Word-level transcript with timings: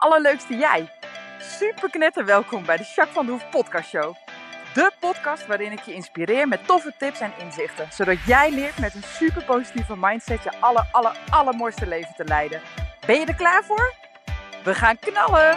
allerleukste 0.00 0.56
jij. 0.56 0.88
Super 1.38 1.90
knetter 1.90 2.24
welkom 2.24 2.64
bij 2.64 2.76
de 2.76 2.82
Jacques 2.82 3.14
van 3.14 3.26
de 3.26 3.32
Hoef 3.32 3.50
podcast 3.50 3.88
show. 3.88 4.14
De 4.74 4.92
podcast 5.00 5.46
waarin 5.46 5.72
ik 5.72 5.80
je 5.80 5.94
inspireer 5.94 6.48
met 6.48 6.66
toffe 6.66 6.94
tips 6.98 7.20
en 7.20 7.32
inzichten. 7.38 7.92
Zodat 7.92 8.24
jij 8.26 8.50
leert 8.50 8.78
met 8.78 8.94
een 8.94 9.02
super 9.02 9.44
positieve 9.44 9.96
mindset 9.96 10.42
je 10.42 10.60
aller, 10.60 10.88
aller, 10.92 11.18
allermooiste 11.30 11.86
leven 11.86 12.14
te 12.16 12.24
leiden. 12.24 12.60
Ben 13.06 13.20
je 13.20 13.26
er 13.26 13.34
klaar 13.34 13.64
voor? 13.64 13.94
We 14.64 14.74
gaan 14.74 14.98
knallen! 14.98 15.56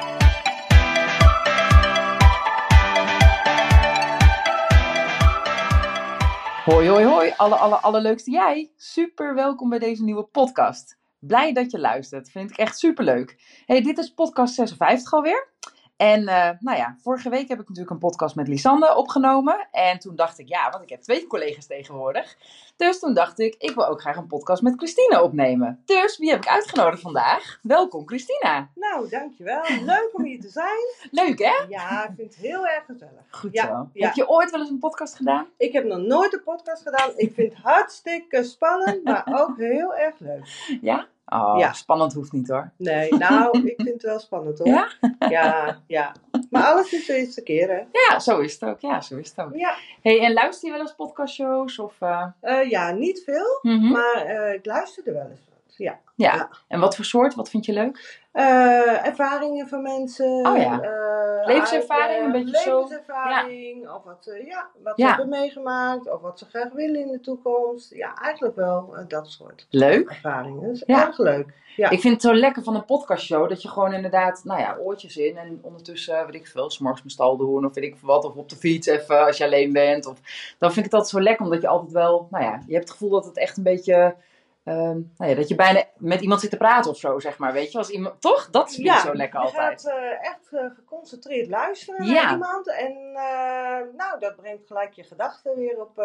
Hoi, 6.66 6.90
hoi, 6.90 7.06
hoi, 7.06 7.34
alle, 7.38 7.56
alle, 7.56 7.76
allerleukste 7.76 8.32
jij. 8.32 8.72
Super 8.76 9.36
welkom 9.36 9.70
bij 9.70 9.80
deze 9.80 10.04
nieuwe 10.04 10.24
podcast. 10.24 11.02
Blij 11.28 11.54
dat 11.54 11.72
je 11.72 11.80
luistert, 11.80 12.32
vind 12.32 12.52
ik 12.52 12.58
echt 12.58 12.78
super 12.78 13.04
leuk. 13.04 13.62
Hey, 13.66 13.82
dit 13.82 13.98
is 13.98 14.14
podcast 14.14 14.54
56 14.54 15.14
alweer. 15.14 15.53
En 15.98 16.28
eh, 16.28 16.50
nou 16.60 16.78
ja, 16.78 16.96
vorige 17.02 17.30
week 17.30 17.48
heb 17.48 17.60
ik 17.60 17.68
natuurlijk 17.68 17.90
een 17.94 18.10
podcast 18.10 18.36
met 18.36 18.48
Lisanne 18.48 18.96
opgenomen. 18.96 19.68
En 19.72 20.00
toen 20.00 20.16
dacht 20.16 20.40
ik, 20.40 20.48
ja, 20.48 20.70
want 20.70 20.84
ik 20.84 20.90
heb 20.90 21.02
twee 21.02 21.28
collega's 21.28 21.66
tegenwoordig. 21.66 22.36
Dus 22.76 23.00
toen 23.00 23.14
dacht 23.14 23.40
ik, 23.40 23.56
ik 23.58 23.76
wil 23.76 23.88
ook 23.88 24.02
graag 24.02 24.16
een 24.16 24.28
podcast 24.28 24.62
met 24.62 24.74
Christina 24.78 25.22
opnemen. 25.22 25.82
Dus 25.86 26.18
wie 26.18 26.30
heb 26.30 26.44
ik 26.44 26.50
uitgenodigd 26.50 27.02
vandaag? 27.02 27.60
Welkom 27.62 28.08
Christina. 28.08 28.70
Nou, 28.76 29.10
dankjewel. 29.10 29.62
Leuk 29.86 30.10
om 30.14 30.24
hier 30.24 30.40
te 30.42 30.50
zijn. 30.50 31.10
Leuk 31.12 31.40
hè? 31.40 31.66
Ja, 31.70 32.04
ik 32.04 32.12
vind 32.16 32.36
het 32.36 32.44
heel 32.46 32.68
erg 32.68 32.86
gezellig. 32.86 33.24
Goed 33.30 33.54
Ja, 33.54 33.66
zo. 33.66 33.90
ja. 33.94 34.06
Heb 34.06 34.16
je 34.16 34.30
ooit 34.30 34.52
wel 34.52 34.60
eens 34.60 34.70
een 34.70 34.80
podcast 34.80 35.16
gedaan? 35.16 35.48
Ik 35.58 35.74
heb 35.74 35.84
nog 35.84 36.00
nooit 36.00 36.34
een 36.34 36.44
podcast 36.44 36.82
gedaan. 36.84 37.12
Ik 37.16 37.34
vind 37.34 37.54
het 37.54 37.64
hartstikke 37.64 38.44
spannend, 38.44 39.04
maar 39.04 39.24
ook 39.32 39.58
heel 39.58 39.96
erg 39.96 40.20
leuk. 40.20 40.78
Ja? 40.82 41.08
Oh, 41.26 41.56
Ja. 41.60 41.74
spannend 41.74 42.14
hoeft 42.14 42.32
niet 42.32 42.48
hoor. 42.48 42.72
Nee, 42.78 43.14
nou, 43.14 43.58
ik 43.70 43.74
vind 43.82 43.94
het 43.94 44.02
wel 44.04 44.20
spannend 44.20 44.60
hoor. 44.60 44.68
Ja? 44.68 44.88
Ja, 45.30 45.78
ja. 45.88 46.12
Maar 46.50 46.64
alles 46.64 46.94
is 46.94 47.06
de 47.06 47.14
eerste 47.14 47.44
keer, 47.44 47.68
hè? 47.70 47.82
Ja, 48.10 48.20
zo 48.20 48.40
is 48.40 48.54
het 48.54 48.70
ook. 48.70 48.80
Ja, 48.80 49.02
zo 49.02 49.18
is 49.18 49.30
het 49.36 49.46
ook. 49.46 49.56
Ja, 49.56 49.76
Hey, 50.02 50.20
en 50.22 50.34
luister 50.34 50.68
je 50.68 50.74
wel 50.74 50.82
eens 50.84 50.96
podcastshows? 50.96 51.80
Of, 51.80 51.96
eh, 52.00 52.26
Eh, 52.42 52.70
ja 52.70 52.92
niet 52.92 53.24
veel, 53.26 53.60
mhm. 53.62 53.92
maar 53.92 54.16
eh, 54.26 54.54
ik 54.54 54.66
luister 54.66 55.08
er 55.08 55.14
wel 55.14 55.28
eens 55.30 55.40
Ja. 55.78 56.00
ja. 56.16 56.36
ja. 56.36 56.50
En 56.68 56.80
wat 56.80 56.96
voor 56.96 57.06
soort? 57.06 57.36
Wat 57.36 57.50
vind 57.50 57.66
je 57.66 57.74
leuk? 57.74 58.22
Eh, 58.32 59.06
ervaringen 59.06 59.68
van 59.68 59.82
mensen. 59.82 60.48
Oh 60.48 60.58
ja. 60.58 60.82
eh, 60.82 61.46
Levenservaring, 61.48 62.10
uit, 62.18 62.20
een 62.26 62.34
eh, 62.36 62.44
beetje 62.44 62.58
zo. 62.62 62.80
Levenservaring, 62.82 63.90
of 63.90 64.04
wat, 64.04 64.18
ze- 64.24 64.44
ja, 64.46 64.68
wat 64.84 64.98
Ja. 64.98 65.10
ze 65.10 65.16
hebben 65.16 65.40
meegemaakt, 65.40 66.12
of 66.12 66.22
wat 66.22 66.40
ze 66.40 66.46
graag 66.46 66.72
willen 66.74 67.02
in 67.02 67.12
de 67.12 67.20
toekomst. 67.20 67.94
Ja, 67.94 68.14
eigenlijk 68.22 68.56
wel 68.56 68.96
eh, 68.98 69.04
dat 69.08 69.28
soort 69.30 69.68
Leuk. 69.70 70.10
ervaringen. 70.10 70.68
Dat 70.68 70.84
Ja. 70.86 71.08
erg 71.08 71.18
leuk. 71.18 71.62
Ja. 71.76 71.90
Ik 71.90 72.00
vind 72.02 72.14
het 72.14 72.22
zo 72.22 72.34
lekker 72.34 72.64
van 72.64 72.76
een 72.76 72.86
podcastshow 72.86 73.50
dat 73.50 73.62
je 73.62 73.68
gewoon 73.70 73.94
inderdaad, 73.94 74.42
nou 74.44 74.60
ja, 74.60 74.78
oortjes 74.80 75.18
in 75.18 75.38
en 75.38 75.60
ondertussen, 75.62 76.26
weet 76.26 76.36
ik 76.36 76.48
veel, 76.48 76.70
s'morgens 76.70 77.02
mijn 77.02 77.14
stal 77.14 77.38
doen 77.38 77.66
of 77.66 77.74
weet 77.74 77.84
ik 77.84 77.98
veel 77.98 78.08
wat, 78.08 78.26
of 78.26 78.36
op 78.36 78.50
de 78.50 78.56
fiets 78.56 78.88
even 78.88 79.26
als 79.26 79.38
je 79.38 79.44
alleen 79.44 79.72
bent. 79.74 80.06
Of, 80.06 80.18
dan 80.58 80.72
vind 80.74 80.86
ik 80.86 80.92
het 80.92 80.94
altijd 80.94 81.12
zo 81.12 81.22
lekker 81.22 81.46
omdat 81.46 81.62
je 81.62 81.68
altijd 81.68 81.92
wel, 81.92 82.28
nou 82.32 82.44
ja, 82.44 82.62
je 82.68 82.74
hebt 82.74 82.84
het 82.90 82.92
gevoel 82.98 83.10
dat 83.10 83.26
het 83.26 83.38
echt 83.38 83.58
een 83.58 83.64
beetje, 83.64 84.16
ehm, 84.64 85.00
nou 85.18 85.30
ja, 85.30 85.36
dat 85.36 85.48
je 85.48 85.56
bijna 85.56 85.84
met 85.98 86.22
iemand 86.22 86.42
zit 86.42 86.50
te 86.50 86.58
praten 86.58 86.92
of 86.92 86.98
zo, 86.98 87.20
zeg 87.20 87.38
maar, 87.38 87.54
weet 87.54 87.72
je. 87.72 87.78
Als 87.78 87.90
iemand, 87.90 88.22
toch? 88.22 88.50
Dat 88.50 88.74
vind 88.74 88.88
ik 88.88 88.94
zo 88.94 89.14
lekker 89.16 89.40
je 89.40 89.46
altijd. 89.46 89.82
gaat 89.82 89.94
eh, 89.94 90.28
echt 90.30 90.54
eh, 90.54 90.66
geconcentreerd 90.76 91.48
luisteren 91.50 92.06
Ja. 92.06 92.24
naar 92.24 92.32
iemand. 92.32 92.68
En 92.70 92.96
eh, 93.16 93.96
nou, 93.98 94.20
dat 94.20 94.36
brengt 94.36 94.68
gelijk 94.68 94.94
je 94.94 95.04
gedachten 95.04 95.56
weer 95.56 95.82
op 95.82 96.04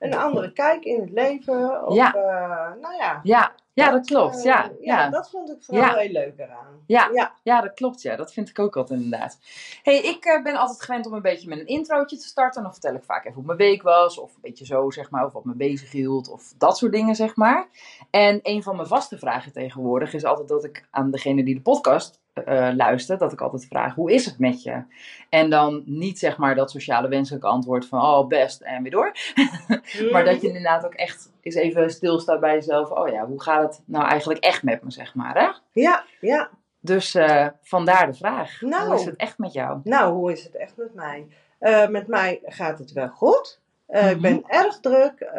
een 0.00 0.14
andere 0.14 0.52
kijk 0.52 0.84
in 0.84 1.00
het 1.00 1.10
leven. 1.10 1.86
Of, 1.86 1.94
Ja. 1.94 2.14
eh, 2.14 2.80
nou 2.82 2.94
ja. 2.96 3.20
Ja, 3.22 3.52
ja, 3.72 3.90
dat 3.90 4.06
klopt. 4.06 4.36
eh, 4.36 4.42
Ja, 4.44 4.70
ja, 4.80 5.02
ja. 5.02 5.10
dat 5.10 5.30
vond 5.30 5.50
ik 5.50 5.56
vooral 5.62 5.84
Ja. 5.84 5.96
heel 5.96 6.10
leuk 6.12 6.34
eraan. 6.38 6.66
Ja. 6.86 7.08
ja. 7.12 7.32
Ja, 7.42 7.60
dat 7.60 7.74
klopt. 7.74 8.02
Ja, 8.02 8.16
dat 8.16 8.32
vind 8.32 8.48
ik 8.48 8.58
ook 8.58 8.76
altijd 8.76 9.00
inderdaad. 9.00 9.38
hey, 9.82 9.98
ik 9.98 10.24
eh, 10.24 10.42
ben 10.42 10.56
altijd 10.56 10.82
gewend 10.82 11.06
om 11.06 11.12
een 11.12 11.22
beetje 11.22 11.48
met 11.48 11.58
een 11.58 11.66
introotje 11.66 12.16
te 12.16 12.26
starten. 12.26 12.62
Dan 12.62 12.72
vertel 12.72 12.94
ik 12.94 13.04
vaak 13.04 13.24
even 13.24 13.34
hoe 13.36 13.44
mijn 13.44 13.58
week 13.58 13.82
was. 13.82 14.18
Of 14.18 14.34
een 14.34 14.40
beetje 14.40 14.64
zo, 14.66 14.90
zeg 14.90 15.10
maar. 15.10 15.24
Of 15.24 15.32
wat 15.32 15.44
me 15.44 15.54
bezig 15.54 15.90
hield. 15.92 16.28
Of 16.30 16.52
dat 16.58 16.78
soort 16.78 16.92
dingen, 16.92 17.14
zeg 17.14 17.36
maar. 17.36 17.68
En 18.10 18.40
een 18.42 18.62
van 18.62 18.76
mijn 18.76 18.88
vaste 18.88 19.18
vragen 19.18 19.52
tegenwoordig 19.52 20.12
is 20.14 20.24
altijd 20.24 20.48
dat 20.48 20.64
ik 20.64 20.86
aan 20.90 21.10
degene 21.10 21.44
die 21.44 21.54
de 21.54 21.60
podcast 21.60 22.19
eh, 22.32 22.70
luistert, 22.74 23.18
dat 23.18 23.32
ik 23.32 23.40
altijd 23.40 23.66
vraag, 23.66 23.94
hoe 23.94 24.12
is 24.12 24.24
het 24.26 24.38
met 24.38 24.62
je? 24.62 24.82
En 25.28 25.50
dan 25.50 25.82
niet 25.86 26.18
zeg 26.18 26.36
maar 26.36 26.54
dat 26.54 26.70
sociale 26.70 27.08
wenselijke 27.08 27.46
antwoord 27.46 27.86
van, 27.86 28.00
oh 28.00 28.26
best 28.26 28.60
en 28.60 28.82
weer 28.82 28.90
door. 28.92 29.12
Maar 30.12 30.24
dat 30.24 30.40
je 30.40 30.46
inderdaad 30.46 30.84
ook 30.84 30.94
echt 30.94 31.32
eens 31.40 31.54
even 31.54 31.90
stilstaat 31.90 32.40
bij 32.40 32.54
jezelf. 32.54 32.90
Oh 32.90 33.08
ja, 33.08 33.26
hoe 33.26 33.42
gaat 33.42 33.62
het 33.62 33.82
nou 33.86 34.06
eigenlijk 34.06 34.44
echt 34.44 34.62
met 34.62 34.82
me, 34.82 34.90
zeg 34.90 35.14
maar. 35.14 35.34
Hè? 35.38 35.48
Ja, 35.80 36.04
ja. 36.20 36.50
Dus 36.80 37.14
eh, 37.14 37.46
vandaar 37.62 38.06
de 38.06 38.14
vraag. 38.14 38.60
Nou. 38.60 38.86
Hoe 38.86 38.94
is 38.94 39.04
het 39.04 39.16
echt 39.16 39.38
met 39.38 39.52
jou? 39.52 39.80
Nou, 39.84 40.12
hoe 40.14 40.32
is 40.32 40.44
het 40.44 40.56
echt 40.56 40.76
met 40.76 40.94
mij? 40.94 41.26
Eh, 41.58 41.88
met 41.88 42.06
mij 42.06 42.40
gaat 42.44 42.78
het 42.78 42.92
wel 42.92 43.08
goed. 43.08 43.60
Ik 43.86 44.00
Mhm. 44.00 44.20
ben 44.20 44.42
erg 44.46 44.80
druk, 44.80 45.30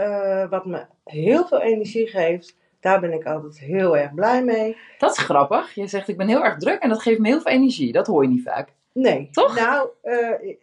wat 0.50 0.66
me 0.66 0.86
heel 1.06 1.46
veel 1.48 1.62
energie 1.62 2.08
geeft. 2.08 2.56
Daar 2.82 3.00
ben 3.00 3.14
ik 3.14 3.26
altijd 3.26 3.60
heel 3.60 3.98
erg 3.98 4.14
blij 4.14 4.44
mee. 4.44 4.78
Dat 4.98 5.12
is 5.12 5.24
grappig. 5.24 5.74
Je 5.74 5.88
zegt 5.88 6.08
ik 6.08 6.18
ben 6.18 6.28
heel 6.28 6.44
erg 6.44 6.58
druk 6.58 6.82
en 6.82 6.90
dat 6.90 7.02
geeft 7.02 7.20
me 7.20 7.28
heel 7.28 7.42
veel 7.42 7.52
energie. 7.52 7.92
Dat 7.92 8.08
hoor 8.08 8.24
je 8.24 8.30
niet 8.30 8.44
vaak. 8.44 8.74
Nee, 8.92 9.30
Toch? 9.32 9.56
Nou, 9.56 9.90
eh, 10.02 10.56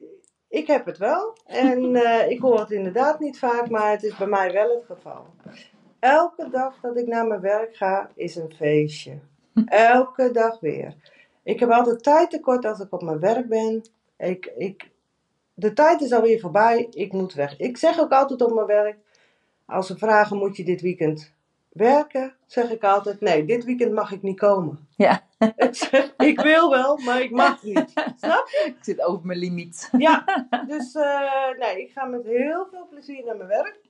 ik, 0.48 0.66
heb 0.66 0.86
het 0.86 0.98
wel. 0.98 1.36
En 1.46 1.94
eh, 2.04 2.30
ik 2.30 2.40
hoor 2.40 2.60
het 2.60 2.70
inderdaad 2.70 3.20
niet 3.20 3.38
vaak, 3.38 3.70
maar 3.70 3.90
het 3.90 4.02
is 4.02 4.16
bij 4.16 4.26
mij 4.26 4.52
wel 4.52 4.74
het 4.74 4.84
geval. 4.84 5.26
Elke 5.98 6.48
dag 6.50 6.80
dat 6.82 6.96
ik 6.96 7.06
naar 7.06 7.26
mijn 7.26 7.40
werk 7.40 7.76
ga, 7.76 8.10
is 8.14 8.36
een 8.36 8.52
feestje. 8.56 9.18
Elke 9.66 10.30
dag 10.30 10.60
weer. 10.60 10.94
Ik 11.42 11.60
heb 11.60 11.70
altijd 11.70 12.02
tijd 12.02 12.30
tekort 12.30 12.64
als 12.64 12.80
ik 12.80 12.92
op 12.92 13.02
mijn 13.02 13.20
werk 13.20 13.48
ben. 13.48 13.82
Ik, 14.16 14.52
ik, 14.56 14.90
de 15.54 15.72
tijd 15.72 16.00
is 16.00 16.12
alweer 16.12 16.40
voorbij. 16.40 16.86
Ik 16.90 17.12
moet 17.12 17.34
weg. 17.34 17.58
Ik 17.58 17.76
zeg 17.76 18.00
ook 18.00 18.12
altijd 18.12 18.42
op 18.42 18.52
mijn 18.52 18.66
werk. 18.66 18.96
Als 19.66 19.86
ze 19.86 19.98
vragen, 19.98 20.36
moet 20.36 20.56
je 20.56 20.64
dit 20.64 20.80
weekend 20.80 21.36
werken? 21.78 22.34
Zeg 22.46 22.70
ik 22.70 22.84
altijd, 22.84 23.20
nee, 23.20 23.44
dit 23.44 23.64
weekend 23.64 23.92
mag 23.92 24.12
ik 24.12 24.22
niet 24.22 24.38
komen. 24.38 24.88
Ja. 24.96 25.26
Ik 26.16 26.40
wil 26.40 26.70
wel, 26.70 26.96
maar 26.96 27.20
ik 27.20 27.30
mag 27.30 27.62
niet. 27.62 27.92
Snap 28.16 28.48
je? 28.48 28.62
Ik 28.66 28.76
zit 28.80 29.02
over 29.02 29.26
mijn 29.26 29.38
limiet. 29.38 29.88
Ja, 29.98 30.46
dus 30.66 30.94
eh, 30.94 31.58
nee, 31.58 31.82
ik 31.82 31.90
ga 31.92 32.04
met 32.04 32.24
heel 32.24 32.66
veel 32.70 32.86
plezier 32.90 33.24
naar 33.24 33.36
mijn 33.36 33.48
werk. 33.48 33.80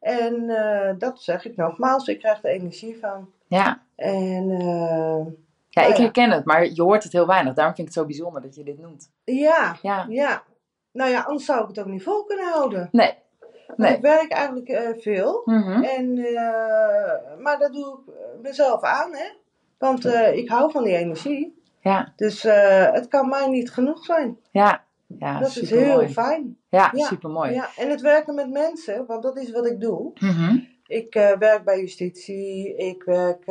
En 0.00 0.50
eh, 0.50 0.94
dat 0.98 1.22
zeg 1.22 1.44
ik 1.44 1.56
nogmaals, 1.56 2.08
ik 2.08 2.18
krijg 2.18 2.44
er 2.44 2.50
energie 2.50 2.98
van. 2.98 3.30
Ja. 3.46 3.82
En 3.96 4.50
eh, 4.50 5.26
ja, 5.68 5.82
ik 5.82 5.96
ja. 5.96 6.02
herken 6.02 6.30
het, 6.30 6.44
maar 6.44 6.64
je 6.64 6.82
hoort 6.82 7.02
het 7.02 7.12
heel 7.12 7.26
weinig. 7.26 7.54
Daarom 7.54 7.74
vind 7.74 7.88
ik 7.88 7.94
het 7.94 8.02
zo 8.02 8.08
bijzonder 8.08 8.42
dat 8.42 8.54
je 8.54 8.62
dit 8.62 8.78
noemt. 8.78 9.10
ja, 9.24 9.76
Ja. 9.82 10.06
ja. 10.08 10.42
Nou 10.92 11.10
ja, 11.10 11.20
anders 11.20 11.44
zou 11.44 11.62
ik 11.62 11.68
het 11.68 11.78
ook 11.78 11.86
niet 11.86 12.02
vol 12.02 12.24
kunnen 12.24 12.48
houden. 12.52 12.88
Nee. 12.92 13.14
Nee. 13.76 13.94
ik 13.94 14.00
werk 14.00 14.32
eigenlijk 14.32 14.68
eh, 14.68 14.88
veel. 14.98 15.42
Mhm. 15.44 15.82
En, 15.82 16.18
eh, 16.18 17.38
maar 17.38 17.58
dat 17.58 17.72
doe 17.72 17.98
ik 17.98 18.14
eh, 18.14 18.40
mezelf 18.42 18.82
aan, 18.82 19.14
hè. 19.14 19.26
Want 19.78 20.04
ik 20.32 20.48
hou 20.48 20.70
van 20.70 20.84
die 20.84 20.96
energie. 20.96 21.62
Ja. 21.80 22.12
Dus 22.16 22.42
het 22.92 23.08
kan 23.08 23.28
mij 23.28 23.46
niet 23.46 23.70
genoeg 23.70 24.04
zijn. 24.04 24.38
Ja. 24.50 24.84
Ja, 25.18 25.38
dat 25.38 25.56
is 25.56 25.70
heel 25.70 26.08
fijn. 26.08 26.56
Ja, 26.68 26.90
Ja. 26.94 27.06
supermooi. 27.06 27.52
Ja, 27.52 27.68
en 27.76 27.90
het 27.90 28.00
werken 28.00 28.34
met 28.34 28.50
mensen, 28.50 29.06
want 29.06 29.22
dat 29.22 29.36
is 29.36 29.50
wat 29.50 29.66
ik 29.66 29.80
doe. 29.80 30.10
Mhm. 30.14 30.58
Ik 30.86 31.14
werk 31.38 31.64
bij 31.64 31.80
justitie, 31.80 32.76
ik 32.76 33.02
werk 33.02 33.44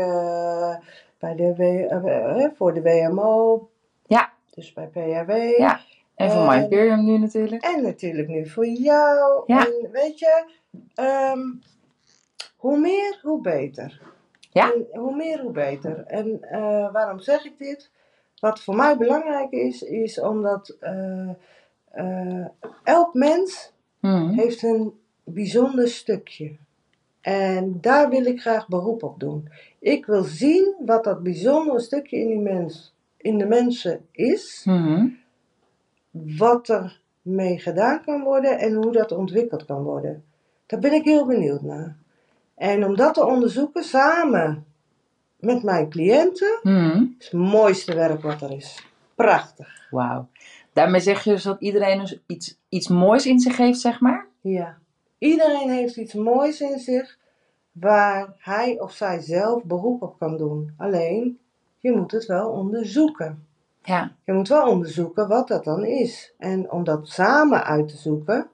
bij 1.19 1.35
de 1.35 1.53
w, 1.55 2.57
voor 2.57 2.73
de 2.73 2.81
WMO. 2.81 3.69
Ja. 4.05 4.31
Dus 4.53 4.73
bij 4.73 4.87
PHW. 4.87 5.31
Ja. 5.57 5.79
En 6.17 6.31
voor 6.31 6.45
My 6.45 6.55
Imperium 6.61 7.05
nu 7.05 7.17
natuurlijk. 7.17 7.63
En 7.63 7.81
natuurlijk 7.83 8.27
nu 8.27 8.47
voor 8.49 8.65
jou. 8.67 9.43
Ja. 9.45 9.65
En 9.65 9.91
weet 9.91 10.19
je, 10.19 10.45
ehm, 10.95 11.39
hoe 12.55 12.79
meer, 12.79 13.19
hoe 13.21 13.41
beter. 13.41 14.01
Ja. 14.51 14.73
En 14.73 14.99
hoe 14.99 15.15
meer, 15.15 15.41
hoe 15.41 15.51
beter. 15.51 16.03
En 16.07 16.41
eh, 16.41 16.91
waarom 16.91 17.19
zeg 17.19 17.45
ik 17.45 17.57
dit? 17.57 17.91
Wat 18.39 18.61
voor 18.61 18.75
mij 18.75 18.97
belangrijk 18.97 19.51
is, 19.51 19.81
is 19.81 20.19
omdat 20.19 20.75
eh, 20.79 21.29
eh, 21.91 22.45
elk 22.83 23.13
mens 23.13 23.71
Mhm. 23.99 24.29
heeft 24.33 24.63
een 24.63 24.93
bijzonder 25.23 25.87
stukje. 25.87 26.55
En 27.21 27.77
daar 27.81 28.09
wil 28.09 28.25
ik 28.25 28.41
graag 28.41 28.67
beroep 28.67 29.03
op 29.03 29.19
doen. 29.19 29.49
Ik 29.79 30.05
wil 30.05 30.23
zien 30.23 30.75
wat 30.85 31.03
dat 31.03 31.23
bijzondere 31.23 31.79
stukje 31.79 32.17
in, 32.17 32.27
die 32.27 32.39
mens, 32.39 32.95
in 33.17 33.37
de 33.37 33.45
mensen 33.45 34.05
is. 34.11 34.61
Mhm. 34.65 35.07
Wat 36.37 36.69
er 36.69 36.99
mee 37.21 37.59
gedaan 37.59 38.01
kan 38.03 38.23
worden 38.23 38.59
en 38.59 38.73
hoe 38.73 38.91
dat 38.91 39.11
ontwikkeld 39.11 39.65
kan 39.65 39.83
worden. 39.83 40.23
Daar 40.65 40.79
ben 40.79 40.93
ik 40.93 41.03
heel 41.03 41.25
benieuwd 41.25 41.61
naar. 41.61 41.95
En 42.55 42.85
om 42.85 42.95
dat 42.95 43.13
te 43.13 43.25
onderzoeken 43.25 43.83
samen 43.83 44.65
met 45.39 45.63
mijn 45.63 45.89
cliënten 45.89 46.59
Mhm. 46.63 47.03
is 47.19 47.25
het 47.25 47.33
mooiste 47.33 47.95
werk 47.95 48.21
wat 48.21 48.41
er 48.41 48.51
is. 48.51 48.85
Prachtig. 49.15 49.87
Wauw. 49.89 50.27
Daarmee 50.73 51.01
zeg 51.01 51.23
je 51.23 51.29
dus 51.31 51.43
dat 51.43 51.61
iedereen 51.61 51.99
dus 51.99 52.19
iets, 52.25 52.57
iets 52.69 52.87
moois 52.87 53.25
in 53.25 53.39
zich 53.39 53.57
heeft, 53.57 53.79
zeg 53.79 53.99
maar? 53.99 54.27
Ja. 54.41 54.77
Iedereen 55.17 55.69
heeft 55.69 55.97
iets 55.97 56.13
moois 56.13 56.61
in 56.61 56.79
zich 56.79 57.17
waar 57.71 58.33
hij 58.37 58.79
of 58.79 58.91
zij 58.91 59.19
zelf 59.21 59.63
beroep 59.63 60.01
op 60.01 60.19
kan 60.19 60.37
doen. 60.37 60.73
Alleen, 60.77 61.39
je 61.77 61.91
moet 61.91 62.11
het 62.11 62.25
wel 62.25 62.49
onderzoeken. 62.49 63.46
Ja, 63.87 64.11
Je 64.25 64.33
moet 64.33 64.47
wel 64.47 64.69
onderzoeken 64.69 65.27
wat 65.27 65.47
dat 65.47 65.63
dan 65.63 65.85
is. 65.85 66.33
En 66.37 66.71
om 66.71 66.83
dat 66.83 67.07
samen 67.07 67.63
uit 67.63 67.87
te 67.87 67.97
zoeken, 67.97 68.47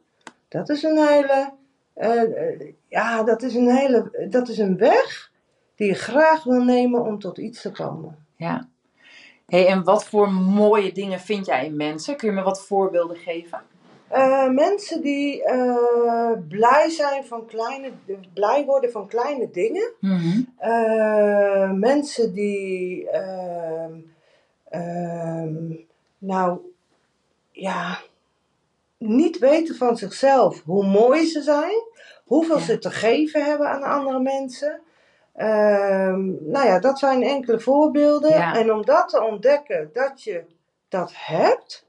dat 0.48 0.70
is 0.70 0.84
een 0.84 1.08
hele, 1.08 1.54
eh, 1.94 2.22
eh, 2.22 2.74
ja, 2.88 3.24
dat 3.24 3.42
is 3.42 3.56
een 3.56 3.70
hele, 3.70 4.28
dat 4.30 4.50
is 4.50 4.58
een 4.58 4.78
weg 4.78 5.32
die 5.76 5.88
je 5.88 5.94
graag 5.94 6.44
wil 6.44 6.64
nemen 6.64 7.02
om 7.02 7.20
tot 7.20 7.38
iets 7.38 7.62
te 7.62 7.72
komen. 7.72 8.26
ja. 8.36 8.68
hey, 9.46 9.68
en 9.68 9.84
wat 9.84 10.06
voor 10.06 10.32
mooie 10.32 10.92
dingen 10.92 11.20
vind 11.20 11.46
jij 11.46 11.66
in 11.66 11.76
mensen? 11.76 12.16
Kun 12.16 12.30
je 12.30 12.36
me 12.36 12.42
wat 12.42 12.66
voorbeelden 12.66 13.18
geven? 13.18 13.62
Eh, 14.08 14.50
mensen 14.50 15.02
die 15.02 15.44
blij 16.48 16.90
zijn 16.90 17.26
van 17.26 17.46
kleine, 17.46 17.92
blij 18.34 18.66
worden 18.66 18.92
van 18.92 19.08
kleine 19.08 19.50
dingen. 19.52 19.92
Mhm. 20.00 20.42
Mensen 21.80 22.34
die, 22.34 23.10
ehm, 24.74 25.74
nou, 26.18 26.60
ja, 27.52 28.00
niet 28.98 29.38
weten 29.38 29.76
van 29.76 29.98
zichzelf 29.98 30.62
hoe 30.64 30.86
mooi 30.86 31.26
ze 31.26 31.42
zijn, 31.42 31.84
hoeveel 32.26 32.58
Ja. 32.58 32.64
ze 32.64 32.78
te 32.78 32.92
geven 32.92 33.46
hebben 33.46 33.70
aan 33.70 33.84
andere 33.84 34.20
mensen. 34.20 34.82
Ehm, 35.34 36.52
nou 36.52 36.66
ja, 36.66 36.80
dat 36.80 37.00
zijn 37.00 37.24
enkele 37.24 37.60
voorbeelden. 37.60 38.30
Ja. 38.32 38.56
En 38.56 38.72
om 38.74 38.86
dat 38.86 39.10
te 39.10 39.22
ontdekken, 39.24 39.90
dat 39.94 40.24
je 40.24 40.44
dat 40.88 41.12
hebt, 41.16 41.86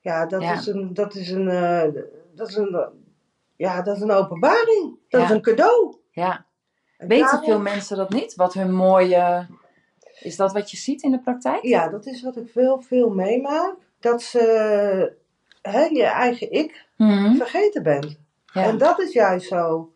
ja, 0.00 0.26
dat 0.26 0.42
Ja. 0.42 0.52
is 0.52 0.66
een, 0.66 0.94
dat 0.94 1.14
is 1.14 1.30
een, 1.30 1.48
eh, 1.48 1.82
dat 2.34 2.48
is 2.48 2.54
een, 2.56 2.86
ja, 3.56 3.82
dat 3.82 3.96
is 3.96 4.02
een 4.02 4.10
openbaring. 4.10 4.96
Dat 5.08 5.22
is 5.22 5.30
een 5.30 5.42
cadeau. 5.42 5.96
Ja. 6.10 6.46
En 6.98 7.08
Weten 7.08 7.24
daarom- 7.26 7.44
veel 7.44 7.60
mensen 7.60 7.96
dat 7.96 8.10
niet? 8.10 8.34
Wat 8.34 8.54
hun 8.54 8.74
mooie... 8.74 9.46
Is 10.20 10.36
dat 10.36 10.52
wat 10.52 10.70
je 10.70 10.76
ziet 10.76 11.02
in 11.02 11.10
de 11.10 11.20
praktijk? 11.20 11.62
Ja, 11.62 11.88
dat 11.88 12.06
is 12.06 12.22
wat 12.22 12.36
ik 12.36 12.48
veel, 12.48 12.80
veel 12.82 13.10
meemaak. 13.10 13.74
Dat 14.00 14.22
ze 14.22 15.12
hè, 15.62 15.84
je 15.84 16.04
eigen 16.04 16.52
ik 16.52 16.86
Mhm. 16.96 17.34
vergeten 17.36 17.82
bent. 17.82 18.18
Ja. 18.52 18.62
En 18.62 18.78
dat 18.78 19.00
is 19.00 19.12
juist 19.12 19.48
zo 19.48 19.92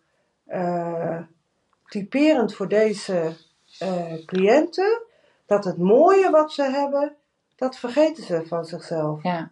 eh, 0.47 1.19
typerend 1.89 2.55
voor 2.55 2.69
deze 2.69 3.33
eh, 3.79 4.13
cliënten. 4.27 5.03
Dat 5.47 5.65
het 5.65 5.79
mooie 5.79 6.31
wat 6.31 6.53
ze 6.53 6.63
hebben, 6.63 7.17
dat 7.57 7.77
vergeten 7.79 8.23
ze 8.25 8.43
van 8.47 8.65
zichzelf. 8.65 9.23
Ja. 9.23 9.51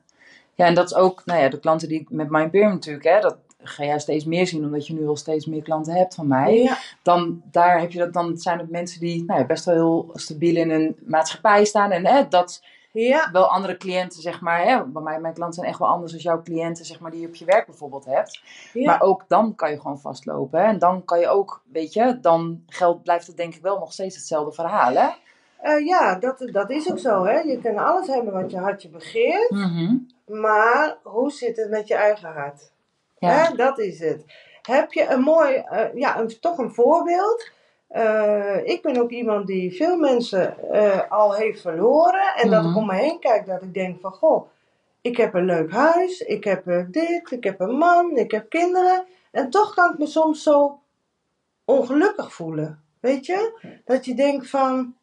ja, 0.55 0.67
en 0.67 0.75
dat 0.75 0.91
is 0.91 0.95
ook, 0.97 1.23
nou 1.25 1.41
ja, 1.41 1.49
de 1.49 1.59
klanten 1.59 1.89
die 1.89 2.01
ik 2.01 2.11
met 2.11 2.31
Mind 2.31 2.51
Pyramid 2.51 2.75
natuurlijk, 2.75 3.05
hè, 3.05 3.21
dat 3.21 3.39
ga 3.63 3.85
jij 3.85 3.99
steeds 3.99 4.25
meer 4.25 4.47
zien, 4.47 4.65
omdat 4.65 4.87
je 4.87 4.95
nu 4.95 5.09
al 5.09 5.17
steeds 5.17 5.47
meer 5.47 5.63
klanten 5.63 5.95
hebt 5.95 6.15
van 6.15 6.27
mij. 6.27 6.63
Ja, 6.63 6.79
Dan, 7.03 7.43
daar 7.51 7.81
heb 7.81 7.93
je 7.93 7.99
dat, 7.99 8.13
dan 8.13 8.37
zijn 8.37 8.59
het 8.59 8.71
mensen 8.71 9.01
die 9.01 9.25
nou 9.25 9.41
ja, 9.41 9.47
best 9.47 9.65
wel 9.65 9.75
heel 9.75 10.11
stabiel 10.13 10.57
in 10.57 10.71
een 10.71 10.97
maatschappij 11.05 11.65
staan. 11.65 11.91
En 11.91 12.07
hè, 12.07 12.29
dat 12.29 12.63
ja, 12.93 13.31
wel 13.33 13.47
andere 13.47 13.77
cliënten, 13.77 14.23
zeg 14.23 14.41
maar, 14.41 14.65
hè, 14.65 14.85
bij 14.85 15.03
mij, 15.03 15.21
mijn 15.21 15.35
klanten 15.35 15.55
zijn 15.55 15.67
echt 15.67 15.79
wel 15.79 15.89
anders 15.89 16.13
dan 16.13 16.21
jouw 16.21 16.43
cliënten, 16.43 16.85
zeg 16.85 17.01
maar, 17.01 17.11
die 17.11 17.21
je 17.21 17.27
op 17.27 17.35
je 17.35 17.45
werk 17.45 17.67
bijvoorbeeld 17.67 18.05
hebt. 18.05 18.43
Maar 18.75 19.01
ook 19.01 19.25
dan 19.29 19.55
kan 19.55 19.71
je 19.71 19.81
gewoon 19.81 20.01
vastlopen. 20.01 20.61
Hè? 20.61 20.67
En 20.67 20.79
dan 20.79 21.05
kan 21.05 21.21
je 21.21 21.29
ook, 21.29 21.63
weet 21.73 21.93
je, 21.93 22.19
dan 22.21 22.63
geldt, 22.67 23.03
blijft 23.03 23.27
het 23.27 23.37
denk 23.37 23.55
ik 23.55 23.63
wel 23.63 23.79
nog 23.79 23.93
steeds 23.93 24.17
hetzelfde 24.17 24.53
verhaal, 24.53 24.93
hè? 24.95 25.09
Eh, 25.61 25.87
ja 25.87 26.15
dat, 26.15 26.49
dat 26.53 26.71
is 26.71 26.91
ook 26.91 26.99
zo. 26.99 27.25
Hè? 27.25 27.39
Je 27.39 27.61
kan 27.63 27.79
alles 27.79 28.07
hebben 28.07 28.33
wat 28.33 28.51
je 28.51 28.59
hartje 28.59 28.89
begeert. 28.89 29.51
Mhm. 29.51 29.97
Maar 30.27 30.99
hoe 31.03 31.31
zit 31.31 31.57
het 31.57 31.71
met 31.71 31.89
je 31.89 31.95
eigen 31.95 32.33
hart? 32.33 32.70
Ja. 33.21 33.29
Hè, 33.31 33.55
dat 33.57 33.79
is 33.79 33.99
het. 33.99 34.25
Heb 34.63 34.93
je 34.93 35.07
een 35.09 35.21
mooi, 35.21 35.55
eh, 35.55 35.95
ja, 35.95 36.19
een, 36.19 36.41
toch 36.41 36.59
een 36.59 36.75
voorbeeld? 36.75 37.51
Eh, 37.89 38.57
ik 38.65 38.83
ben 38.83 38.97
ook 39.03 39.11
iemand 39.11 39.47
die 39.47 39.73
veel 39.77 39.97
mensen 39.97 40.71
eh, 40.73 41.11
al 41.11 41.35
heeft 41.35 41.61
verloren. 41.61 42.35
En 42.37 42.51
dat 42.51 42.63
Mhm. 42.63 42.71
ik 42.71 42.77
om 42.77 42.87
me 42.87 42.95
heen 42.95 43.19
kijk, 43.19 43.47
dat 43.47 43.63
ik 43.63 43.75
denk 43.75 44.01
van, 44.01 44.13
goh, 44.13 44.49
ik 45.01 45.17
heb 45.17 45.35
een 45.35 45.45
leuk 45.45 45.71
huis, 45.73 46.21
ik 46.21 46.45
heb 46.45 46.63
dit, 46.89 47.31
ik 47.31 47.45
heb 47.45 47.61
een 47.61 47.75
man, 47.77 48.17
ik 48.17 48.31
heb 48.31 48.49
kinderen. 48.49 49.05
En 49.31 49.51
toch 49.51 49.75
kan 49.75 49.93
ik 49.93 49.99
me 49.99 50.07
soms 50.07 50.43
zo 50.43 50.79
ongelukkig 51.65 52.33
voelen. 52.33 52.83
Weet 53.01 53.27
je? 53.27 53.53
Dat 53.85 54.05
je 54.05 54.15
denkt 54.15 54.51
van, 54.51 54.95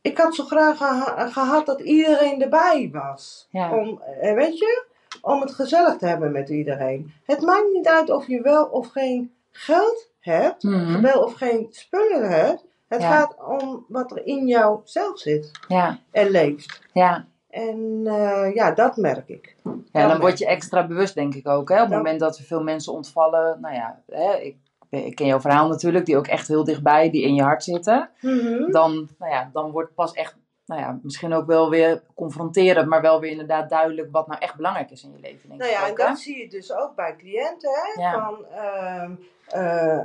ik 0.00 0.18
had 0.18 0.34
zo 0.34 0.44
graag 0.44 0.76
geha- 0.76 1.28
gehad 1.28 1.66
dat 1.66 1.80
iedereen 1.80 2.42
erbij 2.42 2.88
was. 2.92 3.46
Ja. 3.50 3.76
Om, 3.76 4.00
weet 4.20 4.58
je? 4.58 4.84
Om 5.22 5.40
het 5.40 5.50
gezellig 5.54 5.96
te 5.96 6.06
hebben 6.06 6.32
met 6.32 6.48
iedereen. 6.48 7.12
Het 7.24 7.40
maakt 7.40 7.72
niet 7.72 7.88
uit 7.88 8.10
of 8.10 8.26
je 8.26 8.40
wel 8.42 8.64
of 8.64 8.86
geen 8.88 9.32
geld 9.50 10.08
hebt, 10.20 10.62
Mhm. 10.62 11.00
wel 11.00 11.22
of 11.22 11.32
geen 11.34 11.66
spullen 11.70 12.30
hebt. 12.30 12.64
Het 12.88 13.02
Ja. 13.02 13.10
gaat 13.16 13.36
om 13.46 13.84
wat 13.88 14.10
er 14.10 14.26
in 14.26 14.46
jou 14.46 14.80
zelf 14.84 15.18
zit 15.18 15.50
Ja, 15.68 15.98
en 16.10 16.30
leeft. 16.30 16.80
ja. 16.92 17.24
En 17.50 18.00
eh, 18.04 18.54
ja, 18.54 18.70
dat 18.70 18.96
merk 18.96 19.28
ik. 19.28 19.56
Ja, 19.64 19.70
Dat 19.72 19.82
dan 19.92 20.06
merk 20.06 20.20
word 20.20 20.38
je 20.38 20.46
extra 20.46 20.86
bewust, 20.86 21.14
denk 21.14 21.34
ik 21.34 21.48
ook. 21.48 21.68
Hè? 21.68 21.74
Op 21.82 21.88
het 21.88 21.96
moment 21.96 22.20
dat 22.20 22.38
er 22.38 22.44
veel 22.44 22.62
mensen 22.62 22.92
ontvallen. 22.92 23.60
Nou 23.60 23.74
ja, 23.74 24.00
hè, 24.08 24.32
ik, 24.36 24.56
ik 24.90 25.14
ken 25.14 25.26
jouw 25.26 25.40
verhaal 25.40 25.68
natuurlijk, 25.68 26.06
die 26.06 26.16
ook 26.16 26.26
echt 26.26 26.48
heel 26.48 26.64
dichtbij, 26.64 27.10
die 27.10 27.22
in 27.22 27.34
je 27.34 27.42
hart 27.42 27.64
zitten. 27.64 28.10
Mhm. 28.20 28.70
Dan, 28.70 29.08
nou 29.18 29.32
ja, 29.32 29.50
dan 29.52 29.70
wordt 29.70 29.94
pas 29.94 30.12
echt, 30.12 30.36
nou 30.70 30.82
ja, 30.82 30.98
misschien 31.02 31.32
ook 31.32 31.46
wel 31.46 31.70
weer 31.70 32.02
confronterend, 32.14 32.88
maar 32.88 33.00
wel 33.00 33.20
weer 33.20 33.30
inderdaad 33.30 33.70
duidelijk 33.70 34.08
wat 34.12 34.26
nou 34.26 34.40
echt 34.40 34.54
belangrijk 34.56 34.90
is 34.90 35.02
in 35.04 35.12
je 35.12 35.18
leven. 35.20 35.48
Denk 35.48 35.60
Nou 35.60 35.72
ja, 35.72 35.82
en 35.82 35.88
hè? 35.88 35.94
dat 35.94 36.18
zie 36.18 36.38
je 36.38 36.48
dus 36.48 36.72
ook 36.72 36.94
bij 36.94 37.16
cliënten. 37.16 37.70
Hè? 37.70 38.02
Ja. 38.02 38.12
Van, 38.12 38.46
ehm, 38.46 39.12
eh, 39.48 40.04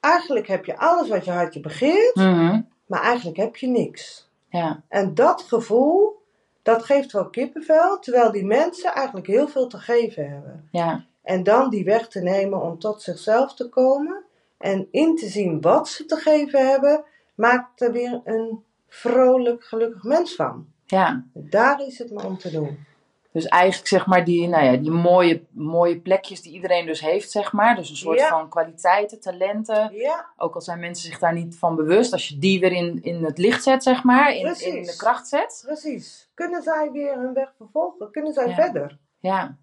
eigenlijk 0.00 0.46
heb 0.46 0.64
je 0.64 0.76
alles 0.78 1.08
wat 1.08 1.24
je 1.24 1.30
hartje 1.30 1.60
begeert, 1.60 2.14
Mhm. 2.14 2.60
maar 2.86 3.02
eigenlijk 3.02 3.36
heb 3.36 3.56
je 3.56 3.66
niks. 3.68 4.28
Ja, 4.48 4.82
En 4.88 5.14
dat 5.14 5.42
gevoel, 5.42 6.22
dat 6.62 6.84
geeft 6.84 7.12
wel 7.12 7.30
kippenvel, 7.30 7.98
terwijl 7.98 8.32
die 8.32 8.44
mensen 8.46 8.92
eigenlijk 8.94 9.26
heel 9.26 9.48
veel 9.48 9.66
te 9.66 9.78
geven 9.78 10.30
hebben. 10.30 10.68
ja, 10.70 11.04
En 11.22 11.42
dan 11.42 11.70
die 11.70 11.84
weg 11.84 12.08
te 12.08 12.20
nemen 12.20 12.62
om 12.62 12.78
tot 12.78 13.02
zichzelf 13.02 13.54
te 13.54 13.68
komen 13.68 14.24
en 14.58 14.88
in 14.90 15.16
te 15.16 15.26
zien 15.26 15.60
wat 15.60 15.88
ze 15.88 16.04
te 16.04 16.16
geven 16.16 16.68
hebben, 16.68 17.04
maakt 17.34 17.80
er 17.80 17.92
weer 17.92 18.20
een 18.24 18.64
vrolijk, 18.94 19.64
gelukkig 19.64 20.02
mens 20.02 20.34
van. 20.34 20.66
ja. 20.86 21.24
Daar 21.34 21.80
is 21.86 21.98
het 21.98 22.10
om 22.24 22.38
te 22.38 22.50
doen. 22.50 22.88
Dus 23.32 23.46
eigenlijk 23.46 23.88
zeg 23.88 24.06
maar 24.06 24.24
die, 24.24 24.48
nou 24.48 24.64
ja, 24.64 24.76
die 24.76 24.90
mooie, 24.90 25.42
mooie 25.50 26.00
plekjes 26.00 26.42
die 26.42 26.52
iedereen 26.52 26.86
dus 26.86 27.00
heeft, 27.00 27.30
zeg 27.30 27.52
maar. 27.52 27.74
Dus 27.76 27.90
een 27.90 27.96
soort 27.96 28.18
Ja. 28.18 28.28
van 28.28 28.48
kwaliteiten, 28.48 29.20
talenten. 29.20 29.90
Ja, 29.94 30.26
Ook 30.36 30.54
al 30.54 30.60
zijn 30.60 30.80
mensen 30.80 31.08
zich 31.08 31.18
daar 31.18 31.32
niet 31.32 31.56
van 31.58 31.76
bewust. 31.76 32.12
Als 32.12 32.28
je 32.28 32.38
die 32.38 32.60
weer 32.60 32.72
in, 32.72 33.02
in 33.02 33.24
het 33.24 33.38
licht 33.38 33.62
zet, 33.62 33.82
zeg 33.82 34.02
maar. 34.04 34.32
In, 34.34 34.42
Precies. 34.42 34.74
in 34.74 34.82
de 34.82 34.96
kracht 34.96 35.28
zet. 35.28 35.62
precies. 35.66 36.30
Kunnen 36.34 36.62
zij 36.62 36.90
weer 36.92 37.14
hun 37.18 37.32
weg 37.32 37.52
vervolgen? 37.56 38.10
Kunnen 38.10 38.32
zij 38.32 38.48
Ja. 38.48 38.54
verder? 38.54 38.98
Ja. 39.18 39.56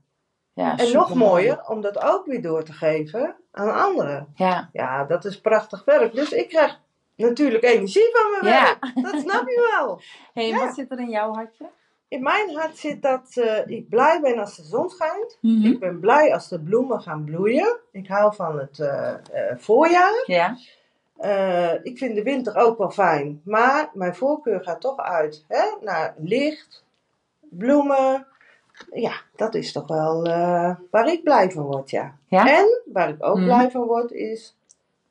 ja 0.53 0.77
En 0.77 0.91
nog 0.93 1.13
mooier, 1.13 1.67
om 1.67 1.81
dat 1.81 1.97
ook 2.03 2.25
weer 2.25 2.41
door 2.41 2.63
te 2.63 2.73
geven 2.73 3.35
aan 3.51 3.73
anderen. 3.83 4.27
Ja, 4.35 4.69
Ja, 4.71 5.03
dat 5.05 5.25
is 5.25 5.41
prachtig 5.41 5.85
werk. 5.85 6.13
Dus 6.13 6.31
ik 6.31 6.49
krijg 6.49 6.79
natuurlijk 7.25 7.63
energie 7.63 8.09
van 8.13 8.31
mijn 8.31 8.53
Ja. 8.53 8.63
werk. 8.63 8.95
Dat 9.11 9.21
snap 9.21 9.47
je 9.47 9.75
wel. 9.77 10.01
hey, 10.33 10.47
Ja. 10.47 10.65
wat 10.65 10.75
zit 10.75 10.91
er 10.91 10.99
in 10.99 11.09
jouw 11.09 11.33
hartje? 11.33 11.65
In 12.09 12.23
mijn 12.23 12.55
hart 12.55 12.77
zit 12.77 13.01
dat 13.01 13.31
eh, 13.35 13.67
ik 13.77 13.89
blij 13.89 14.19
ben 14.21 14.37
als 14.39 14.55
de 14.55 14.63
zon 14.63 14.89
schijnt. 14.89 15.37
Mhm. 15.41 15.65
Ik 15.65 15.79
ben 15.79 15.99
blij 15.99 16.33
als 16.33 16.47
de 16.47 16.59
bloemen 16.59 17.01
gaan 17.01 17.23
bloeien. 17.23 17.77
Ik 17.91 18.07
hou 18.07 18.35
van 18.35 18.59
het 18.59 18.79
eh, 18.79 19.13
eh, 19.13 19.57
voorjaar. 19.57 20.23
Ja, 20.25 20.57
ik 21.83 21.97
vind 21.97 22.15
de 22.15 22.23
winter 22.23 22.55
ook 22.55 22.77
wel 22.77 22.89
fijn. 22.91 23.41
Maar 23.45 23.89
mijn 23.93 24.15
voorkeur 24.15 24.63
gaat 24.63 24.81
toch 24.81 24.97
uit 24.97 25.45
hè, 25.47 25.63
naar 25.81 26.13
licht, 26.17 26.83
bloemen. 27.39 28.27
Ja, 28.93 29.13
dat 29.35 29.55
is 29.55 29.71
toch 29.71 29.87
wel 29.87 30.23
waar 30.91 31.07
ik 31.11 31.23
blij 31.23 31.51
van 31.51 31.63
word, 31.63 31.89
ja. 31.89 32.17
Ja? 32.27 32.57
En 32.57 32.81
waar 32.93 33.09
ik 33.09 33.23
ook 33.25 33.35
Mhm. 33.35 33.45
blij 33.45 33.71
van 33.71 33.85
word 33.85 34.11
is 34.11 34.55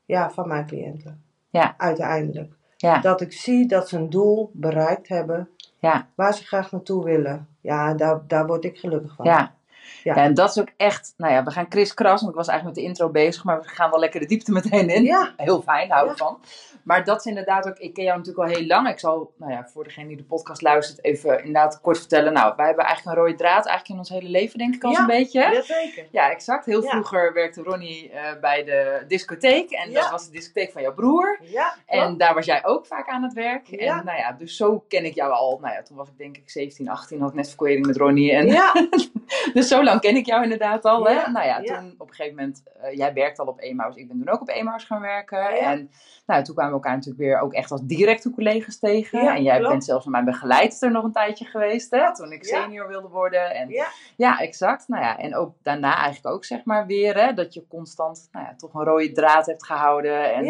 ja, 0.04 0.30
van 0.30 0.48
mijn 0.48 0.66
cliënten. 0.66 1.24
Ja. 1.56 1.74
Uiteindelijk. 1.76 2.52
Ja. 2.76 2.98
Dat 3.00 3.20
ik 3.20 3.32
zie 3.32 3.66
dat 3.66 3.88
ze 3.88 3.96
een 3.96 4.10
doel 4.10 4.50
bereikt 4.52 5.08
hebben 5.08 5.48
ja, 5.78 6.08
waar 6.14 6.34
ze 6.34 6.44
graag 6.44 6.72
naartoe 6.72 7.04
willen. 7.04 7.48
Ja, 7.60 7.94
daar, 7.94 8.20
daar 8.26 8.46
word 8.46 8.64
ik 8.64 8.78
gelukkig 8.78 9.14
van. 9.14 9.24
ja. 9.24 9.54
Ja. 10.02 10.14
Ja, 10.14 10.22
en 10.22 10.34
dat 10.34 10.48
is 10.50 10.58
ook 10.60 10.68
echt, 10.76 11.14
nou 11.16 11.32
ja, 11.32 11.44
we 11.44 11.50
gaan 11.50 11.68
kriskras, 11.68 12.20
want 12.20 12.32
ik 12.32 12.38
was 12.38 12.48
eigenlijk 12.48 12.76
met 12.78 12.84
de 12.86 12.90
intro 12.90 13.10
bezig, 13.10 13.44
maar 13.44 13.60
we 13.62 13.68
gaan 13.68 13.90
wel 13.90 13.98
lekker 14.00 14.20
de 14.20 14.26
diepte 14.26 14.52
meteen 14.52 14.88
in. 14.88 15.02
Ja. 15.02 15.32
Heel 15.36 15.62
fijn, 15.62 15.90
hou 15.90 16.10
ik 16.10 16.18
Ja. 16.18 16.24
van. 16.24 16.40
Maar 16.84 17.04
dat 17.04 17.18
is 17.18 17.24
inderdaad 17.24 17.68
ook, 17.68 17.78
ik 17.78 17.94
ken 17.94 18.04
jou 18.04 18.18
natuurlijk 18.18 18.48
al 18.48 18.54
heel 18.56 18.66
lang. 18.66 18.88
Ik 18.88 18.98
zal, 18.98 19.32
nou 19.38 19.52
ja, 19.52 19.68
voor 19.72 19.84
degene 19.84 20.08
die 20.08 20.16
de 20.16 20.22
podcast 20.24 20.62
luistert, 20.62 21.04
even 21.04 21.38
inderdaad 21.38 21.80
kort 21.80 21.98
vertellen. 21.98 22.32
Nou, 22.32 22.52
wij 22.56 22.66
hebben 22.66 22.84
eigenlijk 22.84 23.16
een 23.16 23.22
rode 23.24 23.36
draad, 23.36 23.66
eigenlijk 23.66 23.88
in 23.88 23.98
ons 23.98 24.08
hele 24.08 24.28
leven, 24.28 24.58
denk 24.58 24.74
ik 24.74 24.84
al 24.84 24.90
Ja. 24.90 24.98
een 25.00 25.06
beetje. 25.06 25.40
hè? 25.42 25.50
Jazeker. 25.50 26.06
Ja, 26.10 26.30
exact. 26.30 26.64
Heel 26.66 26.82
Ja. 26.82 26.90
vroeger 26.90 27.32
werkte 27.32 27.62
Ronnie 27.62 28.10
eh, 28.10 28.40
bij 28.40 28.64
de 28.64 29.04
discotheek. 29.08 29.70
En 29.70 29.92
dat 29.92 30.04
Ja. 30.04 30.10
was 30.10 30.24
de 30.26 30.30
discotheek 30.32 30.72
van 30.72 30.82
jouw 30.82 30.94
broer. 30.94 31.38
Ja, 31.42 31.74
En 31.86 32.16
daar 32.16 32.34
was 32.34 32.44
jij 32.46 32.64
ook 32.64 32.86
vaak 32.86 33.08
aan 33.08 33.22
het 33.22 33.32
werk. 33.32 33.66
Ja. 33.66 33.98
En 33.98 34.04
nou 34.04 34.18
ja, 34.18 34.32
dus 34.32 34.56
zo 34.56 34.84
ken 34.88 35.04
ik 35.04 35.14
jou 35.14 35.32
al. 35.32 35.58
Nou 35.62 35.74
ja, 35.74 35.82
toen 35.82 35.96
was 35.96 36.08
ik 36.08 36.18
denk 36.18 36.36
ik 36.36 36.50
17, 36.50 36.88
18, 36.88 37.20
had 37.20 37.28
ik 37.30 37.34
net 37.34 37.48
verkering 37.48 37.86
met 37.86 37.96
Ronnie. 37.96 38.32
En 38.32 38.46
ja, 38.46 38.72
dus 39.54 39.68
zo 39.68 39.84
lang 39.84 40.00
ken 40.00 40.16
ik 40.16 40.26
jou 40.26 40.42
inderdaad 40.42 40.84
al. 40.84 41.08
Ja, 41.10 41.24
hè? 41.24 41.30
Nou 41.30 41.46
ja, 41.46 41.58
ja. 41.58 41.78
toen 41.78 41.94
op 41.98 42.08
een 42.08 42.14
gegeven 42.14 42.36
moment, 42.36 42.62
eh, 42.80 42.96
jij 42.96 43.12
werkte 43.12 43.42
al 43.42 43.48
op 43.48 43.60
Emaus, 43.60 43.96
ik 43.96 44.08
ben 44.08 44.18
toen 44.18 44.28
ook 44.28 44.40
op 44.40 44.48
Emaus 44.48 44.84
gaan 44.84 45.00
werken. 45.00 45.38
Ja. 45.38 45.72
En 45.72 45.90
nou, 46.26 46.42
toen 46.42 46.54
kwamen 46.54 46.72
we 46.72 46.78
elkaar 46.78 46.94
natuurlijk 46.94 47.22
weer 47.22 47.40
ook 47.40 47.52
echt 47.52 47.70
als 47.70 47.80
directe 47.82 48.30
collega's 48.30 48.78
tegen. 48.78 49.34
En 49.34 49.42
jij 49.42 49.56
klopt. 49.56 49.70
bent 49.70 49.84
zelfs 49.84 50.06
mijn 50.06 50.24
begeleidster 50.24 50.90
nog 50.90 51.04
een 51.04 51.12
tijdje 51.12 51.44
geweest, 51.44 51.90
hè? 51.90 52.14
Toen 52.14 52.32
ik 52.32 52.44
senior 52.44 52.88
wilde 52.88 53.08
worden. 53.08 53.54
En 53.54 53.68
Ja, 53.68 53.86
ja, 54.16 54.38
exact. 54.38 54.88
Nou 54.88 55.02
ja, 55.02 55.18
en 55.18 55.36
ook 55.36 55.54
daarna 55.62 55.96
eigenlijk 55.96 56.34
ook 56.34 56.44
zeg 56.44 56.64
maar 56.64 56.86
weer, 56.86 57.20
hè, 57.20 57.32
dat 57.32 57.54
je 57.54 57.66
constant 57.68 58.28
nou 58.32 58.46
ja, 58.46 58.54
toch 58.56 58.74
een 58.74 58.84
rode 58.84 59.12
draad 59.12 59.46
hebt 59.46 59.66
gehouden. 59.66 60.34
En, 60.34 60.44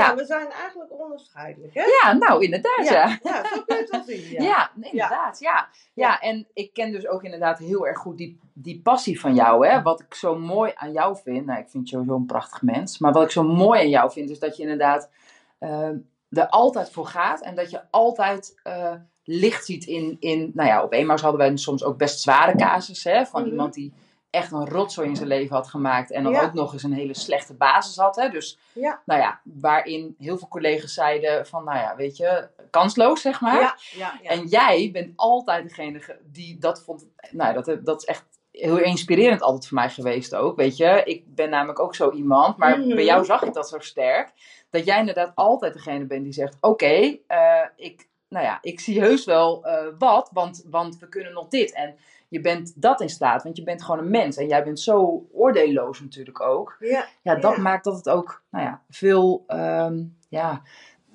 ja. 0.00 0.14
we 0.14 0.24
zijn 0.24 0.50
eigenlijk 0.50 0.92
onafscheidelijk, 0.92 1.74
hè? 1.74 1.82
ja, 2.02 2.12
nou 2.12 2.44
inderdaad, 2.44 2.88
ja. 2.88 3.18
ja, 3.22 3.44
zo 3.54 3.62
kun 3.62 3.76
je 3.76 3.82
het 3.82 3.90
wel 3.90 4.02
zien. 4.02 4.30
Ja, 4.30 4.42
Ja, 4.50 4.70
inderdaad, 4.90 5.38
ja. 5.40 5.68
ja. 5.94 6.20
en 6.20 6.46
ik 6.52 6.72
ken 6.72 6.92
dus 6.92 7.06
ook 7.08 7.22
inderdaad 7.22 7.58
heel 7.58 7.86
erg 7.86 7.98
goed 7.98 8.16
die, 8.18 8.38
die 8.52 8.80
passie 8.82 9.20
van 9.20 9.34
jou, 9.34 9.66
hè. 9.66 9.82
Wat 9.82 10.00
ik 10.00 10.14
zo 10.14 10.38
mooi 10.38 10.72
aan 10.74 10.92
jou 10.92 11.16
vind, 11.22 11.46
nou 11.46 11.58
ik 11.60 11.68
vind 11.68 11.88
je 11.88 11.94
sowieso 11.94 12.16
een 12.16 12.26
prachtig 12.26 12.62
mens, 12.62 12.98
maar 12.98 13.12
wat 13.12 13.22
ik 13.22 13.30
zo 13.30 13.42
mooi 13.42 13.80
aan 13.80 13.88
jou 13.88 14.10
vind, 14.12 14.30
is 14.30 14.38
dat 14.38 14.56
je 14.56 14.62
inderdaad 14.62 15.10
eh, 15.58 15.88
er 16.30 16.48
altijd 16.48 16.90
voor 16.90 17.06
gaat 17.06 17.40
en 17.40 17.54
dat 17.54 17.70
je 17.70 17.80
altijd 17.90 18.60
eh, 18.62 18.92
licht 19.24 19.64
ziet 19.64 19.84
in, 19.84 20.16
in, 20.20 20.50
nou 20.54 20.68
ja, 20.68 20.82
op 20.82 20.92
eenmaal 20.92 21.18
hadden 21.18 21.40
wij 21.40 21.56
soms 21.56 21.84
ook 21.84 21.98
best 21.98 22.20
zware 22.20 22.56
casus, 22.56 23.04
hè, 23.04 23.26
van 23.26 23.40
Mhm. 23.42 23.50
iemand 23.50 23.74
die 23.74 23.92
echt 24.34 24.52
een 24.52 24.68
rotzooi 24.68 25.08
in 25.08 25.16
zijn 25.16 25.28
leven 25.28 25.56
had 25.56 25.68
gemaakt 25.68 26.10
en 26.10 26.22
dan 26.22 26.32
Ja. 26.32 26.42
ook 26.42 26.52
nog 26.52 26.72
eens 26.72 26.82
een 26.82 26.92
hele 26.92 27.14
slechte 27.14 27.54
basis 27.54 27.96
had, 27.96 28.16
hè. 28.16 28.28
Dus, 28.28 28.58
Ja. 28.72 29.02
nou 29.04 29.20
ja, 29.20 29.40
waarin 29.44 30.14
heel 30.18 30.38
veel 30.38 30.48
collega's 30.48 30.94
zeiden 30.94 31.46
van, 31.46 31.64
nou 31.64 31.78
ja, 31.78 31.96
weet 31.96 32.16
je, 32.16 32.48
kansloos, 32.70 33.20
zeg 33.20 33.40
maar. 33.40 33.90
ja. 33.96 34.20
En 34.22 34.46
jij 34.46 34.90
bent 34.92 35.12
altijd 35.16 35.68
degene 35.68 36.00
ge- 36.00 36.18
die 36.24 36.58
dat 36.58 36.82
vond. 36.82 37.06
Nou, 37.30 37.62
dat, 37.62 37.84
dat 37.86 38.00
is 38.02 38.08
echt 38.08 38.24
heel 38.50 38.78
inspirerend 38.78 39.42
altijd 39.42 39.66
voor 39.66 39.78
mij 39.78 39.90
geweest 39.90 40.34
ook. 40.34 40.56
Weet 40.56 40.76
je, 40.76 41.02
ik 41.04 41.34
ben 41.34 41.50
namelijk 41.50 41.78
ook 41.80 41.94
zo 41.94 42.10
iemand. 42.10 42.56
Maar 42.56 42.78
Mhm. 42.78 42.94
bij 42.94 43.04
jou 43.04 43.24
zag 43.24 43.42
ik 43.42 43.52
dat 43.54 43.68
zo 43.68 43.78
sterk. 43.78 44.32
Dat 44.70 44.84
jij 44.84 44.98
inderdaad 44.98 45.32
altijd 45.34 45.72
degene 45.72 46.04
bent 46.04 46.24
die 46.24 46.32
zegt: 46.32 46.56
Oké, 46.60 47.18
eh, 47.26 47.60
ik, 47.76 48.08
nou 48.28 48.44
ja, 48.44 48.58
ik 48.60 48.80
zie 48.80 49.00
heus 49.00 49.24
wel 49.24 49.64
eh, 49.64 49.86
wat, 49.98 50.30
want, 50.32 50.64
want 50.70 50.98
we 50.98 51.08
kunnen 51.08 51.32
nog 51.32 51.48
dit. 51.48 51.72
En 51.72 51.96
je 52.34 52.40
bent 52.40 52.72
dat 52.82 53.00
in 53.00 53.08
staat, 53.08 53.42
want 53.42 53.56
je 53.56 53.62
bent 53.62 53.82
gewoon 53.84 54.00
een 54.00 54.10
mens. 54.10 54.36
En 54.36 54.46
jij 54.46 54.64
bent 54.64 54.80
zo 54.80 55.26
oordeelloos 55.32 56.00
natuurlijk 56.00 56.40
ook. 56.40 56.76
ja. 56.78 57.04
Ja, 57.22 57.34
dat 57.34 57.56
Ja. 57.56 57.62
maakt 57.62 57.84
dat 57.84 57.96
het 57.96 58.08
ook, 58.08 58.42
nou 58.50 58.64
ja, 58.64 58.82
veel, 58.90 59.44
ehm, 59.46 60.02
ja, 60.28 60.62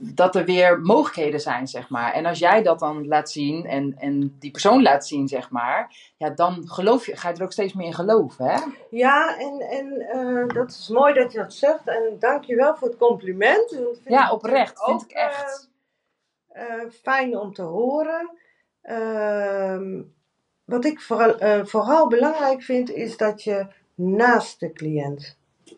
dat 0.01 0.35
er 0.35 0.45
weer 0.45 0.79
mogelijkheden 0.79 1.39
zijn, 1.39 1.67
zeg 1.67 1.89
maar. 1.89 2.13
En 2.13 2.25
als 2.25 2.39
jij 2.39 2.63
dat 2.63 2.79
dan 2.79 3.07
laat 3.07 3.31
zien 3.31 3.65
en, 3.65 3.95
en 3.97 4.35
die 4.39 4.51
persoon 4.51 4.81
laat 4.81 5.07
zien, 5.07 5.27
zeg 5.27 5.49
maar, 5.49 5.95
ja, 6.17 6.29
dan 6.29 6.67
geloof 6.69 7.05
je, 7.05 7.15
ga 7.17 7.29
je 7.29 7.35
er 7.35 7.43
ook 7.43 7.51
steeds 7.51 7.73
meer 7.73 7.85
in 7.85 7.93
geloven, 7.93 8.45
hè? 8.45 8.59
Ja, 8.89 9.37
en, 9.39 9.59
en 9.59 10.01
eh, 10.01 10.47
dat 10.55 10.69
is 10.69 10.89
mooi 10.89 11.13
dat 11.13 11.31
je 11.31 11.37
dat 11.37 11.53
zegt. 11.53 11.87
En 11.87 12.15
dank 12.19 12.43
je 12.43 12.55
wel 12.55 12.75
voor 12.75 12.87
het 12.87 12.97
compliment. 12.97 13.71
want 13.71 13.83
dat 13.85 13.99
vind 14.03 14.15
Ja, 14.15 14.31
oprecht, 14.31 14.83
vind 14.85 15.01
ik 15.03 15.11
echt. 15.11 15.69
eh, 16.49 16.63
eh, 16.81 16.89
fijn 17.01 17.37
om 17.37 17.53
te 17.53 17.61
horen. 17.61 18.29
Ehm, 18.81 20.01
wat 20.69 20.85
ik 20.85 21.01
vooral, 21.01 21.37
eh, 21.37 21.65
vooral 21.65 22.07
belangrijk 22.07 22.61
vind, 22.61 22.91
is 22.91 23.17
dat 23.17 23.43
je 23.43 23.67
naast 23.95 24.59
de 24.59 24.71
cliënt 24.73 25.37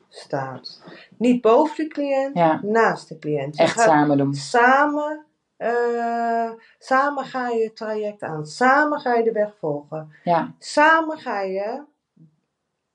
staat. 0.09 0.83
Niet 1.17 1.41
boven 1.41 1.75
de 1.83 1.87
cliënt, 1.93 2.37
Ja. 2.37 2.59
naast 2.63 3.07
de 3.07 3.19
cliënt. 3.19 3.57
Je 3.57 3.63
Echt 3.63 3.79
samen 3.79 4.17
doen. 4.17 4.33
Samen, 4.33 5.25
eh, 5.57 6.51
samen 6.79 7.25
ga 7.25 7.47
je 7.49 7.63
het 7.63 7.75
traject 7.75 8.21
aan. 8.23 8.45
Samen 8.45 8.99
ga 8.99 9.13
je 9.15 9.23
de 9.23 9.31
weg 9.31 9.53
volgen. 9.59 10.11
Ja, 10.23 10.53
Samen 10.59 11.17
ga 11.17 11.41
je 11.41 11.81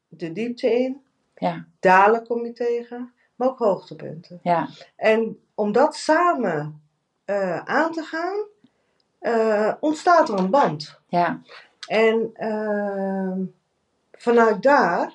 de 0.08 0.32
diepte 0.32 0.70
in. 0.72 1.02
ja, 1.34 1.66
Dalen 1.80 2.26
kom 2.26 2.44
je 2.44 2.52
tegen, 2.52 3.12
maar 3.34 3.48
ook 3.48 3.58
hoogtepunten. 3.58 4.40
ja, 4.42 4.68
En 4.96 5.38
om 5.54 5.72
dat 5.72 5.96
samen 5.96 6.80
eh, 7.24 7.58
aan 7.58 7.92
te 7.92 8.02
gaan, 8.02 8.44
ontstaat 9.80 10.28
er 10.28 10.38
een 10.38 10.50
band. 10.50 11.00
ja, 11.08 11.40
En 11.86 12.30
ehm, 12.34 13.40
vanuit 14.12 14.62
daar 14.62 15.14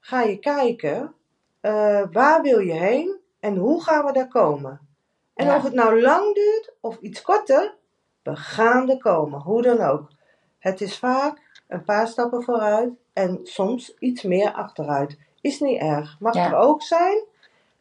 ga 0.00 0.22
je 0.22 0.38
kijken, 0.38 1.14
eh, 1.60 2.02
waar 2.12 2.42
wil 2.42 2.58
je 2.58 2.72
heen 2.72 3.16
en 3.40 3.56
hoe 3.56 3.82
gaan 3.82 4.04
we 4.04 4.12
daar 4.12 4.28
komen? 4.28 4.80
En 5.34 5.46
Ja. 5.46 5.56
of 5.56 5.62
het 5.62 5.74
nou 5.74 6.00
lang 6.00 6.34
duurt 6.34 6.72
of 6.80 6.96
iets 7.00 7.22
korter, 7.22 7.74
we 8.22 8.36
gaan 8.36 8.90
er 8.90 8.98
komen, 8.98 9.40
hoe 9.40 9.62
dan 9.62 9.80
ook. 9.80 10.10
Het 10.58 10.80
is 10.80 10.98
vaak 10.98 11.62
een 11.68 11.84
paar 11.84 12.06
stappen 12.08 12.42
vooruit 12.42 12.90
en 13.12 13.40
soms 13.42 13.94
iets 13.98 14.22
meer 14.22 14.52
achteruit. 14.52 15.18
Is 15.40 15.60
niet 15.60 15.80
erg, 15.80 16.16
mag 16.20 16.34
Ja. 16.34 16.46
er 16.46 16.56
ook 16.56 16.82
zijn, 16.82 17.24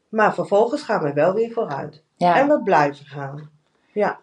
maar 0.10 0.34
vervolgens 0.34 0.81
gaan 0.81 1.03
we 1.03 1.13
wel 1.13 1.34
weer 1.34 1.51
vooruit. 1.51 2.01
ja. 2.15 2.36
En 2.38 2.48
we 2.48 2.62
blijven 2.63 3.05
gaan. 3.05 3.51
Ja. 3.91 4.20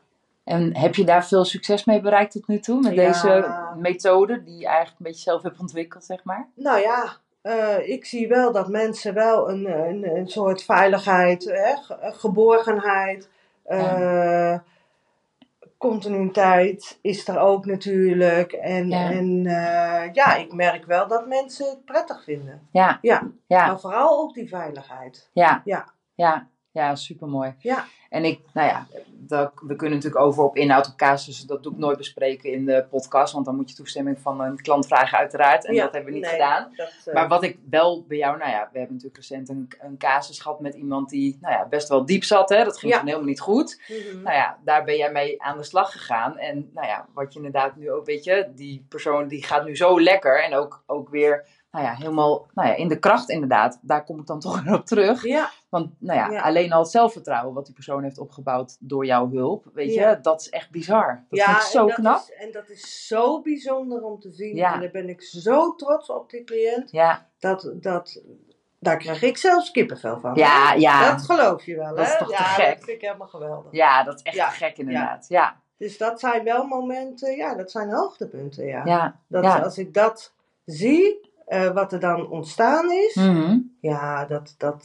En 0.49 0.77
heb 0.77 0.95
je 0.95 1.05
daar 1.05 1.27
veel 1.27 1.45
succes 1.45 1.85
mee 1.85 2.01
bereikt 2.01 2.33
tot 2.33 2.47
nu 2.49 2.59
toe? 2.59 2.81
Met 2.81 2.95
Ja. 2.95 3.07
deze 3.07 3.55
methode 3.77 4.43
die 4.45 4.59
je 4.59 4.67
eigenlijk 4.67 4.99
een 4.99 5.05
beetje 5.07 5.23
zelf 5.23 5.43
hebt 5.43 5.61
ontwikkeld, 5.61 6.05
zeg 6.05 6.25
maar? 6.25 6.49
Nou 6.55 6.81
ja, 6.81 7.05
eh, 7.43 7.89
ik 7.89 8.05
zie 8.05 8.29
wel 8.29 8.53
dat 8.53 8.69
mensen 8.69 9.15
wel 9.15 9.51
een, 9.51 9.67
een, 9.89 10.17
een 10.17 10.29
soort 10.29 10.63
veiligheid, 10.65 11.45
hè, 11.45 11.77
ge- 11.77 12.13
geborgenheid, 12.19 13.29
eh, 13.65 14.59
continuïteit 15.79 16.99
is 17.03 17.29
er 17.29 17.39
ook 17.39 17.67
natuurlijk. 17.67 18.53
En 18.53 18.89
Ja. 18.89 18.99
ja. 18.99 19.11
en 19.11 19.47
eh, 19.47 20.13
ja, 20.13 20.35
ik 20.37 20.53
merk 20.53 20.85
wel 20.85 21.09
dat 21.09 21.27
mensen 21.27 21.67
het 21.69 21.85
prettig 21.85 22.25
vinden. 22.25 22.69
Ja, 22.73 22.99
Ja, 23.03 23.23
ja, 23.47 23.67
maar 23.67 23.81
vooral 23.81 24.19
ook 24.21 24.35
die 24.35 24.49
veiligheid. 24.49 25.31
ja, 25.33 25.63
Ja. 25.65 25.85
ja, 26.15 26.47
ja, 26.79 26.95
supermooi. 26.95 27.55
Ja, 27.59 27.85
En 28.09 28.25
ik, 28.25 28.41
nou 28.53 28.69
ja, 28.69 28.87
dat, 29.13 29.53
we 29.67 29.77
kunnen 29.77 29.97
natuurlijk 29.99 30.25
over 30.25 30.43
op 30.45 30.57
inhoud 30.57 30.87
op 30.89 30.97
casussen. 30.97 31.47
Dat 31.47 31.63
doe 31.63 31.73
ik 31.73 31.79
nooit 31.79 31.97
bespreken 31.97 32.53
in 32.53 32.65
de 32.65 32.87
podcast. 32.91 33.33
Want 33.33 33.45
dan 33.45 33.57
moet 33.57 33.71
je 33.71 33.77
toestemming 33.77 34.19
van 34.21 34.41
een 34.41 34.63
klant 34.63 34.87
vragen 34.87 35.19
uiteraard. 35.19 35.65
En 35.67 35.75
Ja, 35.75 35.85
dat 35.85 35.93
hebben 35.93 36.11
we 36.13 36.19
niet 36.19 36.27
nee, 36.27 36.35
gedaan. 36.37 36.73
dat, 36.77 36.93
eh, 37.05 37.15
Maar 37.15 37.29
wat 37.29 37.43
ik 37.43 37.59
wel 37.71 38.05
bij 38.09 38.17
jou, 38.17 38.39
nou 38.39 38.51
ja, 38.51 38.69
we 38.73 38.79
hebben 38.79 38.97
natuurlijk 38.97 39.17
recent 39.29 39.49
een, 39.49 39.69
een 39.81 39.99
casus 39.99 40.41
gehad 40.41 40.61
met 40.61 40.75
iemand 40.75 41.09
die 41.11 41.39
nou 41.41 41.55
ja, 41.55 41.67
best 41.67 41.89
wel 41.89 42.05
diep 42.07 42.25
zat. 42.25 42.49
Hè? 42.49 42.65
Dat 42.65 42.79
ging 42.79 42.93
Ja. 42.93 42.99
toen 42.99 43.07
helemaal 43.09 43.29
niet 43.29 43.41
goed. 43.41 43.81
mhm. 43.89 44.23
Nou 44.23 44.37
ja, 44.37 44.59
daar 44.65 44.85
ben 44.85 44.97
jij 44.97 45.13
mee 45.13 45.43
aan 45.43 45.57
de 45.57 45.65
slag 45.65 45.93
gegaan. 45.93 46.39
En 46.39 46.71
nou 46.75 46.87
ja, 46.87 47.07
wat 47.15 47.33
je 47.33 47.39
inderdaad 47.39 47.77
nu 47.77 47.91
ook, 47.91 48.07
weet 48.07 48.25
je, 48.25 48.49
die 48.55 48.87
persoon 48.89 49.29
die 49.29 49.45
gaat 49.45 49.65
nu 49.65 49.77
zo 49.77 50.01
lekker. 50.01 50.43
En 50.45 50.55
ook, 50.55 50.83
ook 50.87 51.09
weer, 51.09 51.47
nou 51.71 51.85
ja, 51.85 51.95
helemaal 51.95 52.47
nou 52.55 52.69
ja, 52.69 52.75
in 52.75 52.89
de 52.89 52.99
kracht 52.99 53.29
inderdaad. 53.29 53.79
Daar 53.83 54.05
kom 54.05 54.19
ik 54.21 54.27
dan 54.27 54.41
toch 54.47 54.63
weer 54.63 54.75
op 54.75 54.87
terug. 54.87 55.23
Ja, 55.25 55.51
Want 55.69 55.91
nou 55.99 56.19
ja, 56.19 56.31
Ja. 56.31 56.41
alleen 56.41 56.73
al 56.73 56.81
het 56.81 56.91
zelfvertrouwen 56.91 57.55
wat 57.55 57.65
die 57.65 57.75
persoon 57.75 58.03
heeft 58.03 58.19
opgebouwd 58.19 58.77
door 58.81 59.07
jouw 59.07 59.31
hulp, 59.31 59.67
weet 59.73 59.95
Ja. 59.95 60.11
je, 60.11 60.21
dat 60.21 60.41
is 60.41 60.49
echt 60.49 60.71
bizar. 60.71 61.25
Dat 61.29 61.39
ja 61.39 61.45
vind 61.47 61.57
ik 61.57 61.63
zo 61.69 61.81
en 61.81 61.87
dat 61.87 61.95
knap. 61.95 62.21
Is, 62.21 62.33
en 62.33 62.53
dat 62.53 62.69
is 62.71 63.07
zo 63.07 63.41
bijzonder 63.43 64.03
om 64.03 64.21
te 64.21 64.31
zien. 64.31 64.59
En 64.59 64.81
daar 64.81 64.91
ben 64.91 65.09
ik 65.09 65.23
zo 65.23 65.75
trots 65.75 66.11
op 66.11 66.31
die 66.31 66.45
cliënt. 66.45 66.91
Ja, 66.91 67.27
Dat, 67.39 67.73
dat, 67.75 68.23
daar 68.81 68.97
krijg 68.97 69.23
ik 69.23 69.37
zelfs 69.37 69.71
kippenvel 69.71 70.21
van. 70.21 70.35
ja, 70.35 70.73
ja. 70.73 71.11
Dat 71.11 71.23
geloof 71.25 71.65
je 71.65 71.77
wel, 71.77 71.95
Dat 71.97 72.07
hè? 72.07 72.13
is 72.13 72.19
toch 72.19 72.27
te 72.29 72.33
ja, 72.33 72.39
gek? 72.45 72.75
dat 72.75 72.85
vind 72.85 72.97
ik 72.97 73.01
helemaal 73.05 73.29
geweldig. 73.29 73.73
Ja, 73.73 74.05
dat 74.05 74.15
is 74.15 74.23
echt 74.23 74.37
te 74.37 74.65
gek 74.65 74.79
inderdaad. 74.79 75.25
Ja, 75.29 75.61
Dus 75.77 75.99
dat 75.99 76.21
zijn 76.21 76.45
wel 76.45 76.65
momenten, 76.67 77.37
ja, 77.37 77.55
dat 77.55 77.71
zijn 77.71 77.91
hoogtepunten, 77.93 78.67
ja. 78.67 78.85
ja. 78.85 79.21
Dat. 79.29 79.45
Als 79.65 79.79
ik 79.79 79.95
dat 79.95 80.35
zie, 80.65 81.28
eh, 81.49 81.71
wat 81.71 81.93
er 81.93 82.01
dan 82.01 82.29
ontstaan 82.29 82.91
is, 82.93 83.15
Mhm. 83.15 83.59
ja, 83.81 84.25
dat, 84.25 84.55
dat, 84.59 84.85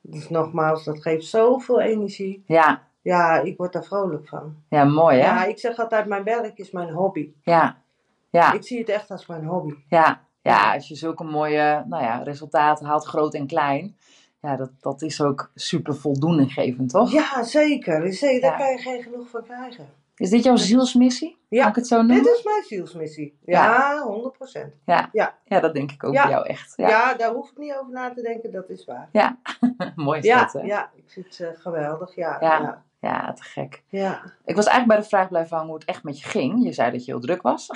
dus 0.00 0.28
nogmaals, 0.28 0.84
dat 0.84 1.02
geeft 1.02 1.26
zoveel 1.26 1.80
energie. 1.80 2.42
ja. 2.46 2.84
Ja, 3.02 3.38
ik 3.38 3.56
word 3.56 3.72
daar 3.72 3.84
vrolijk 3.84 4.28
van. 4.28 4.56
ja, 4.68 4.84
mooi 4.84 5.18
hè? 5.18 5.26
Ja, 5.26 5.44
ik 5.44 5.58
zeg 5.58 5.78
altijd, 5.78 6.06
mijn 6.06 6.24
werk 6.24 6.58
is 6.58 6.70
mijn 6.70 6.90
hobby. 6.90 7.30
Ja, 7.42 7.76
ja, 8.30 8.52
Ik 8.52 8.62
zie 8.62 8.78
het 8.78 8.88
echt 8.88 9.10
als 9.10 9.26
mijn 9.26 9.44
hobby. 9.44 9.74
ja. 9.88 10.24
Ja, 10.42 10.74
als 10.74 10.88
je 10.88 10.94
zulke 10.94 11.24
mooie 11.24 11.84
nou 11.88 12.02
ja, 12.02 12.16
resultaten 12.22 12.86
haalt, 12.86 13.04
groot 13.04 13.34
en 13.34 13.46
klein, 13.46 13.96
ja, 14.40 14.56
dat, 14.56 14.70
dat 14.80 15.02
is 15.02 15.20
ook 15.22 15.50
super 15.54 15.94
voldoeninggevend, 15.94 16.90
toch? 16.90 17.12
Ja, 17.12 17.42
zeker. 17.42 18.12
zeker. 18.12 18.40
Daar 18.40 18.50
Ja. 18.50 18.56
kan 18.66 18.70
je 18.70 18.78
geen 18.78 19.02
genoeg 19.02 19.28
van 19.28 19.42
krijgen. 19.42 19.88
Is 20.16 20.30
dit 20.30 20.44
jouw 20.44 20.56
zielsmissie? 20.56 21.38
Ja. 21.48 21.60
Kan 21.60 21.70
ik 21.70 21.76
het 21.76 21.86
zo 21.86 21.96
noemen? 21.96 22.22
Dit 22.22 22.34
is 22.36 22.42
mijn 22.42 22.62
zielsmissie. 22.62 23.38
Ja, 23.44 24.02
100%. 24.06 24.80
Ja, 24.84 25.60
dat 25.60 25.74
denk 25.74 25.92
ik 25.92 26.04
ook 26.04 26.12
Ja. 26.12 26.22
bij 26.22 26.30
jou 26.32 26.46
echt. 26.46 26.72
Ja. 26.76 26.88
Ja, 26.88 27.14
daar 27.14 27.32
hoef 27.32 27.50
ik 27.50 27.56
niet 27.58 27.74
over 27.74 27.92
na 27.92 28.12
te 28.12 28.22
denken, 28.22 28.52
dat 28.52 28.68
is 28.70 28.84
waar. 28.84 29.08
mooi 29.96 30.18
is 30.18 30.24
Ja, 30.24 30.40
dat, 30.40 30.52
hè? 30.52 30.60
ja 30.60 30.90
ik 30.94 31.04
vind 31.06 31.26
het 31.26 31.40
eh, 31.40 31.60
geweldig. 31.60 32.14
Ja, 32.14 32.36
Ja. 32.40 32.58
ja. 32.60 32.84
Ja, 33.00 33.32
te 33.32 33.42
gek. 33.42 33.82
Ja, 33.88 34.20
Ik 34.44 34.56
was 34.56 34.64
eigenlijk 34.66 34.86
bij 34.86 34.96
de 34.96 35.02
vraag 35.02 35.28
blijven 35.28 35.50
hangen 35.56 35.70
hoe 35.70 35.78
het 35.78 35.88
echt 35.88 36.02
met 36.02 36.20
je 36.20 36.28
ging. 36.28 36.64
Je 36.64 36.72
zei 36.72 36.90
dat 36.90 37.04
je 37.04 37.10
heel 37.10 37.20
druk 37.20 37.42
was. 37.42 37.70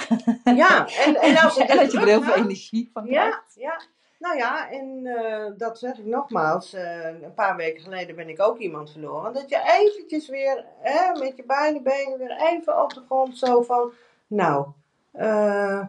ja. 0.44 0.86
En, 1.04 1.16
en 1.16 1.34
en 1.68 1.76
dat 1.76 1.92
je 1.92 1.98
er 2.00 2.06
heel 2.06 2.22
veel 2.22 2.34
energie 2.34 2.90
van 2.92 3.06
krijgt. 3.06 3.52
Ja, 3.54 3.62
ja. 3.62 3.80
Nou 4.20 4.36
ja, 4.36 4.70
en 4.70 5.06
eh, 5.06 5.44
dat 5.56 5.78
zeg 5.78 5.98
ik 5.98 6.04
nogmaals. 6.04 6.72
eh, 6.72 7.04
een 7.22 7.34
paar 7.34 7.56
weken 7.56 7.82
geleden 7.82 8.16
ben 8.16 8.28
ik 8.28 8.40
ook 8.42 8.58
iemand 8.58 8.90
verloren. 8.90 9.32
Dat 9.32 9.48
je 9.48 9.78
eventjes 9.80 10.28
weer 10.28 10.64
hè, 10.78 11.18
met 11.18 11.36
je 11.36 11.44
beide 11.46 11.80
benen 11.80 12.18
weer 12.18 12.36
even 12.52 12.82
op 12.82 12.94
de 12.94 13.02
grond 13.06 13.38
zo 13.38 13.62
van... 13.62 13.92
Nou, 14.26 14.66
eh, 15.12 15.86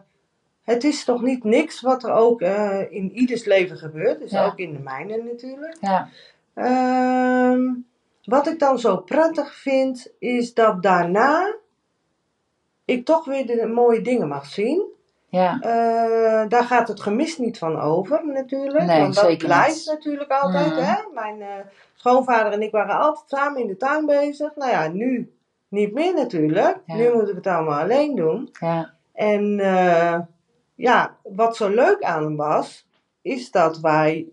het 0.62 0.84
is 0.84 1.04
toch 1.04 1.22
niet 1.22 1.44
niks 1.44 1.80
wat 1.80 2.02
er 2.04 2.12
ook 2.12 2.40
in 2.90 3.10
ieders 3.12 3.44
leven 3.44 3.76
gebeurt. 3.76 4.18
Dus 4.20 4.30
Ja. 4.30 4.46
ook 4.46 4.58
in 4.58 4.72
de 4.72 4.78
mijne 4.78 5.22
natuurlijk. 5.22 5.76
Ja. 5.80 6.08
Ehm, 6.54 7.62
wat 8.24 8.46
ik 8.46 8.58
dan 8.58 8.78
zo 8.78 8.96
prettig 8.96 9.54
vind, 9.54 10.12
is 10.18 10.54
dat 10.54 10.82
daarna 10.82 11.54
ik 12.84 13.04
toch 13.04 13.24
weer 13.24 13.46
de 13.46 13.66
mooie 13.66 14.00
dingen 14.00 14.28
mag 14.28 14.46
zien. 14.46 14.90
Ja. 15.32 15.60
Eh, 15.60 16.48
daar 16.48 16.64
gaat 16.64 16.88
het 16.88 17.00
gemis 17.00 17.38
niet 17.38 17.58
van 17.58 17.80
over 17.80 18.26
natuurlijk. 18.26 18.84
Nee, 18.84 19.00
want 19.00 19.14
dat 19.14 19.38
blijft 19.38 19.76
niet. 19.76 19.86
natuurlijk 19.86 20.30
altijd. 20.30 20.70
Mhm. 20.70 20.82
Hè? 20.82 20.94
Mijn 21.14 21.40
eh, 21.42 21.48
schoonvader 21.94 22.52
en 22.52 22.62
ik 22.62 22.70
waren 22.70 22.98
altijd 22.98 23.28
samen 23.28 23.60
in 23.60 23.66
de 23.66 23.76
tuin 23.76 24.06
bezig. 24.06 24.56
Nou 24.56 24.70
ja, 24.70 24.88
nu 24.88 25.32
niet 25.68 25.94
meer 25.94 26.14
natuurlijk. 26.14 26.78
Ja. 26.86 26.94
Nu 26.94 27.12
moet 27.12 27.28
ik 27.28 27.34
het 27.34 27.46
allemaal 27.46 27.80
alleen 27.80 28.14
doen. 28.14 28.48
Ja. 28.60 28.94
En 29.12 29.60
eh, 29.60 30.20
ja, 30.74 31.16
wat 31.22 31.56
zo 31.56 31.68
leuk 31.68 32.02
aan 32.02 32.22
hem 32.22 32.36
was, 32.36 32.86
is 33.22 33.50
dat 33.50 33.80
wij, 33.80 34.26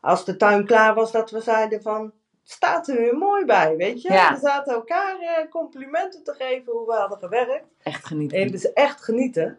als 0.00 0.24
de 0.24 0.36
tuin 0.36 0.66
klaar 0.66 0.94
was, 0.94 1.12
dat 1.12 1.30
we 1.30 1.40
zeiden 1.40 1.82
van, 1.82 2.12
staat 2.42 2.88
er 2.88 2.96
weer 2.96 3.16
mooi 3.16 3.44
bij, 3.44 3.76
weet 3.76 4.02
je. 4.02 4.12
Ja. 4.12 4.32
We 4.32 4.38
zaten 4.38 4.74
elkaar 4.74 5.46
complimenten 5.50 6.24
te 6.24 6.34
geven 6.38 6.72
hoe 6.72 6.86
we 6.86 6.94
hadden 6.94 7.18
gewerkt. 7.18 7.66
Echt 7.82 8.06
genieten. 8.06 8.38
En 8.38 8.50
dus 8.50 8.72
echt 8.72 9.04
genieten. 9.04 9.58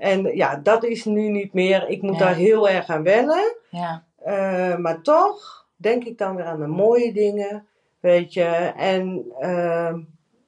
En 0.00 0.22
ja, 0.36 0.56
dat 0.56 0.84
is 0.84 1.04
nu 1.04 1.28
niet 1.28 1.52
meer. 1.52 1.88
Ik 1.88 2.02
moet 2.02 2.18
Ja. 2.18 2.24
daar 2.24 2.34
heel 2.34 2.68
erg 2.68 2.88
aan 2.88 3.02
wennen. 3.02 3.56
Ja. 3.70 4.04
Eh, 4.16 4.76
maar 4.76 5.02
toch 5.02 5.66
denk 5.76 6.04
ik 6.04 6.18
dan 6.18 6.36
weer 6.36 6.44
aan 6.44 6.60
de 6.60 6.66
mooie 6.66 7.12
dingen, 7.12 7.66
weet 8.00 8.32
je. 8.34 8.44
En 8.76 9.24
ehm, 9.38 10.00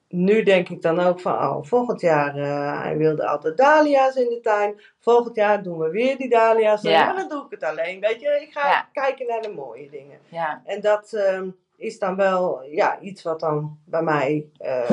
nu 0.07 0.43
denk 0.43 0.69
ik 0.69 0.81
dan 0.81 0.99
ook 0.99 1.19
van, 1.19 1.33
oh, 1.33 1.57
volgend 1.63 2.01
jaar, 2.01 2.35
eh, 2.37 2.81
hij 2.81 2.97
wilde 2.97 3.27
altijd 3.27 3.57
dahlia's 3.57 4.15
in 4.15 4.29
de 4.29 4.39
tuin. 4.41 4.81
Volgend 4.99 5.35
jaar 5.35 5.63
doen 5.63 5.77
we 5.77 5.89
weer 5.89 6.17
die 6.17 6.29
dahlia's. 6.29 6.81
Ja. 6.81 7.05
Maar 7.05 7.15
dan 7.15 7.29
doe 7.29 7.45
ik 7.45 7.51
het 7.51 7.63
alleen, 7.63 7.99
weet 7.99 8.21
je. 8.21 8.39
Ik 8.41 8.51
ga 8.51 8.67
Ja. 8.67 8.89
kijken 8.93 9.27
naar 9.27 9.41
de 9.41 9.53
mooie 9.53 9.89
dingen. 9.89 10.17
Ja. 10.29 10.61
En 10.65 10.81
dat 10.81 11.13
ehm, 11.13 11.49
is 11.75 11.99
dan 11.99 12.15
wel 12.15 12.63
ja, 12.63 12.99
iets 12.99 13.23
wat 13.23 13.39
dan 13.39 13.77
bij 13.85 14.01
mij, 14.03 14.45
eh, 14.57 14.89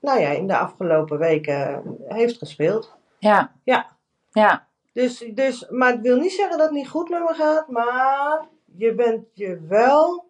nou 0.00 0.20
ja, 0.20 0.28
in 0.30 0.46
de 0.46 0.56
afgelopen 0.56 1.18
weken 1.18 1.82
heeft 2.08 2.38
gespeeld. 2.38 2.98
Ja. 3.20 3.52
Ja. 3.64 3.86
Ja. 4.32 4.66
Dus, 4.92 5.18
dus, 5.34 5.68
maar 5.68 5.92
het 5.92 6.00
wil 6.00 6.16
niet 6.16 6.32
zeggen 6.32 6.58
dat 6.58 6.66
het 6.66 6.76
niet 6.76 6.88
goed 6.88 7.08
met 7.08 7.20
me 7.20 7.34
gaat, 7.34 7.68
maar 7.68 8.46
je 8.76 8.94
bent 8.94 9.24
je 9.32 9.60
wel 9.68 10.28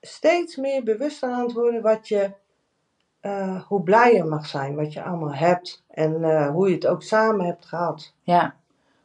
steeds 0.00 0.56
meer 0.56 0.82
bewust 0.82 1.22
aan 1.22 1.42
het 1.42 1.52
worden 1.52 1.82
wat 1.82 2.08
je, 2.08 2.30
eh, 3.20 3.62
hoe 3.62 3.82
blij 3.82 4.14
je 4.14 4.24
mag 4.24 4.46
zijn, 4.46 4.74
wat 4.76 4.92
je 4.92 5.02
allemaal 5.02 5.34
hebt 5.34 5.84
en 5.88 6.24
eh, 6.24 6.48
hoe 6.50 6.68
je 6.68 6.74
het 6.74 6.86
ook 6.86 7.02
samen 7.02 7.46
hebt 7.46 7.66
gehad. 7.66 8.14
Ja. 8.22 8.54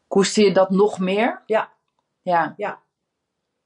Koester 0.07 0.43
je 0.43 0.53
dat 0.53 0.69
nog 0.69 0.99
meer? 0.99 1.41
Ja. 1.45 1.69
Ja. 2.21 2.53
Ja. 2.57 2.79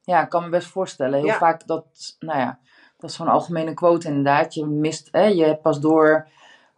Ja, 0.02 0.24
ik 0.24 0.30
kan 0.30 0.44
me 0.44 0.50
best 0.50 0.68
voorstellen. 0.68 1.20
Heel 1.20 1.28
Ja. 1.28 1.38
vaak 1.38 1.68
dat, 1.68 1.86
nou 2.20 2.40
ja, 2.40 2.60
dat 2.98 3.10
is 3.10 3.16
zo'n 3.16 3.28
algemene 3.28 3.74
quote 3.74 4.08
inderdaad. 4.08 4.54
Je 4.54 4.66
mist, 4.66 5.08
hè, 5.12 5.24
je 5.26 5.44
hebt 5.44 5.62
pas 5.62 5.80
door 5.80 6.28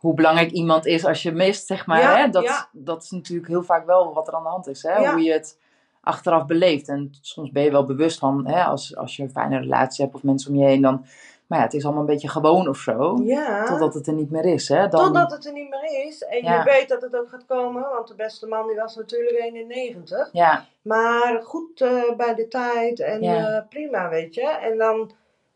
hoe 0.04 0.14
belangrijk 0.14 0.52
iemand 0.52 0.86
is 0.86 1.06
als 1.06 1.24
je 1.24 1.32
mist, 1.32 1.68
zeg 1.68 1.86
maar. 1.86 2.00
Ja, 2.00 2.16
hè? 2.16 2.30
Dat, 2.30 2.44
ja. 2.44 2.70
dat 2.72 3.04
is 3.04 3.10
natuurlijk 3.10 3.48
heel 3.48 3.64
vaak 3.64 3.86
wel 3.86 4.14
wat 4.14 4.28
er 4.28 4.34
aan 4.34 4.44
de 4.44 4.50
hand 4.50 4.68
is. 4.68 4.84
Hè? 4.84 4.98
Ja. 4.98 5.12
Hoe 5.12 5.22
je 5.22 5.32
het 5.32 5.58
achteraf 6.02 6.46
beleeft. 6.46 6.88
En 6.88 7.12
soms 7.22 7.52
ben 7.52 7.64
je 7.64 7.72
wel 7.72 7.86
bewust 7.86 8.20
van, 8.20 8.48
hè, 8.48 8.64
als, 8.64 8.96
als 8.96 9.16
je 9.16 9.24
een 9.24 9.32
fijne 9.32 9.60
relatie 9.60 10.04
hebt 10.04 10.16
of 10.16 10.24
mensen 10.24 10.52
om 10.52 10.58
je 10.58 10.66
heen, 10.66 10.82
dan, 10.82 11.06
maar 11.48 11.58
ja, 11.58 11.64
het 11.64 11.74
is 11.74 11.84
allemaal 11.84 12.02
een 12.02 12.08
beetje 12.08 12.30
gewoon 12.30 12.68
of 12.68 12.78
zo. 12.78 13.20
Ja, 13.24 13.66
Totdat 13.66 13.94
het 13.94 14.08
er 14.08 14.14
niet 14.14 14.32
meer 14.32 14.46
is, 14.46 14.68
hè? 14.68 14.88
Dan, 14.88 15.04
totdat 15.04 15.32
het 15.32 15.46
er 15.46 15.54
niet 15.54 15.70
meer 15.70 16.06
is. 16.08 16.24
En 16.24 16.44
je 16.44 16.62
weet 16.64 16.90
dat 16.90 17.02
het 17.02 17.16
ook 17.16 17.30
gaat 17.30 17.46
komen, 17.46 17.90
want 17.90 18.08
de 18.08 18.16
beste 18.16 18.48
man 18.48 18.68
die 18.68 18.76
was 18.76 18.96
natuurlijk 18.96 19.38
91. 19.38 20.30
Ja, 20.32 20.66
Maar 20.82 21.42
goed 21.44 21.82
eh, 21.82 22.16
bij 22.18 22.36
de 22.36 22.48
tijd 22.48 23.00
en 23.00 23.22
eh, 23.22 23.62
prima, 23.70 24.10
weet 24.10 24.34
je. 24.34 24.48
En 24.48 24.78
dan, 24.78 25.12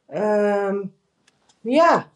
ehm, 0.08 0.78
ja, 1.62 2.08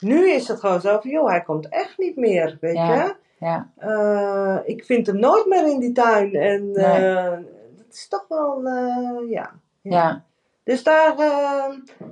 nu 0.00 0.30
is 0.30 0.48
het 0.48 0.60
gewoon 0.60 0.80
zo 0.80 0.98
van, 1.00 1.10
joh, 1.10 1.28
hij 1.28 1.42
komt 1.42 1.68
echt 1.68 1.98
niet 1.98 2.16
meer, 2.16 2.56
weet 2.60 2.74
Ja. 2.76 2.94
je. 3.04 3.14
ja, 3.38 3.70
Eh, 3.76 4.58
ik 4.64 4.84
vind 4.84 5.06
hem 5.06 5.18
nooit 5.18 5.46
meer 5.46 5.66
in 5.70 5.80
die 5.80 5.92
tuin. 5.92 6.34
En 6.34 6.70
Nee. 6.70 7.06
eh, 7.16 7.30
dat 7.76 7.86
is 7.92 8.08
toch 8.08 8.24
wel, 8.28 8.64
eh, 8.66 9.30
ja. 9.30 9.50
ja, 9.82 10.24
Dus 10.64 10.82
daar 10.82 11.14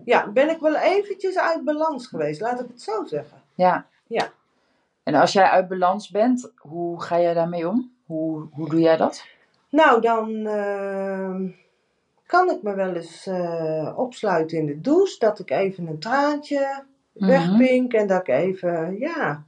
ja, 0.05 0.27
ben 0.29 0.51
ik 0.51 0.61
wel 0.61 0.77
eventjes 0.77 1.38
uit 1.38 1.64
balans 1.64 2.07
geweest, 2.07 2.40
laat 2.40 2.61
ik 2.61 2.68
het 2.68 2.83
zo 2.83 3.05
zeggen. 3.05 3.42
ja. 3.55 3.87
Ja. 4.07 4.29
En 5.03 5.14
als 5.14 5.33
jij 5.33 5.44
uit 5.44 5.68
balans 5.68 6.11
bent, 6.11 6.53
hoe 6.57 7.03
ga 7.03 7.20
jij 7.20 7.35
daarmee 7.35 7.68
om? 7.68 7.92
Hoe, 8.07 8.46
hoe 8.53 8.68
doe 8.68 8.81
jij 8.81 8.96
dat? 8.96 9.24
Nou, 9.70 10.01
dan 10.01 10.46
ehm, 10.46 11.48
kan 12.27 12.51
ik 12.51 12.62
me 12.62 12.74
wel 12.74 12.94
eens 12.94 13.29
opsluiten 13.96 14.59
in 14.59 14.66
de 14.66 14.81
douche, 14.81 15.18
dat 15.18 15.38
ik 15.38 15.51
even 15.51 15.87
een 15.87 15.98
traantje. 15.98 16.85
Wegpink 17.18 17.92
en 17.92 18.07
dat 18.07 18.20
ik 18.20 18.28
even, 18.28 18.98
ja. 18.98 19.44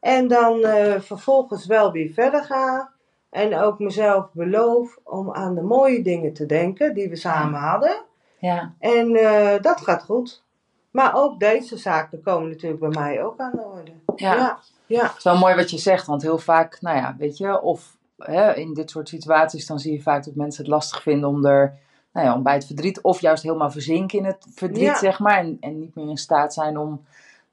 En 0.00 0.28
dan 0.28 0.64
eh, 0.64 1.00
vervolgens 1.00 1.66
wel 1.66 1.92
weer 1.92 2.12
verder 2.12 2.44
ga 2.44 2.90
en 3.30 3.56
ook 3.56 3.78
mezelf 3.78 4.32
beloof 4.32 4.98
om 5.04 5.32
aan 5.32 5.54
de 5.54 5.62
mooie 5.62 6.02
dingen 6.02 6.32
te 6.32 6.46
denken 6.46 6.94
die 6.94 7.08
we 7.08 7.16
samen 7.16 7.60
hadden. 7.60 8.04
Ja, 8.38 8.74
En 8.78 9.14
eh, 9.14 9.62
dat 9.62 9.80
gaat 9.80 10.02
goed. 10.02 10.42
Maar 10.90 11.14
ook 11.14 11.40
deze 11.40 11.76
zaken 11.76 12.22
komen 12.22 12.48
natuurlijk 12.48 12.80
bij 12.80 13.02
mij 13.02 13.24
ook 13.24 13.38
aan 13.38 13.52
de 13.54 13.62
orde. 13.62 13.92
ja. 14.16 14.34
ja. 14.34 14.58
ja. 14.86 15.02
Het 15.02 15.16
is 15.16 15.24
wel 15.24 15.38
mooi 15.38 15.54
wat 15.54 15.70
je 15.70 15.78
zegt, 15.78 16.06
want 16.06 16.22
heel 16.22 16.38
vaak, 16.38 16.80
nou 16.80 16.96
ja, 16.96 17.16
weet 17.18 17.36
je, 17.36 17.60
of 17.60 17.96
hè, 18.16 18.54
in 18.54 18.74
dit 18.74 18.90
soort 18.90 19.08
situaties, 19.08 19.66
dan 19.66 19.78
zie 19.78 19.92
je 19.92 20.02
vaak 20.02 20.24
dat 20.24 20.34
mensen 20.34 20.62
het 20.62 20.72
lastig 20.72 21.02
vinden 21.02 21.28
om 21.28 21.44
er, 21.44 21.78
nou 22.12 22.26
ja, 22.26 22.34
om 22.34 22.42
bij 22.42 22.54
het 22.54 22.66
verdriet, 22.66 23.00
of 23.00 23.20
juist 23.20 23.42
helemaal 23.42 23.70
verzinken 23.70 24.18
in 24.18 24.24
het 24.24 24.46
verdriet, 24.54 24.82
Ja. 24.84 24.98
zeg 24.98 25.18
maar, 25.18 25.38
en, 25.38 25.56
en 25.60 25.78
niet 25.78 25.94
meer 25.94 26.08
in 26.08 26.16
staat 26.16 26.54
zijn 26.54 26.78
om, 26.78 27.04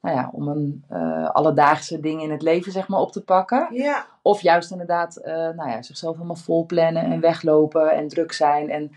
nou 0.01 0.15
ja, 0.15 0.29
om 0.33 0.47
een 0.47 0.83
eh, 0.89 1.29
alledaagse 1.29 1.99
ding 1.99 2.21
in 2.21 2.31
het 2.31 2.41
leven, 2.41 2.71
zeg 2.71 2.87
maar, 2.87 2.99
op 2.99 3.11
te 3.11 3.23
pakken. 3.23 3.67
Ja, 3.71 4.05
Of 4.21 4.41
juist 4.41 4.71
inderdaad, 4.71 5.15
eh, 5.15 5.33
nou 5.33 5.69
ja, 5.69 5.81
zichzelf 5.81 6.15
helemaal 6.15 6.35
vol 6.35 6.65
plannen 6.65 7.03
en 7.03 7.19
weglopen 7.19 7.91
en 7.91 8.07
druk 8.07 8.31
zijn. 8.31 8.69
En, 8.69 8.91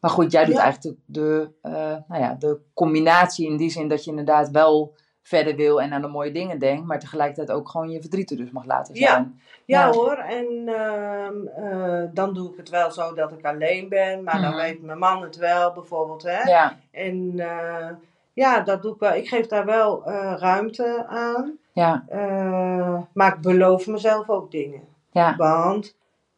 maar 0.00 0.10
goed, 0.10 0.32
jij 0.32 0.44
doet 0.44 0.56
eigenlijk 0.56 0.96
de, 1.06 1.20
de, 1.20 1.50
eh, 1.60 1.72
nou 2.08 2.22
ja, 2.22 2.36
de 2.38 2.58
combinatie 2.74 3.46
in 3.48 3.56
die 3.56 3.70
zin 3.70 3.88
dat 3.88 4.04
je 4.04 4.10
inderdaad 4.10 4.50
wel 4.50 4.94
verder 5.26 5.56
wil 5.56 5.80
en 5.80 5.92
aan 5.92 6.00
de 6.00 6.08
mooie 6.08 6.32
dingen 6.32 6.58
denkt, 6.58 6.86
maar 6.86 6.98
tegelijkertijd 6.98 7.50
ook 7.58 7.68
gewoon 7.68 7.90
je 7.90 8.00
verdriet 8.00 8.30
er 8.30 8.36
dus 8.36 8.50
mag 8.50 8.64
laten 8.64 8.96
zijn. 8.96 9.40
ja, 9.64 9.86
Ja. 9.86 9.90
hoor. 9.92 10.12
En 10.16 10.46
ehm, 10.68 11.46
eh, 11.46 12.02
dan 12.12 12.34
doe 12.34 12.50
ik 12.50 12.56
het 12.56 12.68
wel 12.68 12.90
zo 12.90 13.14
dat 13.14 13.32
ik 13.32 13.44
alleen 13.44 13.88
ben. 13.88 14.22
Maar 14.24 14.40
dan 14.40 14.50
Mhm. 14.50 14.60
weet 14.60 14.82
mijn 14.82 14.98
man 14.98 15.22
het 15.22 15.36
wel, 15.36 15.72
bijvoorbeeld. 15.72 16.22
Hè? 16.22 16.42
Ja, 16.50 16.78
En 16.90 17.32
eh, 17.36 17.88
ja, 18.32 18.60
dat 18.60 18.82
doe 18.82 18.92
ik 18.94 19.00
wel. 19.00 19.14
Ik 19.14 19.28
geef 19.28 19.46
daar 19.46 19.64
wel 19.64 20.04
eh, 20.04 20.34
ruimte 20.38 21.04
aan. 21.08 21.58
ja, 21.72 22.04
maar 23.12 23.34
ik 23.34 23.40
beloof 23.40 23.86
mezelf 23.86 24.28
ook 24.28 24.50
dingen. 24.50 24.82
ja, 25.10 25.36
Want 25.36 25.96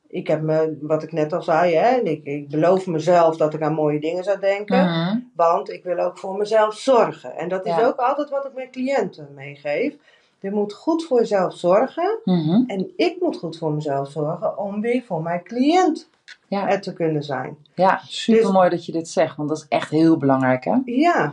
ik 0.08 0.26
heb 0.26 0.42
me, 0.42 0.78
wat 0.80 1.02
ik 1.02 1.12
net 1.12 1.32
al 1.32 1.42
zei, 1.42 1.74
hè, 1.74 1.96
ik, 1.96 2.24
ik 2.24 2.48
beloof 2.48 2.86
mezelf 2.86 3.36
dat 3.36 3.54
ik 3.54 3.62
aan 3.62 3.74
mooie 3.74 4.00
dingen 4.00 4.24
zou 4.24 4.40
denken. 4.40 4.84
Mhm. 4.84 5.18
Want 5.36 5.70
ik 5.70 5.84
wil 5.84 5.98
ook 5.98 6.18
voor 6.18 6.36
mezelf 6.36 6.74
zorgen. 6.78 7.36
En 7.36 7.48
dat 7.48 7.66
is 7.66 7.78
ook 7.78 7.96
altijd 7.96 8.30
wat 8.30 8.44
ik 8.44 8.54
mijn 8.54 8.70
cliënten 8.70 9.28
meegeef. 9.34 9.94
Je 10.40 10.50
moet 10.50 10.72
goed 10.72 11.04
voor 11.04 11.18
jezelf 11.18 11.56
zorgen. 11.56 12.18
Mhm. 12.24 12.62
En 12.66 12.92
ik 12.96 13.16
moet 13.20 13.36
goed 13.36 13.58
voor 13.58 13.72
mezelf 13.72 14.10
zorgen 14.10 14.58
om 14.58 14.80
weer 14.80 15.02
voor 15.06 15.22
mijn 15.22 15.42
cliënt 15.42 16.08
Ja. 16.48 16.68
er 16.68 16.80
te 16.80 16.92
kunnen 16.92 17.22
zijn. 17.22 17.56
ja, 17.74 18.00
super 18.04 18.52
mooi 18.52 18.70
dat 18.70 18.86
je 18.86 18.92
dit 18.92 19.08
zegt, 19.08 19.36
want 19.36 19.48
dat 19.48 19.58
is 19.58 19.66
echt 19.68 19.90
heel 19.90 20.16
belangrijk, 20.16 20.64
hè? 20.64 20.76
Ja. 20.84 21.32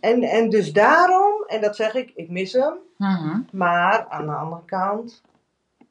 En, 0.00 0.22
en 0.22 0.50
dus 0.50 0.72
daarom, 0.72 1.44
en 1.46 1.60
dat 1.60 1.76
zeg 1.76 1.94
ik, 1.94 2.12
ik 2.14 2.30
mis 2.30 2.52
hem. 2.52 2.74
Mhm. 2.96 3.40
Maar 3.52 4.06
aan 4.08 4.26
de 4.26 4.32
andere 4.32 4.62
kant 4.66 5.22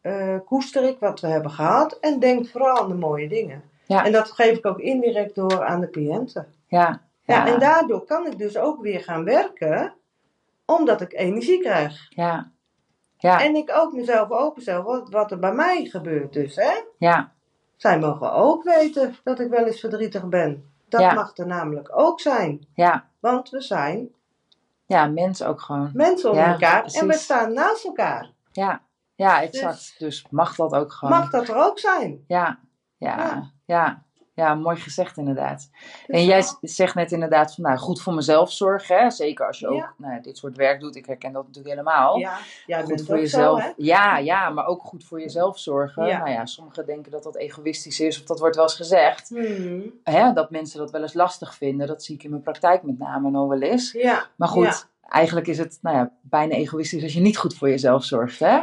eh, 0.04 0.36
koester 0.46 0.84
ik 0.84 1.00
wat 1.00 1.20
we 1.20 1.28
hebben 1.28 1.52
gehad. 1.52 1.98
En 2.00 2.20
denk 2.20 2.48
vooral 2.48 2.78
aan 2.78 2.88
de 2.88 2.94
mooie 2.96 3.28
dingen. 3.28 3.64
Ja. 3.86 4.06
En 4.06 4.12
dat 4.12 4.32
geef 4.32 4.58
ik 4.58 4.66
ook 4.66 4.80
indirect 4.80 5.36
door 5.36 5.64
aan 5.66 5.80
de 5.80 5.90
cliënten. 5.90 6.48
Ja, 6.68 7.02
Ja, 7.26 7.48
en 7.48 7.60
daardoor 7.60 8.06
kan 8.06 8.26
ik 8.28 8.38
dus 8.38 8.58
ook 8.58 8.82
weer 8.82 9.00
gaan 9.04 9.24
werken, 9.24 9.94
omdat 10.66 11.02
ik 11.02 11.14
energie 11.14 11.60
krijg. 11.62 12.06
ja, 12.10 12.52
ja, 13.18 13.44
En 13.44 13.56
ik 13.56 13.72
ook 13.76 13.94
mezelf 13.94 14.30
openstel 14.30 14.84
wat, 14.84 15.10
wat 15.10 15.32
er 15.32 15.40
bij 15.40 15.54
mij 15.54 15.86
gebeurt 15.86 16.34
dus, 16.34 16.56
hè. 16.56 16.72
ja, 16.98 17.32
Zij 17.78 18.00
mogen 18.00 18.32
ook 18.34 18.64
weten 18.64 19.16
dat 19.24 19.40
ik 19.40 19.50
wel 19.50 19.66
eens 19.66 19.80
verdrietig 19.80 20.26
ben. 20.30 20.72
Dat 20.90 21.02
Ja. 21.02 21.14
mag 21.14 21.38
er 21.38 21.48
namelijk 21.48 21.90
ook 22.00 22.20
zijn. 22.20 22.68
ja, 22.76 23.08
Want 23.20 23.50
we 23.50 23.62
zijn 23.62 24.10
ja, 24.86 25.06
mens 25.08 25.44
ook 25.44 25.62
gewoon. 25.62 25.90
mensen 25.94 26.30
onder 26.30 26.46
Ja, 26.46 26.52
elkaar 26.52 26.86
en 26.86 27.08
we 27.08 27.14
staan 27.14 27.54
naast 27.54 27.86
elkaar. 27.86 28.30
Ja, 28.52 28.82
ja, 29.16 29.42
exact. 29.42 29.96
Dus 29.98 30.26
mag 30.30 30.56
dat 30.56 30.74
ook 30.74 30.94
gewoon. 30.94 31.20
Mag 31.20 31.30
dat 31.30 31.48
er 31.48 31.56
ook 31.56 31.80
zijn? 31.80 32.24
Ja, 32.28 32.60
ja, 32.98 33.18
ja. 33.18 33.52
Ja. 33.66 34.04
ja, 34.34 34.56
mooi 34.56 34.78
gezegd 34.78 35.18
inderdaad. 35.18 35.70
Dus 36.08 36.20
En 36.20 36.26
jij 36.26 36.38
ja. 36.38 36.58
zegt 36.62 36.96
net 36.96 37.12
inderdaad 37.12 37.56
van, 37.56 37.64
nou, 37.64 37.78
goed 37.78 38.02
voor 38.02 38.14
mezelf 38.14 38.52
zorgen, 38.52 38.98
hè? 38.98 39.10
zeker 39.10 39.48
als 39.48 39.60
je 39.60 39.68
ook 39.68 39.76
Ja. 39.76 39.94
nou, 39.98 40.22
dit 40.22 40.38
soort 40.38 40.58
werk 40.58 40.80
doet. 40.80 40.96
Ik 40.96 41.06
herken 41.06 41.32
dat 41.32 41.46
natuurlijk 41.46 41.76
helemaal. 41.76 42.18
Ja, 42.18 42.38
jij 42.66 42.84
goed 42.84 43.06
voor 43.06 43.20
jezelf. 43.20 43.62
zo, 43.62 43.74
ja, 43.78 44.18
ja, 44.18 44.50
maar 44.50 44.66
ook 44.66 44.82
goed 44.82 45.04
voor 45.04 45.22
jezelf 45.22 45.60
zorgen. 45.60 46.04
Nou 46.04 46.30
ja, 46.30 46.46
sommigen 46.46 46.86
denken 46.86 47.12
dat 47.12 47.24
dat 47.24 47.36
egoïstisch 47.36 48.00
is, 48.00 48.20
of 48.20 48.26
dat 48.26 48.40
wordt 48.40 48.56
wel 48.56 48.66
eens 48.66 48.76
gezegd. 48.76 49.30
Hmm. 49.30 49.94
Hè, 50.04 50.34
dat 50.34 50.52
mensen 50.52 50.80
dat 50.80 50.92
wel 50.92 51.02
eens 51.02 51.14
lastig 51.14 51.56
vinden. 51.56 51.88
Dat 51.88 52.04
zie 52.04 52.16
ik 52.16 52.24
in 52.24 52.30
mijn 52.30 52.42
praktijk 52.42 52.84
met 52.84 52.98
name 53.00 53.30
nog 53.30 53.48
wel 53.48 53.62
eens. 53.62 53.92
Ja. 53.92 54.26
Maar 54.36 54.48
goed, 54.48 54.88
eigenlijk 55.02 55.48
is 55.48 55.58
het 55.58 55.78
nou 55.82 55.98
ja, 55.98 56.12
bijna 56.22 56.56
egoïstisch 56.56 57.04
als 57.04 57.14
je 57.14 57.22
niet 57.22 57.38
goed 57.38 57.56
voor 57.56 57.70
jezelf 57.70 58.04
zorgt. 58.04 58.40
Hè? 58.40 58.60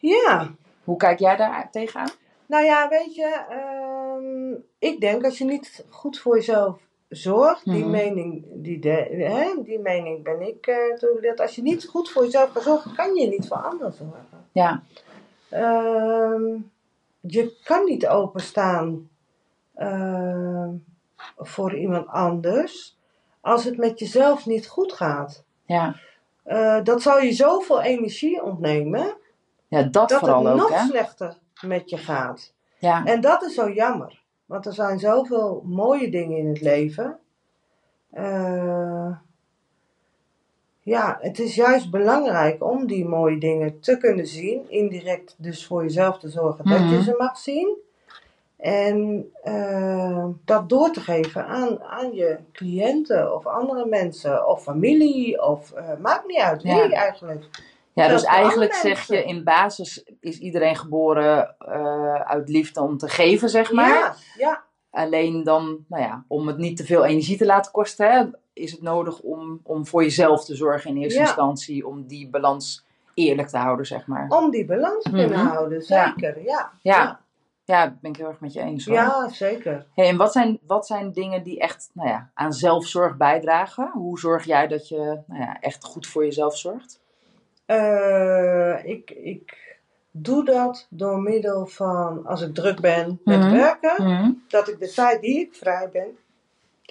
Ja. 0.00 0.48
Hoe 0.84 0.96
kijk 0.96 1.18
jij 1.18 1.36
daar 1.36 1.68
tegenaan? 1.70 2.10
Nou 2.46 2.64
ja, 2.64 2.88
weet 2.88 3.14
je, 3.14 3.44
ehm, 3.48 4.60
ik 4.78 5.00
denk 5.00 5.24
als 5.24 5.38
je 5.38 5.44
niet 5.44 5.84
goed 5.88 6.18
voor 6.18 6.34
jezelf 6.36 6.78
zorgt, 7.08 7.64
die 7.64 7.80
Mhm. 7.82 7.90
mening, 7.90 8.44
die, 8.52 8.78
de, 8.78 8.90
hè, 9.10 9.62
die 9.64 9.78
mening 9.78 10.22
ben 10.24 10.40
ik, 10.40 10.62
toe- 10.98 11.18
dat 11.20 11.40
als 11.40 11.54
je 11.54 11.62
niet 11.62 11.84
goed 11.88 12.10
voor 12.10 12.24
jezelf 12.24 12.52
kan 12.52 12.62
zorgen, 12.62 12.94
kan 12.94 13.14
je 13.14 13.26
niet 13.28 13.46
voor 13.48 13.56
anderen 13.56 13.92
zorgen. 13.92 14.48
Ja, 14.52 14.82
Ehm, 15.48 16.56
je 17.20 17.56
kan 17.64 17.84
niet 17.84 18.06
openstaan 18.06 19.08
ehm, 19.74 20.70
voor 21.36 21.74
iemand 21.76 22.06
anders 22.08 22.96
als 23.40 23.64
het 23.64 23.76
met 23.76 23.98
jezelf 23.98 24.46
niet 24.46 24.68
goed 24.68 24.92
gaat. 24.92 25.44
ja. 25.64 25.94
Eh, 26.42 26.84
dat 26.84 27.02
zal 27.02 27.18
je 27.20 27.32
zoveel 27.32 27.80
energie 27.82 28.42
ontnemen 28.42 29.14
ja 29.70 29.82
dat, 29.82 30.08
dat 30.08 30.18
vooral 30.18 30.44
het 30.44 30.52
ook. 30.52 30.58
nog 30.58 30.80
Hè? 30.80 30.86
slechter 30.86 31.38
met 31.60 31.90
je 31.90 31.96
gaat. 31.96 32.52
Ja, 32.78 33.04
En 33.04 33.20
dat 33.20 33.42
is 33.42 33.54
zo 33.54 33.70
jammer. 33.70 34.22
Want 34.46 34.66
er 34.66 34.72
zijn 34.72 34.98
zoveel 34.98 35.62
mooie 35.66 36.10
dingen 36.10 36.38
in 36.38 36.48
het 36.48 36.60
leven. 36.60 37.18
Eh, 38.10 39.10
ja, 40.80 41.18
het 41.20 41.38
is 41.38 41.54
juist 41.54 41.90
belangrijk 41.90 42.64
om 42.64 42.86
die 42.86 43.04
mooie 43.04 43.38
dingen 43.38 43.80
te 43.80 43.96
kunnen 43.96 44.26
zien. 44.26 44.70
Indirect 44.70 45.34
dus 45.38 45.66
voor 45.66 45.82
jezelf 45.82 46.18
te 46.18 46.28
zorgen 46.28 46.64
dat 46.68 46.78
je 46.78 46.84
Mhm. 46.96 47.02
ze 47.02 47.14
mag 47.18 47.38
zien. 47.38 47.76
En 48.56 49.30
eh, 49.42 50.26
dat 50.44 50.68
door 50.68 50.90
te 50.90 51.00
geven 51.00 51.46
aan, 51.46 51.82
aan 51.82 52.12
je 52.14 52.38
cliënten 52.52 53.34
of 53.34 53.46
andere 53.46 53.86
mensen 53.86 54.46
of 54.48 54.62
familie. 54.62 55.42
Of 55.42 55.72
uh, 55.76 55.88
maakt 56.00 56.26
niet 56.26 56.38
uit 56.40 56.62
wie 56.62 56.72
Ja. 56.74 56.90
eigenlijk. 56.90 57.44
Ja 57.94 58.08
dus 58.08 58.22
eigenlijk 58.24 58.74
zeg 58.74 59.06
je 59.06 59.24
in 59.24 59.44
basis 59.44 60.04
is 60.20 60.38
iedereen 60.38 60.76
geboren 60.76 61.54
eh, 61.58 62.14
uit 62.14 62.48
liefde 62.48 62.80
om 62.80 62.98
te 62.98 63.08
geven, 63.08 63.48
zeg 63.48 63.72
maar. 63.72 63.88
Ja, 63.88 64.14
ja, 64.36 64.62
Alleen 64.90 65.42
dan, 65.44 65.84
nou 65.88 66.02
ja, 66.02 66.24
om 66.28 66.46
het 66.46 66.56
niet 66.56 66.76
te 66.76 66.84
veel 66.84 67.04
energie 67.04 67.36
te 67.36 67.46
laten 67.46 67.72
kosten, 67.72 68.10
hè, 68.10 68.24
is 68.52 68.72
het 68.72 68.82
nodig 68.82 69.20
om, 69.20 69.60
om 69.62 69.86
voor 69.86 70.02
jezelf 70.02 70.44
te 70.44 70.54
zorgen 70.56 70.90
in 70.90 70.96
eerste 71.02 71.18
Ja. 71.20 71.24
instantie. 71.26 71.86
Om 71.86 72.06
die 72.06 72.28
balans 72.30 72.84
eerlijk 73.14 73.48
te 73.48 73.56
houden, 73.58 73.86
zeg 73.86 74.06
maar. 74.06 74.26
om 74.28 74.50
die 74.50 74.64
balans 74.64 75.02
te 75.04 75.10
kunnen 75.10 75.38
Mhm. 75.38 75.46
houden. 75.48 75.82
Zeker, 75.82 76.42
ja. 76.42 76.70
Ja. 76.82 77.20
Ja, 77.64 77.84
dat 77.86 78.00
ben 78.00 78.10
ik 78.10 78.16
heel 78.16 78.28
erg 78.28 78.40
met 78.40 78.52
je 78.52 78.60
eens 78.60 78.84
hoor. 78.86 78.94
Ja, 78.94 79.28
zeker. 79.28 79.86
Hey, 79.94 80.08
en 80.08 80.16
wat 80.16 80.32
zijn, 80.32 80.58
wat 80.66 80.86
zijn 80.86 81.12
dingen 81.12 81.42
die 81.42 81.58
echt 81.60 81.90
nou 81.92 82.08
ja, 82.08 82.30
aan 82.34 82.52
zelfzorg 82.52 83.16
bijdragen? 83.16 83.90
Hoe 83.92 84.18
zorg 84.18 84.44
jij 84.44 84.66
dat 84.66 84.88
je 84.88 85.20
nou 85.26 85.40
ja, 85.40 85.60
echt 85.60 85.84
goed 85.84 86.06
voor 86.06 86.24
jezelf 86.24 86.56
zorgt? 86.58 87.00
Eh, 87.74 88.84
ik, 88.84 89.10
ik 89.10 89.58
doe 90.10 90.44
dat 90.44 90.86
door 90.90 91.18
middel 91.20 91.66
van, 91.66 92.26
als 92.26 92.42
ik 92.42 92.54
druk 92.54 92.80
ben 92.80 93.20
met 93.24 93.38
Mhm. 93.38 93.50
werken, 93.56 94.42
dat 94.48 94.68
ik 94.68 94.78
de 94.78 94.92
tijd 94.92 95.20
die 95.20 95.40
ik 95.40 95.54
vrij 95.54 95.88
ben, 95.92 96.16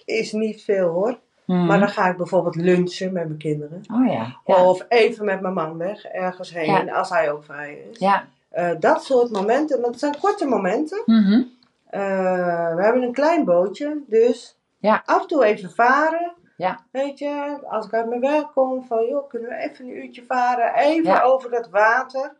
is 0.05 0.31
niet 0.31 0.63
veel 0.63 0.87
hoor. 0.89 1.17
Mhm. 1.45 1.65
Maar 1.65 1.79
dan 1.79 1.89
ga 1.89 2.09
ik 2.09 2.17
bijvoorbeeld 2.17 2.55
lunchen 2.55 3.13
met 3.13 3.25
mijn 3.25 3.37
kinderen. 3.37 3.81
Oh 3.93 4.07
ja. 4.07 4.35
Ja. 4.45 4.65
Of 4.65 4.85
even 4.87 5.25
met 5.25 5.41
mijn 5.41 5.53
man 5.53 5.77
weg, 5.77 6.05
ergens 6.05 6.53
heen, 6.53 6.85
Ja. 6.85 6.93
als 6.93 7.09
hij 7.09 7.31
ook 7.31 7.43
vrij 7.43 7.83
is. 7.91 7.99
ja. 7.99 8.27
Eh, 8.49 8.71
dat 8.79 9.03
soort 9.03 9.31
momenten, 9.31 9.79
maar 9.81 9.89
het 9.89 9.99
zijn 9.99 10.19
korte 10.19 10.45
momenten. 10.45 11.01
Mhm. 11.05 11.41
Eh, 11.85 12.75
we 12.75 12.81
hebben 12.83 13.01
een 13.01 13.13
klein 13.13 13.45
bootje, 13.45 13.97
dus 14.07 14.57
Ja. 14.77 15.01
af 15.05 15.21
en 15.21 15.27
toe 15.27 15.43
even 15.45 15.71
varen. 15.71 16.31
Ja. 16.59 16.79
Weet 16.91 17.19
je, 17.19 17.57
als 17.69 17.85
ik 17.85 17.93
uit 17.93 18.07
mijn 18.07 18.21
werk 18.21 18.47
kom, 18.53 18.83
van 18.83 19.05
joh, 19.05 19.29
kunnen 19.29 19.49
we 19.49 19.55
even 19.55 19.85
een 19.85 19.97
uurtje 19.97 20.23
varen, 20.27 20.73
even 20.75 21.03
Ja. 21.11 21.21
over 21.21 21.49
dat 21.51 21.69
water, 21.69 22.33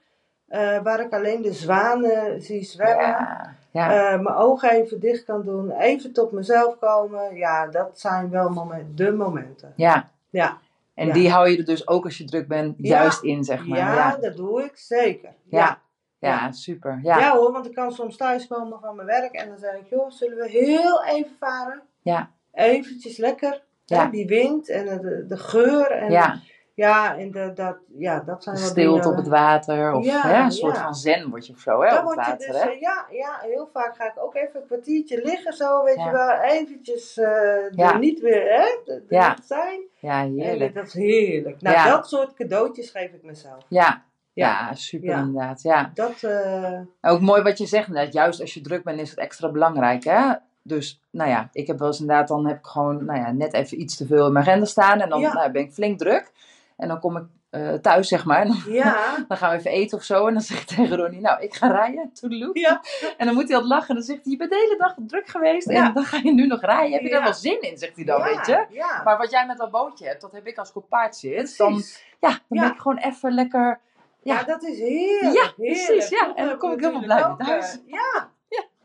eh, 0.48 0.82
waar 0.84 1.00
ik 1.00 1.14
alleen 1.14 1.42
de 1.42 1.54
zwanen 1.54 2.42
zie 2.42 2.64
zwemmen. 2.64 3.06
Ja. 3.08 3.56
Ja. 3.72 3.92
Eh, 4.12 4.20
mijn 4.20 4.36
ogen 4.36 4.70
even 4.70 5.00
dicht 5.00 5.24
kan 5.26 5.44
doen, 5.44 5.72
even 5.72 6.14
tot 6.14 6.32
mezelf 6.32 6.80
komen. 6.80 7.36
Ja, 7.36 7.68
dat 7.68 8.00
zijn 8.00 8.30
wel 8.30 8.50
moment, 8.50 8.98
de 8.98 9.12
momenten. 9.12 9.74
ja. 9.76 10.10
Ja, 10.30 10.58
En 10.94 11.08
Ja. 11.08 11.14
die 11.14 11.30
hou 11.32 11.50
je 11.50 11.58
er 11.58 11.66
dus 11.66 11.88
ook 11.88 12.04
als 12.04 12.18
je 12.18 12.26
druk 12.26 12.48
bent 12.48 12.76
juist 12.78 13.24
in, 13.24 13.44
zeg 13.44 13.66
maar. 13.66 13.78
ja, 13.78 13.94
Ja, 13.94 14.18
dat 14.22 14.36
doe 14.36 14.64
ik 14.64 14.78
zeker. 14.78 15.30
Ja. 15.50 15.80
Ja. 16.20 16.52
super. 16.52 17.00
Ja. 17.04 17.18
Ja. 17.20 17.36
hoor, 17.36 17.52
want 17.52 17.66
ik 17.66 17.74
kan 17.74 17.92
soms 17.92 18.18
thuiskomen 18.18 18.80
van 18.80 18.96
mijn 18.96 19.08
werk 19.08 19.34
en 19.34 19.48
dan 19.50 19.58
zeg 19.58 19.74
ik, 19.76 19.90
joh, 19.90 20.10
zullen 20.12 20.38
we 20.38 20.50
heel 20.50 21.04
even 21.04 21.36
varen? 21.40 21.82
Ja. 22.02 22.30
Eventjes 22.54 23.18
lekker. 23.18 23.62
Ja. 23.90 24.04
Hè, 24.04 24.10
die 24.10 24.28
wind 24.28 24.70
en 24.70 24.86
de, 24.86 25.26
de 25.28 25.38
geur. 25.38 25.92
En, 25.92 26.12
Ja. 26.12 26.40
ja, 26.74 27.18
en 27.18 27.32
de, 27.32 27.52
dat, 27.54 27.78
ja, 27.98 28.20
dat 28.20 28.44
zijn 28.44 28.56
wel 28.56 28.66
stilte 28.66 29.10
op 29.10 29.16
het 29.16 29.28
water. 29.28 29.94
Of 29.94 30.06
Ja, 30.06 30.22
hè, 30.28 30.44
een 30.44 30.52
soort 30.52 30.76
ja. 30.76 30.84
van 30.84 30.96
zen 30.96 31.30
word 31.30 31.48
je 31.48 31.54
of 31.54 31.60
zo, 31.60 31.82
hè, 31.82 31.98
op 32.00 32.06
het 32.08 32.16
water. 32.16 32.38
dus, 32.38 32.62
hè? 32.62 32.70
eh, 32.70 32.80
ja, 32.80 33.06
ja, 33.12 33.38
heel 33.42 33.70
vaak 33.74 33.96
ga 33.96 34.06
ik 34.06 34.14
ook 34.24 34.36
even 34.36 34.60
een 34.62 34.66
kwartiertje 34.66 35.22
liggen 35.24 35.54
zo, 35.54 35.84
weet 35.84 35.96
Ja. 35.96 36.06
je 36.06 36.12
wel. 36.12 36.30
Eventjes 36.32 37.18
eh, 37.18 37.80
er 37.80 38.00
niet 38.00 38.20
weer, 38.20 38.44
hè, 38.44 38.94
er 38.94 39.04
niet 39.10 39.46
zijn. 39.46 39.80
Ja, 40.00 40.22
En 40.22 40.34
heerlijk. 40.40 40.76
dat 40.76 40.86
is 40.88 40.94
heerlijk. 40.94 41.62
Nou, 41.62 41.90
dat 41.90 42.08
soort 42.10 42.34
cadeautjes 42.34 42.90
geef 42.90 43.12
ik 43.12 43.24
mezelf. 43.24 43.66
Ja. 43.68 44.08
Ja. 44.34 44.74
Super 44.74 45.18
inderdaad. 45.18 45.62
Ja. 45.62 45.92
Dat, 45.94 46.24
eh, 46.24 46.80
Ook 47.02 47.20
mooi 47.22 47.42
wat 47.42 47.58
je 47.58 47.66
zegt, 47.66 47.88
inderdaad. 47.88 48.14
Juist 48.14 48.42
als 48.42 48.54
je 48.54 48.62
druk 48.62 48.84
bent, 48.84 49.00
is 49.00 49.10
het 49.10 49.20
extra 49.20 49.52
belangrijk. 49.52 50.04
Hè? 50.04 50.32
Dus, 50.70 51.02
nou 51.12 51.30
ja, 51.30 51.50
ik 51.52 51.68
heb 51.68 51.80
wel 51.80 51.88
eens 51.88 52.00
inderdaad, 52.00 52.28
dan 52.28 52.48
heb 52.48 52.58
ik 52.58 52.66
gewoon, 52.66 53.06
nou 53.06 53.20
ja, 53.20 53.32
net 53.32 53.54
even 53.54 53.82
iets 53.82 53.96
te 53.98 54.06
veel 54.06 54.26
in 54.28 54.34
mijn 54.34 54.46
agenda 54.46 54.66
staan. 54.66 55.00
En 55.00 55.10
dan 55.10 55.20
Ja. 55.20 55.34
nou, 55.34 55.52
ben 55.52 55.62
ik 55.62 55.72
flink 55.74 56.00
druk. 56.00 56.32
En 56.78 56.88
dan 56.88 57.00
kom 57.00 57.18
ik 57.18 57.24
eh, 57.50 57.74
thuis, 57.74 58.08
zeg 58.08 58.26
maar. 58.26 58.42
En 58.42 58.48
dan, 58.66 58.74
ja, 58.74 59.26
dan 59.28 59.38
gaan 59.38 59.52
we 59.52 59.58
even 59.58 59.72
eten 59.72 59.98
of 59.98 60.04
zo. 60.04 60.28
En 60.28 60.34
dan 60.34 60.42
zeg 60.42 60.62
ik 60.62 60.68
tegen 60.68 60.98
Ronnie, 60.98 61.22
nou, 61.22 61.42
ik 61.42 61.54
ga 61.56 61.68
rijden. 61.68 62.14
Toedeloe. 62.14 62.60
ja, 62.60 62.82
En 63.18 63.26
dan 63.26 63.36
moet 63.36 63.44
hij 63.48 63.54
altijd 63.54 63.74
lachen. 63.74 63.90
En 63.90 63.96
dan 63.96 64.04
zegt 64.04 64.24
hij, 64.24 64.32
je 64.32 64.38
bent 64.38 64.50
de 64.50 64.56
hele 64.68 64.78
dag 64.78 64.96
druk 64.98 65.28
geweest. 65.28 65.70
Ja. 65.70 65.88
En 65.88 65.94
dan 65.94 66.04
ga 66.04 66.20
je 66.24 66.34
nu 66.34 66.48
nog 66.48 66.62
rijden. 66.62 66.92
Heb 66.92 67.02
je 67.02 67.10
daar 67.10 67.24
wel 67.24 67.34
zin 67.34 67.62
in, 67.62 67.78
zegt 67.78 67.96
hij 67.96 68.06
dan, 68.06 68.22
weet 68.24 68.46
je. 68.46 68.66
Ja, 68.70 69.02
Maar 69.04 69.18
wat 69.18 69.32
jij 69.32 69.46
met 69.46 69.58
dat 69.58 69.72
bootje 69.72 70.08
hebt, 70.08 70.22
dat 70.22 70.32
heb 70.32 70.48
ik 70.48 70.58
als 70.58 70.70
ik 70.70 70.76
op 70.76 70.90
paard 70.90 71.16
zit. 71.16 71.58
Dan, 71.58 71.74
ja, 72.20 72.30
dan 72.30 72.40
ben 72.48 72.72
ik 72.72 72.78
gewoon 72.80 72.98
even 72.98 73.32
lekker... 73.34 73.80
Ja, 74.22 74.44
dat 74.44 74.64
is 74.64 74.80
heerlijk. 74.80 75.36
Ja, 75.36 75.54
heerlijk. 75.58 75.86
precies, 75.86 76.10
ja. 76.10 76.36
En 76.36 76.46
dan 76.48 76.58
kom 76.58 76.72
ik 76.72 76.80
helemaal 76.80 77.02
blij 77.04 77.26
weer 77.26 77.36
thuis. 77.48 77.74
eh, 77.74 77.80
ja. 77.86 78.30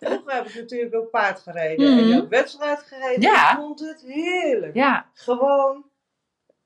Vroeger 0.04 0.34
heb 0.34 0.46
ik 0.46 0.54
natuurlijk 0.54 0.94
ook 0.94 1.10
paard 1.10 1.40
gereden 1.40 1.94
Mhm. 1.94 2.12
en 2.12 2.20
ook 2.22 2.28
wedstrijd 2.28 2.82
gereden. 2.82 3.20
Ja. 3.20 3.50
Ik 3.50 3.56
vond 3.56 3.80
het 3.80 4.00
heerlijk. 4.06 4.74
ja, 4.74 5.06
Gewoon 5.14 5.84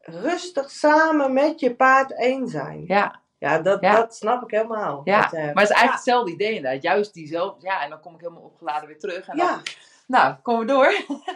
rustig 0.00 0.70
samen 0.70 1.32
met 1.32 1.60
je 1.60 1.74
paard 1.74 2.14
één 2.14 2.48
zijn. 2.48 2.84
ja. 2.86 3.20
Ja, 3.38 3.58
dat, 3.58 3.80
Ja. 3.80 3.94
dat 3.94 4.16
snap 4.16 4.42
ik 4.42 4.50
helemaal. 4.50 5.00
Ja, 5.04 5.22
Dat, 5.22 5.32
eh, 5.32 5.38
maar 5.38 5.46
het 5.48 5.62
is 5.62 5.68
eigenlijk 5.76 5.92
hetzelfde 5.92 6.32
idee 6.32 6.54
inderdaad. 6.54 6.82
Juist 6.82 7.14
diezelfde, 7.14 7.66
ja, 7.66 7.82
en 7.82 7.90
dan 7.90 8.00
kom 8.00 8.14
ik 8.14 8.20
helemaal 8.20 8.42
opgeladen 8.42 8.88
weer 8.88 8.98
terug. 8.98 9.28
En 9.28 9.36
dan, 9.36 9.60
nou, 10.08 10.34
komen 10.42 10.66
we 10.66 10.72
door. 10.72 10.86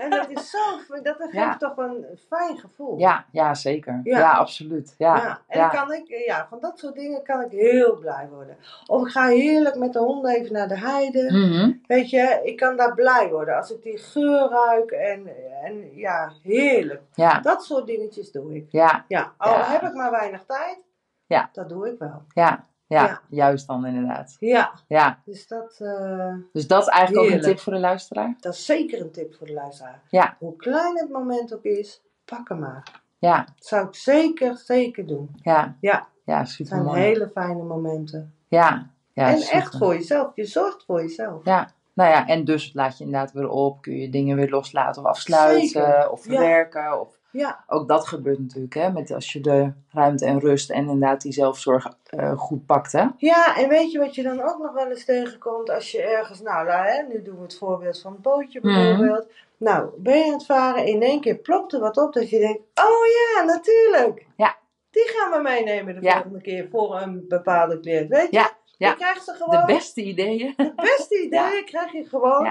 en 0.00 0.10
dat 0.10 0.30
is 0.30 0.50
zo, 0.50 0.58
dat 1.02 1.16
geeft 1.16 1.32
Ja. 1.32 1.56
toch 1.56 1.76
een 1.76 2.04
fijn 2.28 2.58
gevoel. 2.58 2.98
Ja, 2.98 3.24
ja, 3.32 3.54
zeker. 3.54 4.00
Ja, 4.02 4.18
Ja. 4.18 4.32
absoluut. 4.32 4.94
Ja, 4.98 5.16
Ja, 5.16 5.40
en 5.46 5.70
kan 5.70 5.92
ik, 5.92 6.08
ja, 6.26 6.46
van 6.50 6.60
dat 6.60 6.78
soort 6.78 6.94
dingen 6.94 7.22
kan 7.22 7.40
ik 7.40 7.50
heel 7.50 7.96
blij 7.96 8.28
worden. 8.30 8.56
Of 8.86 9.06
ik 9.06 9.12
ga 9.12 9.26
heerlijk 9.26 9.76
met 9.76 9.92
de 9.92 9.98
honden 9.98 10.30
even 10.34 10.52
naar 10.52 10.68
de 10.68 10.78
heide. 10.78 11.32
Mhm. 11.32 11.72
Weet 11.86 12.10
je, 12.10 12.40
ik 12.44 12.56
kan 12.56 12.76
daar 12.76 12.94
blij 12.94 13.28
worden 13.30 13.56
als 13.56 13.70
ik 13.70 13.82
die 13.82 13.98
geur 13.98 14.48
ruik 14.48 14.90
en, 14.90 15.28
en 15.62 15.94
ja, 15.96 16.32
heerlijk. 16.42 17.02
ja, 17.14 17.40
Dat 17.40 17.64
soort 17.64 17.86
dingetjes 17.86 18.32
doe 18.32 18.54
ik. 18.56 18.66
ja, 18.70 19.04
Ja, 19.08 19.32
al 19.36 19.54
heb 19.64 19.82
ik 19.82 19.94
maar 19.94 20.10
weinig 20.10 20.44
tijd, 20.46 20.78
Ja. 21.26 21.48
dat 21.52 21.68
doe 21.68 21.88
ik 21.88 21.98
wel. 21.98 22.22
ja, 22.28 22.66
ja, 22.92 23.04
Ja. 23.06 23.20
juist 23.28 23.66
dan 23.66 23.86
inderdaad. 23.86 24.36
Ja, 24.40 24.72
Ja, 24.88 25.18
dus 25.24 25.46
dat, 25.46 25.76
eh, 25.80 26.34
dus 26.52 26.66
dat 26.66 26.82
is 26.82 26.88
eigenlijk 26.88 27.26
ook 27.26 27.32
een 27.34 27.40
tip 27.42 27.58
voor 27.58 27.72
de 27.72 27.78
luisteraar. 27.78 28.34
dat 28.40 28.52
is 28.54 28.64
zeker 28.64 29.00
een 29.00 29.10
tip 29.10 29.34
voor 29.34 29.46
de 29.46 29.52
luisteraar. 29.52 30.02
Ja. 30.08 30.36
Hoe 30.38 30.56
klein 30.56 30.96
het 30.98 31.08
moment 31.10 31.54
ook 31.54 31.64
is, 31.64 32.02
pak 32.24 32.48
hem 32.48 32.58
maar. 32.58 33.00
Ja, 33.18 33.36
Dat 33.56 33.66
zou 33.66 33.86
ik 33.86 33.94
zeker, 33.94 34.56
zeker 34.56 35.06
doen. 35.06 35.30
ja, 35.42 35.76
Ja, 35.80 36.06
ja, 36.24 36.38
het 36.38 36.48
super 36.48 36.72
zijn 36.72 36.84
mooi. 36.84 37.00
hele 37.00 37.28
fijne 37.34 37.62
momenten. 37.62 38.34
Ja, 38.48 38.90
ja, 39.12 39.28
en 39.28 39.38
super. 39.38 39.56
echt 39.56 39.76
voor 39.78 39.94
jezelf. 39.94 40.32
Je 40.34 40.44
zorgt 40.44 40.84
voor 40.84 41.00
jezelf. 41.00 41.44
Ja, 41.44 41.68
nou 41.94 42.10
ja, 42.10 42.26
en 42.26 42.44
dus 42.44 42.72
laat 42.74 42.98
je 42.98 43.04
inderdaad 43.04 43.32
weer 43.32 43.48
op. 43.48 43.82
Kun 43.82 43.96
je 43.96 44.08
dingen 44.10 44.36
weer 44.36 44.50
loslaten 44.50 45.02
of 45.02 45.08
afsluiten 45.08 45.68
Zeker. 45.68 46.10
of 46.10 46.24
Ja. 46.26 46.30
verwerken. 46.32 47.00
Of 47.00 47.18
Ja. 47.32 47.64
Ook 47.66 47.88
dat 47.88 48.06
gebeurt 48.06 48.38
natuurlijk, 48.38 48.74
hè, 48.74 48.90
met 48.92 49.10
als 49.10 49.32
je 49.32 49.40
de 49.40 49.72
ruimte 49.90 50.26
en 50.26 50.38
rust 50.40 50.70
en 50.70 50.78
inderdaad 50.88 51.20
die 51.22 51.32
zelfzorg 51.32 51.86
eh, 52.04 52.38
goed 52.38 52.66
pakt, 52.66 52.92
hè. 52.92 53.06
Ja, 53.16 53.56
en 53.56 53.68
weet 53.68 53.92
je 53.92 53.98
wat 53.98 54.14
je 54.14 54.22
dan 54.22 54.40
ook 54.42 54.58
nog 54.58 54.72
wel 54.72 54.86
eens 54.90 55.04
tegenkomt 55.04 55.70
als 55.70 55.90
je 55.90 56.02
ergens, 56.02 56.40
nou, 56.40 56.68
hè, 56.70 57.02
nu 57.02 57.22
doen 57.22 57.36
we 57.36 57.42
het 57.42 57.58
voorbeeld 57.58 58.00
van 58.00 58.12
het 58.12 58.22
bootje 58.22 58.60
Mhm. 58.62 58.74
bijvoorbeeld. 58.74 59.26
Nou, 59.56 59.90
ben 59.98 60.18
je 60.18 60.24
aan 60.24 60.32
het 60.32 60.46
varen, 60.46 60.86
in 60.86 61.02
één 61.02 61.20
keer 61.20 61.36
plopt 61.36 61.72
er 61.72 61.80
wat 61.80 61.96
op 61.96 62.12
dat 62.12 62.30
je 62.30 62.38
denkt, 62.38 62.60
oh 62.74 63.06
ja, 63.06 63.42
natuurlijk. 63.44 64.26
Ja. 64.36 64.56
Die 64.90 65.08
gaan 65.16 65.30
we 65.30 65.42
meenemen 65.48 65.94
de 65.94 66.00
Ja. 66.02 66.12
volgende 66.12 66.40
keer 66.40 66.68
voor 66.70 67.00
een 67.00 67.24
bepaalde 67.28 67.80
cliënt, 67.80 68.08
weet 68.08 68.30
je? 68.30 68.36
Ja, 68.36 68.50
ja. 68.76 68.88
Je 68.88 68.94
krijgt 68.96 69.24
ze 69.24 69.30
De 69.32 69.36
gewoon, 69.38 69.66
beste 69.66 70.02
ideeën. 70.02 70.52
het 70.56 70.76
beste 70.76 71.20
ideeën 71.26 71.64
krijg 71.64 71.92
je 71.92 72.04
gewoon. 72.08 72.42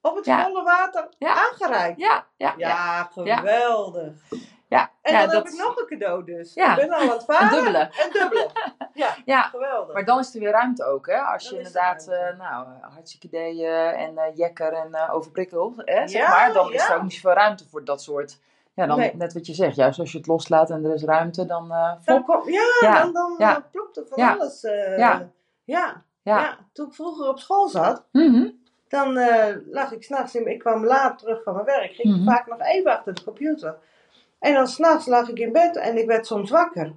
Op 0.00 0.16
het 0.16 0.24
Ja. 0.24 0.42
volle 0.42 0.62
water 0.62 1.08
aangereikt. 1.18 2.00
Ja, 2.00 2.26
ja, 2.36 2.54
ja. 2.56 3.02
Geweldig. 3.12 4.12
ja. 4.68 4.90
En 5.02 5.12
ja, 5.12 5.18
dan 5.20 5.28
dat, 5.34 5.44
heb 5.44 5.52
ik 5.52 5.58
nog 5.58 5.76
een 5.76 5.86
cadeau 5.86 6.24
dus. 6.24 6.54
Ja. 6.54 6.70
Ik 6.70 6.76
ben 6.88 6.90
al 6.96 7.00
aan 7.00 7.08
het 7.08 7.24
varen. 7.24 7.42
Een 7.46 7.54
dubbele. 7.54 7.78
Een 7.80 8.10
dubbele. 8.12 8.50
Ja, 9.24 9.42
geweldig. 9.42 9.94
maar 9.94 10.04
dan 10.04 10.18
is 10.18 10.34
er 10.34 10.40
weer 10.40 10.50
ruimte 10.50 10.84
ook, 10.84 11.06
hè. 11.06 11.16
Als 11.20 11.42
je 11.42 11.48
Dan 11.50 11.58
er 11.58 11.66
inderdaad, 11.66 12.06
eh, 12.08 12.38
nou, 12.38 12.66
eh, 12.66 12.92
hartstikke 12.94 13.26
ideeën 13.26 13.72
en 13.94 14.18
eh, 14.18 14.36
jekker 14.36 14.72
en 14.72 14.94
eh 14.94 15.14
overprikkel, 15.14 15.72
hè, 15.76 16.08
zeg 16.08 16.20
Ja, 16.22 16.28
maar. 16.28 16.52
Dan 16.52 16.72
is 16.72 16.88
er 16.88 16.96
ook 16.96 17.02
niet 17.02 17.12
zoveel 17.12 17.32
ruimte 17.32 17.68
voor 17.68 17.84
dat 17.84 18.02
soort... 18.02 18.38
Ja, 18.74 18.86
dan 18.86 18.98
Nee. 18.98 19.16
net 19.16 19.32
wat 19.32 19.46
je 19.46 19.54
zegt. 19.54 19.76
Juist 19.76 19.98
als 19.98 20.12
je 20.12 20.18
het 20.18 20.26
loslaat 20.26 20.70
en 20.70 20.84
er 20.84 20.94
is 20.94 21.02
ruimte, 21.04 21.46
dan 21.46 21.72
kom, 22.26 22.50
ja, 22.50 22.62
Ja, 22.80 23.02
dan, 23.02 23.12
dan 23.12 23.34
ja. 23.38 23.66
plopt 23.72 23.96
er 23.96 24.06
van 24.08 24.18
Ja. 24.24 24.32
alles. 24.32 24.60
Ja. 24.62 24.96
ja. 24.96 25.30
Ja. 25.64 26.02
ja. 26.22 26.56
Toen 26.72 26.86
ik 26.86 26.94
vroeger 26.94 27.28
op 27.28 27.38
school 27.38 27.68
zat, 27.68 28.04
Mhm. 28.12 28.48
Dan 28.88 29.16
eh, 29.16 29.56
lag 29.70 29.92
ik 29.92 30.02
s'nachts 30.02 30.34
in... 30.34 30.46
Ik 30.46 30.58
kwam 30.58 30.84
laat 30.84 31.18
terug 31.18 31.42
van 31.42 31.54
mijn 31.54 31.66
werk. 31.66 31.92
Ging 31.92 32.16
ik 32.16 32.22
vaak 32.24 32.46
nog 32.46 32.60
even 32.60 32.92
achter 32.92 33.14
de 33.14 33.24
computer. 33.24 33.76
En 34.38 34.54
dan 34.54 34.68
s'nachts 34.68 35.06
lag 35.06 35.28
ik 35.28 35.38
in 35.38 35.52
bed 35.52 35.76
en 35.76 35.98
ik 35.98 36.06
werd 36.06 36.26
soms 36.26 36.50
wakker. 36.50 36.94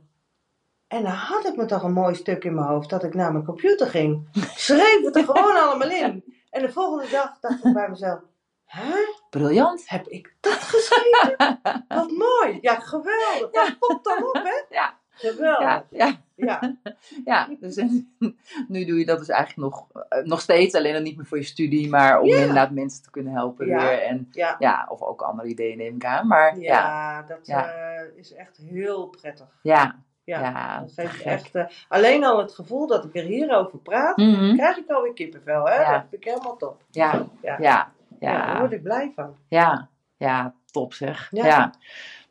En 0.88 1.04
dan 1.04 1.12
had 1.12 1.47
ik 1.47 1.56
me 1.56 1.65
toch 1.65 1.84
een 1.84 1.93
mooi 1.93 2.15
stuk 2.15 2.43
in 2.43 2.56
mijn 2.56 2.67
hoofd 2.67 2.89
dat 2.89 3.04
ik 3.04 3.13
naar 3.13 3.32
mijn 3.32 3.45
computer 3.45 3.88
ging. 3.88 4.27
Schreef 4.56 5.01
het 5.01 5.15
er 5.15 5.23
gewoon 5.23 5.58
allemaal 5.58 5.89
in. 5.89 6.23
En 6.49 6.62
de 6.62 6.71
volgende 6.71 7.10
dag 7.10 7.39
dacht 7.39 7.65
ik 7.65 7.73
bij 7.73 7.89
mezelf... 7.89 8.19
Hè? 8.65 8.93
Briljant. 9.30 9.89
Heb 9.89 10.08
ik 10.08 10.36
dat 10.39 10.54
geschreven? 10.54 11.60
Wat 11.88 12.12
mooi. 12.12 12.58
Ja, 12.62 12.75
geweldig. 12.75 13.51
Dat 13.51 13.80
popt 13.80 14.04
dan 14.04 14.23
op, 14.23 14.34
hè? 14.43 14.75
Ja. 14.75 14.99
Geweldig. 15.21 15.60
Ja, 15.69 15.84
ja, 15.89 16.19
Ja. 16.36 16.75
ja. 17.25 17.47
Dus 17.60 17.75
nu 18.67 18.86
doe 18.86 18.99
je 18.99 19.05
dat 19.05 19.17
dus 19.19 19.29
eigenlijk 19.29 19.73
nog, 19.73 19.88
eh, 20.10 20.23
nog 20.23 20.41
steeds. 20.41 20.75
Alleen 20.75 20.93
dan 20.93 21.03
niet 21.03 21.15
meer 21.17 21.25
voor 21.25 21.38
je 21.38 21.43
studie, 21.43 21.89
maar 21.89 22.19
om 22.19 22.27
Ja. 22.27 22.38
inderdaad 22.38 22.71
mensen 22.71 23.03
te 23.03 23.10
kunnen 23.12 23.34
helpen 23.34 23.67
Ja. 23.67 23.77
weer. 23.81 24.01
En 24.01 24.27
Ja. 24.31 24.55
ja, 24.60 24.86
of 24.89 25.01
ook 25.01 25.21
andere 25.21 25.47
ideeën 25.47 25.77
neem 25.77 25.95
ik 25.95 26.05
aan. 26.05 26.27
Maar 26.27 26.57
ja, 26.60 27.21
dat 27.21 27.47
eh, 27.47 28.01
is 28.15 28.34
echt 28.34 28.57
heel 28.57 29.07
prettig. 29.07 29.47
ja, 29.62 29.95
Ja, 30.23 30.39
ja. 30.39 30.79
dat 30.79 30.91
geeft 30.95 31.21
echt, 31.21 31.55
eh, 31.55 31.65
alleen 31.88 32.23
al 32.23 32.38
het 32.38 32.53
gevoel 32.53 32.88
dat 32.88 33.05
ik 33.05 33.15
er 33.15 33.23
hierover 33.23 33.79
praat, 33.79 34.17
Mhm. 34.17 34.55
krijg 34.55 34.77
ik 34.77 34.89
alweer 34.89 35.13
kippenvel. 35.13 35.65
Hè? 35.69 35.77
Dat 35.77 36.01
vind 36.10 36.13
ik 36.13 36.23
helemaal 36.23 36.57
top. 36.57 36.81
Ja, 36.89 37.25
Ja. 37.41 37.57
ja, 37.60 37.91
Ja. 38.19 38.45
daar 38.45 38.60
word 38.60 38.71
ik 38.71 38.84
blij 38.84 39.12
van. 39.15 39.36
ja, 39.47 39.89
ja, 40.17 40.53
top 40.71 40.93
zeg. 40.93 41.27
Ja. 41.31 41.73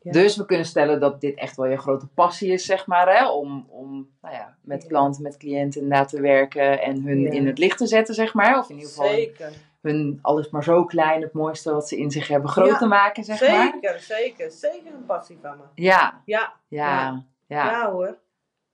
Ja. 0.03 0.11
Dus 0.11 0.37
we 0.37 0.45
kunnen 0.45 0.65
stellen 0.65 0.99
dat 0.99 1.21
dit 1.21 1.35
echt 1.37 1.55
wel 1.55 1.65
je 1.65 1.77
grote 1.77 2.07
passie 2.07 2.51
is, 2.51 2.65
zeg 2.65 2.87
maar, 2.87 3.17
hè? 3.17 3.29
om, 3.29 3.65
om 3.69 4.09
nou 4.21 4.35
ja, 4.35 4.55
met 4.61 4.87
klanten, 4.87 5.21
met 5.23 5.37
cliënten 5.37 5.81
inderdaad 5.81 6.09
te 6.09 6.21
werken 6.21 6.81
en 6.81 7.03
hun 7.03 7.19
Ja. 7.19 7.31
in 7.31 7.47
het 7.47 7.57
licht 7.57 7.77
te 7.77 7.87
zetten, 7.87 8.15
zeg 8.15 8.33
maar. 8.33 8.57
Of 8.57 8.69
in 8.69 8.75
ieder 8.75 8.89
geval 8.89 9.07
Zeker. 9.07 9.51
hun 9.81 10.19
alles 10.21 10.49
maar 10.49 10.63
zo 10.63 10.85
klein, 10.85 11.21
het 11.21 11.33
mooiste 11.33 11.71
wat 11.71 11.87
ze 11.87 11.97
in 11.97 12.11
zich 12.11 12.27
hebben, 12.27 12.49
groot 12.49 12.67
Ja. 12.67 12.77
te 12.77 12.85
maken, 12.85 13.23
zeg 13.23 13.41
maar. 13.41 13.71
Zeker, 13.73 13.99
zeker. 13.99 14.51
Zeker 14.51 14.93
een 14.93 15.05
passie 15.05 15.37
van 15.41 15.57
me. 15.57 15.63
Ja, 15.75 16.21
Ja, 16.25 16.53
ja, 16.67 17.23
ja, 17.47 17.91
hoor. 17.91 18.17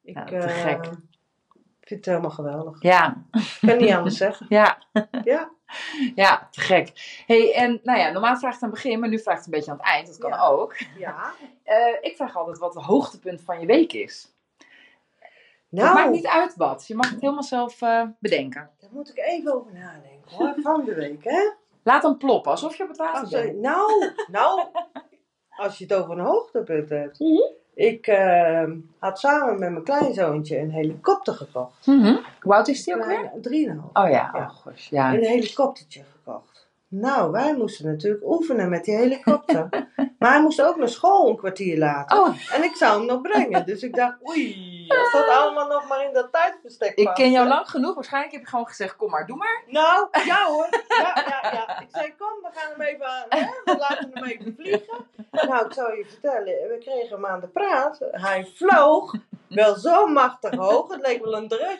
Ik 0.04 0.16
Ja, 0.16 0.24
te 0.24 0.36
eh, 0.38 0.62
gek. 0.64 0.90
Vind 1.88 2.00
het 2.00 2.06
helemaal 2.06 2.30
geweldig. 2.36 2.82
Ja, 2.82 3.24
Ik 3.32 3.58
kan 3.70 3.78
niet 3.78 3.92
anders 3.94 4.18
zeggen. 4.18 4.46
ja, 4.60 4.78
Ja, 6.16 6.48
te 6.52 6.60
gek. 6.62 6.92
hey, 7.28 7.54
en 7.54 7.80
nou 7.84 8.00
ja, 8.00 8.10
normaal 8.12 8.38
vraagt 8.38 8.54
het 8.56 8.64
aan 8.64 8.70
het 8.70 8.82
begin, 8.84 9.00
maar 9.00 9.10
nu 9.10 9.20
vraagt 9.20 9.38
het 9.38 9.46
een 9.46 9.52
beetje 9.52 9.72
aan 9.72 9.78
het 9.78 9.86
eind. 9.86 10.08
Dat 10.08 10.18
kan 10.18 10.30
Ja. 10.30 10.48
ook. 10.48 10.76
ja. 10.98 11.32
Eh, 11.64 11.96
ik 12.02 12.16
vraag 12.16 12.36
altijd 12.36 12.58
wat 12.58 12.74
het 12.74 12.84
hoogtepunt 12.84 13.42
van 13.42 13.60
je 13.60 13.66
week 13.66 13.94
is. 13.94 14.34
Het 14.58 14.68
Nou, 15.70 15.94
maakt 15.94 16.10
niet 16.12 16.28
uit 16.28 16.56
wat. 16.56 16.88
Je 16.88 16.96
mag 16.96 17.10
het 17.10 17.22
helemaal 17.22 17.44
zelf 17.44 17.82
eh, 17.82 18.04
bedenken. 18.20 18.70
daar 18.80 18.90
moet 18.94 19.10
ik 19.10 19.18
even 19.18 19.54
over 19.56 19.74
nadenken 19.74 20.36
hoor. 20.38 20.54
Van 20.62 20.84
de 20.86 20.94
week, 20.94 21.24
hè? 21.24 21.50
Laat 21.84 22.04
hem 22.04 22.18
ploppen, 22.18 22.52
alsof 22.52 22.76
je 22.76 22.84
op 22.84 22.90
het 22.90 22.98
water 22.98 23.30
bent. 23.30 23.58
nou, 23.60 24.12
nou, 24.32 24.62
als 25.50 25.78
je 25.78 25.84
het 25.84 25.94
over 25.94 26.12
een 26.12 26.26
hoogtepunt 26.26 26.90
hebt. 26.90 27.20
Mhm. 27.20 27.42
Ik 27.78 28.08
eh, 28.08 28.64
had 29.00 29.20
samen 29.20 29.60
met 29.60 29.72
mijn 29.72 29.84
kleinzoontje 29.84 30.60
een 30.60 30.72
helikopter 30.72 31.34
gekocht. 31.34 31.86
Mhm. 31.88 32.16
Hoe 32.42 32.54
oud 32.54 32.68
is 32.68 32.84
die 32.84 32.94
ook 32.96 33.06
weer? 33.06 33.18
Kleine- 33.20 33.40
Drieënhalf. 33.42 33.90
Oh 33.94 34.10
ja, 34.10 34.30
Ja. 34.34 34.40
oh 34.40 34.50
gosh. 34.50 34.90
Ja. 34.90 35.14
Een 35.14 35.24
helikoptertje 35.24 36.04
gekocht. 36.12 36.57
Nou, 36.90 37.32
wij 37.32 37.56
moesten 37.56 37.86
natuurlijk 37.86 38.24
oefenen 38.26 38.70
met 38.70 38.84
die 38.84 38.96
helikopter. 38.96 39.68
maar 40.20 40.32
hij 40.32 40.42
moest 40.42 40.62
ook 40.62 40.76
naar 40.76 40.90
school 40.90 41.30
een 41.30 41.38
kwartier 41.38 41.78
later. 41.78 42.20
Oh, 42.20 42.54
En 42.54 42.64
ik 42.64 42.76
zou 42.76 42.98
hem 42.98 43.06
nog 43.06 43.22
brengen. 43.22 43.66
Dus 43.66 43.84
ik 43.84 43.96
dacht, 43.96 44.18
oei, 44.30 44.56
als 45.00 45.12
dat 45.12 45.28
allemaal 45.28 45.68
nog 45.68 45.88
maar 45.88 46.06
in 46.06 46.14
dat 46.14 46.32
tijdbestek 46.32 46.96
ik 46.96 47.06
past, 47.06 47.18
ken 47.18 47.32
jou 47.32 47.48
lang 47.48 47.70
genoeg. 47.70 47.96
Waarschijnlijk 47.96 48.34
heb 48.34 48.42
je 48.42 48.48
gewoon 48.48 48.68
gezegd, 48.68 48.96
kom 48.96 49.10
maar, 49.10 49.26
doe 49.26 49.38
maar. 49.38 49.64
Nou, 49.68 50.08
ja 50.26 50.46
hoor. 50.52 50.68
Ja, 50.88 51.26
ja, 51.28 51.52
ja. 51.52 51.80
Ik 51.80 51.88
zei, 51.92 52.16
kom, 52.18 52.42
we 52.42 52.50
gaan 52.54 52.72
hem 52.72 52.82
even 52.82 53.06
aan. 53.06 53.26
Hè? 53.30 53.46
We 53.64 53.78
laten 53.78 54.12
hem 54.14 54.24
even 54.24 54.56
vliegen. 54.58 55.06
Nou, 55.32 55.66
ik 55.66 55.74
zou 55.74 55.98
je 55.98 56.06
vertellen, 56.06 56.46
we 56.46 56.78
kregen 56.80 57.16
hem 57.16 57.26
aan 57.26 57.40
de 57.40 57.48
praat. 57.48 58.00
Hij 58.12 58.52
vloog 58.56 59.16
wel 59.50 59.76
zo 59.76 60.08
machtig 60.08 60.56
hoog. 60.56 60.92
Het 60.92 61.02
leek 61.02 61.24
wel 61.24 61.36
een 61.36 61.48
druk. 61.48 61.80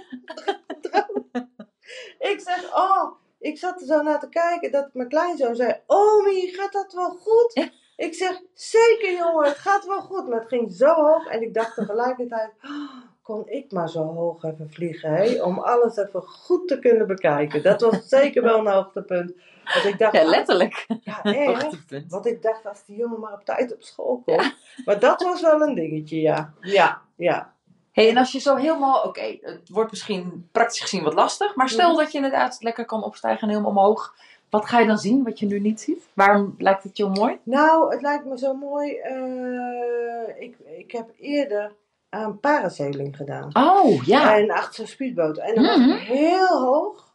Ik 2.20 2.40
zeg, 2.40 2.76
oh, 2.76 3.12
ik 3.48 3.58
zat 3.58 3.82
er 3.82 3.88
zo 3.88 4.02
naar 4.02 4.20
te 4.20 4.30
kijken 4.30 4.72
dat 4.72 4.90
mijn 4.94 5.08
kleinzoon 5.10 5.56
zei, 5.56 5.76
Omi, 5.88 6.48
gaat 6.54 6.72
dat 6.74 6.94
wel 6.94 7.10
goed? 7.10 7.70
Ik 7.96 8.14
zeg, 8.14 8.42
zeker 8.54 9.12
jongen, 9.18 9.46
het 9.48 9.58
gaat 9.58 9.86
wel 9.86 10.02
goed. 10.02 10.28
Maar 10.28 10.40
het 10.40 10.48
ging 10.48 10.72
zo 10.72 10.94
hoog 10.94 11.26
en 11.28 11.42
ik 11.42 11.54
dacht 11.54 11.76
tegelijkertijd, 11.76 12.52
oh, 12.64 13.02
kon 13.22 13.50
ik 13.50 13.72
maar 13.72 13.90
zo 13.90 14.04
hoog 14.04 14.44
even 14.44 14.70
vliegen, 14.72 15.14
hè? 15.14 15.44
Om 15.44 15.60
alles 15.60 15.98
even 15.98 16.22
goed 16.22 16.68
te 16.68 16.80
kunnen 16.80 17.08
bekijken. 17.08 17.64
Dat 17.64 17.82
was 17.82 18.08
zeker 18.08 18.44
wel 18.44 18.60
een 18.60 18.68
hoogtepunt. 18.74 19.34
Want 19.74 19.86
ik 19.86 19.98
dacht, 20.00 20.14
Ja, 20.14 20.24
letterlijk. 20.24 20.86
ja, 21.02 21.24
echt. 21.48 21.78
Want 22.08 22.26
ik 22.26 22.42
dacht, 22.42 22.66
als 22.66 22.86
die 22.86 22.98
jongen 22.98 23.20
maar 23.20 23.34
op 23.34 23.46
tijd 23.46 23.74
op 23.74 23.82
school 23.84 24.22
komt. 24.26 24.56
Maar 24.86 25.00
dat 25.00 25.22
was 25.22 25.42
wel 25.42 25.62
een 25.62 25.76
dingetje, 25.76 26.22
ja. 26.22 26.54
Ja, 26.62 27.02
ja. 27.16 27.56
Hey, 28.02 28.10
en 28.10 28.18
als 28.18 28.32
je 28.32 28.40
zo 28.40 28.56
helemaal, 28.56 29.02
oké, 29.04 29.38
het 29.42 29.70
wordt 29.70 29.92
misschien 29.92 30.50
praktisch 30.52 30.80
gezien 30.80 31.04
wat 31.04 31.14
lastig, 31.14 31.56
maar 31.56 31.70
stel 31.70 31.90
Mhm. 31.90 31.98
dat 31.98 32.12
je 32.12 32.18
inderdaad 32.18 32.58
lekker 32.60 32.86
kan 32.86 33.04
opstijgen 33.04 33.42
en 33.42 33.50
helemaal 33.50 33.72
omhoog. 33.72 34.16
Wat 34.50 34.66
ga 34.66 34.80
je 34.80 34.88
dan 34.88 34.98
zien 34.98 35.24
wat 35.24 35.40
je 35.40 35.46
nu 35.46 35.60
niet 35.60 35.82
ziet? 35.82 36.08
Waarom 36.14 36.56
lijkt 36.58 36.84
het 36.84 36.98
je 36.98 37.06
mooi? 37.06 37.40
Nou, 37.44 37.92
het 37.92 38.02
lijkt 38.02 38.26
me 38.26 38.38
zo 38.38 38.54
mooi. 38.54 38.96
eh, 38.98 40.42
ik, 40.42 40.58
ik 40.78 40.92
heb 40.92 41.10
eerder 41.20 41.74
aan 42.10 42.40
parasailing 42.40 43.16
gedaan. 43.16 43.50
Oh, 43.54 44.04
ja. 44.06 44.38
En 44.38 44.52
achter 44.52 44.74
zo'n 44.76 44.86
speedboot. 44.88 45.38
En 45.38 45.56
dat 45.56 45.78
Mhm. 45.78 45.90
was 45.90 46.00
heel 46.02 46.48
hoog. 46.62 47.14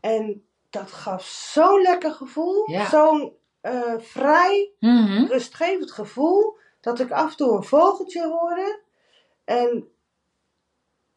En 0.00 0.44
dat 0.70 0.92
gaf 0.92 1.24
zo'n 1.24 1.80
lekker 1.82 2.12
gevoel. 2.12 2.70
Ja. 2.70 2.88
Zo'n 2.88 3.32
eh, 3.60 3.94
vrij, 3.98 4.70
Mhm. 4.80 5.24
rustgevend 5.26 5.90
gevoel. 5.92 6.56
Dat 6.80 7.00
ik 7.00 7.10
af 7.10 7.30
en 7.30 7.36
toe 7.36 7.56
een 7.56 7.62
vogeltje 7.64 8.26
hoorde. 8.28 8.80
En 9.44 9.88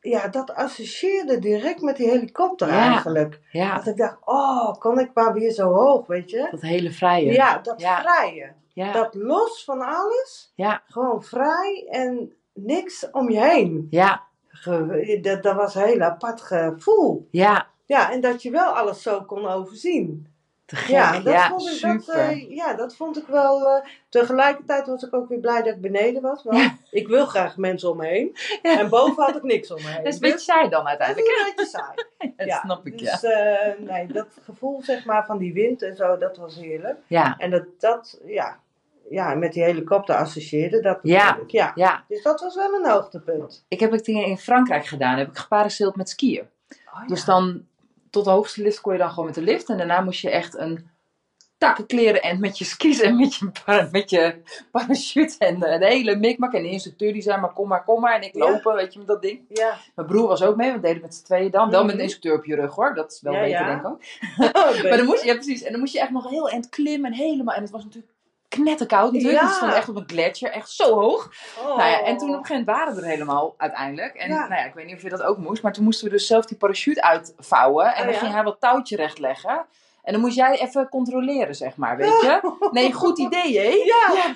ja, 0.10 0.28
dat 0.28 0.54
associeerde 0.54 1.40
direct 1.40 1.82
met 1.82 1.96
die 1.98 2.10
helikopter 2.10 2.68
Ja. 2.68 2.74
eigenlijk. 2.92 3.40
Ja, 3.52 3.76
Dat 3.76 3.88
ik 3.88 3.98
dacht, 3.98 4.18
oh, 4.26 4.74
kon 4.74 5.00
ik 5.00 5.12
maar 5.14 5.34
weer 5.34 5.52
zo 5.52 5.72
hoog, 5.74 6.08
weet 6.08 6.30
je? 6.30 6.48
dat 6.52 6.62
hele 6.62 6.92
vrije. 6.92 7.32
Ja, 7.32 7.58
dat 7.58 7.82
Ja. 7.82 8.02
vrije. 8.02 8.52
ja. 8.74 8.92
Dat 8.92 9.16
los 9.16 9.64
van 9.64 9.82
alles. 9.82 10.52
Ja. 10.56 10.82
Gewoon 10.88 11.24
vrij 11.24 11.88
en 11.90 12.34
niks 12.54 13.08
om 13.12 13.30
je 13.30 13.40
heen. 13.40 13.88
ja, 13.90 14.24
Ge- 14.48 15.20
Dat, 15.22 15.44
dat 15.44 15.56
was 15.56 15.76
een 15.76 15.84
heel 15.86 16.02
apart 16.02 16.42
gevoel. 16.42 17.28
ja. 17.32 17.68
Ja, 17.88 18.12
en 18.12 18.22
dat 18.22 18.42
je 18.42 18.52
wel 18.52 18.72
alles 18.72 19.02
zo 19.02 19.22
kon 19.22 19.48
overzien. 19.48 20.28
Te 20.66 20.76
gek. 20.76 20.88
Ja, 20.90 21.12
dat, 21.20 21.34
ja, 21.34 21.48
vond, 21.50 21.66
ik, 21.68 21.74
super. 21.74 22.00
dat, 22.06 22.16
eh, 22.18 22.56
ja, 22.56 22.74
dat 22.74 22.96
vond 22.96 23.18
ik 23.18 23.28
wel. 23.28 23.68
eh, 23.70 23.86
tegelijkertijd 24.10 24.88
was 24.88 25.04
ik 25.04 25.14
ook 25.14 25.30
weer 25.30 25.40
blij 25.40 25.62
dat 25.62 25.74
ik 25.76 25.82
beneden 25.82 26.22
was. 26.22 26.44
Want 26.44 26.58
Ja. 26.58 26.76
ik 26.92 27.08
wil 27.08 27.26
graag 27.26 27.58
mensen 27.58 27.90
om 27.90 27.98
me 27.98 28.08
heen. 28.08 28.36
Ja. 28.62 28.80
En 28.80 28.90
boven 28.90 29.24
had 29.24 29.36
ik 29.36 29.44
niks 29.44 29.72
om 29.72 29.82
me 29.82 29.88
heen. 29.94 30.04
dat 30.04 30.14
is 30.14 30.16
een 30.16 30.22
Dus 30.22 30.32
beetje 30.32 30.52
saai 30.52 30.70
dan 30.70 30.84
dat 30.84 30.94
is 30.94 31.00
uiteindelijk. 31.00 31.38
een 31.48 31.54
beetje 31.56 31.78
saai. 31.78 31.94
Dat 32.38 32.48
ja, 32.48 32.60
snap 32.60 32.86
ik, 32.88 33.00
ja. 33.00 33.12
Dus 33.12 33.24
eh, 33.24 33.80
nee, 33.80 34.08
dat 34.08 34.28
gevoel 34.44 34.82
zeg 34.84 35.06
maar 35.06 35.26
van 35.26 35.38
die 35.38 35.54
wind 35.54 35.82
en 35.82 35.96
zo, 35.96 36.18
dat 36.18 36.38
was 36.38 36.56
heerlijk. 36.56 36.98
Ja, 37.08 37.36
En 37.38 37.50
dat, 37.52 37.64
dat 37.80 38.20
ja, 38.26 38.60
ja, 39.10 39.34
met 39.36 39.54
die 39.54 39.64
helikopter 39.64 40.16
associeerde 40.16 40.80
dat 40.82 41.00
Ja. 41.02 41.38
Ja. 41.48 41.72
ja. 41.76 42.04
Dus 42.08 42.24
dat 42.24 42.42
was 42.42 42.56
wel 42.56 42.74
een 42.74 42.90
hoogtepunt. 42.90 43.66
Ik 43.68 43.80
heb 43.80 43.92
het 43.92 44.08
in 44.08 44.26
in 44.26 44.38
Frankrijk 44.38 44.86
gedaan. 44.86 45.18
Heb 45.18 45.28
ik 45.30 45.38
geparasaild 45.38 45.96
met 45.96 46.10
skiën. 46.10 46.48
Oh, 46.94 47.08
Dus 47.08 47.26
dan, 47.26 47.66
tot 48.16 48.26
de 48.26 48.32
hoogste 48.32 48.62
lift 48.62 48.82
kon 48.82 48.94
je 48.94 49.00
dan 49.00 49.10
gewoon 49.10 49.26
met 49.26 49.36
de 49.36 49.42
lift. 49.42 49.70
En 49.70 49.78
daarna 49.78 50.02
moest 50.02 50.22
je 50.22 50.30
echt 50.30 50.58
een 50.58 50.90
takkenkleren 51.58 52.22
en 52.22 52.40
met 52.40 52.58
je 52.58 52.66
skis 52.66 53.02
en 53.02 53.16
met 53.20 53.36
je, 53.36 53.52
met 53.92 54.10
je 54.10 54.36
parachute 54.72 55.36
en 55.40 55.60
de, 55.60 55.78
de 55.80 55.86
hele 55.86 56.16
mikmak. 56.16 56.54
En 56.54 56.64
de 56.64 56.70
instructeur 56.70 57.14
die 57.14 57.22
zei 57.22 57.40
maar 57.42 57.54
kom 57.54 57.68
maar, 57.68 57.84
kom 57.84 58.02
maar. 58.02 58.16
En 58.16 58.22
ik 58.22 58.36
Ja. 58.36 58.40
lopen, 58.52 58.76
weet 58.76 58.94
je, 58.94 59.00
met 59.00 59.08
dat 59.08 59.22
ding. 59.22 59.40
Ja. 59.50 59.78
Mijn 59.96 60.08
broer 60.08 60.28
was 60.28 60.44
ook 60.44 60.56
mee, 60.56 60.72
we 60.72 60.80
deden 60.80 61.02
met 61.02 61.16
z'n 61.16 61.24
tweeën 61.24 61.52
dan. 61.52 61.70
Wel 61.70 61.80
met 61.80 61.88
Mhm. 61.90 61.96
een 61.98 62.04
instructeur 62.04 62.38
op 62.38 62.46
je 62.46 62.56
rug 62.56 62.76
hoor, 62.76 62.94
dat 62.96 63.12
is 63.12 63.22
wel 63.22 63.34
Ja, 63.34 63.40
beter 63.42 63.66
denk 63.66 63.80
ik 63.80 63.88
ook. 63.88 64.02
Oh, 64.66 64.84
Maar 64.84 64.98
dan 64.98 65.06
moest 65.06 65.22
je, 65.22 65.28
ja 65.28 65.34
precies, 65.34 65.64
en 65.64 65.72
dan 65.72 65.80
moest 65.80 65.94
je 65.94 66.00
echt 66.00 66.12
nog 66.12 66.30
heel 66.30 66.50
eind 66.50 66.70
klimmen 66.70 67.12
en 67.12 67.18
helemaal. 67.18 67.56
En 67.56 67.62
het 67.62 67.72
was 67.72 67.84
natuurlijk 67.84 68.14
knetterkoud 68.62 69.12
natuurlijk, 69.12 69.42
Ja. 69.42 69.48
het 69.48 69.56
stond 69.56 69.74
echt 69.74 69.90
op 69.90 69.96
een 69.96 70.04
gletsjer, 70.08 70.52
echt 70.52 70.70
zo 70.70 70.94
hoog. 71.00 71.32
Oh. 71.60 71.78
Nou 71.78 71.90
ja, 71.90 72.02
en 72.04 72.18
toen 72.18 72.30
op 72.30 72.36
een 72.40 72.46
gegeven 72.46 72.66
moment 72.66 72.66
waren 72.78 72.96
we 72.96 73.02
er 73.02 73.08
helemaal 73.08 73.54
uiteindelijk. 73.58 74.16
En 74.16 74.30
Ja. 74.30 74.48
nou 74.48 74.62
ja, 74.62 74.66
ik 74.66 74.74
weet 74.74 74.86
niet 74.86 74.96
of 74.96 75.02
je 75.02 75.10
dat 75.10 75.22
ook 75.24 75.38
moest, 75.38 75.62
maar 75.64 75.74
toen 75.74 75.84
moesten 75.84 76.06
we 76.08 76.12
dus 76.14 76.28
zelf 76.28 76.46
die 76.46 76.58
parachute 76.58 77.02
uitvouwen. 77.02 77.86
En 77.86 77.92
Oh 78.00 78.04
dan 78.04 78.14
ja? 78.14 78.20
ging 78.20 78.34
hij 78.34 78.44
wat 78.44 78.60
touwtje 78.60 78.96
rechtleggen. 78.96 79.66
En 80.06 80.12
dan 80.14 80.22
moest 80.22 80.36
jij 80.36 80.60
even 80.62 80.90
controleren, 80.90 81.56
zeg 81.56 81.76
maar, 81.76 81.98
weet 81.98 82.22
je. 82.22 82.56
Nee, 82.72 82.94
goed 82.94 83.20
idee, 83.20 83.60
hè? 83.60 83.70
Ja. 83.86 84.36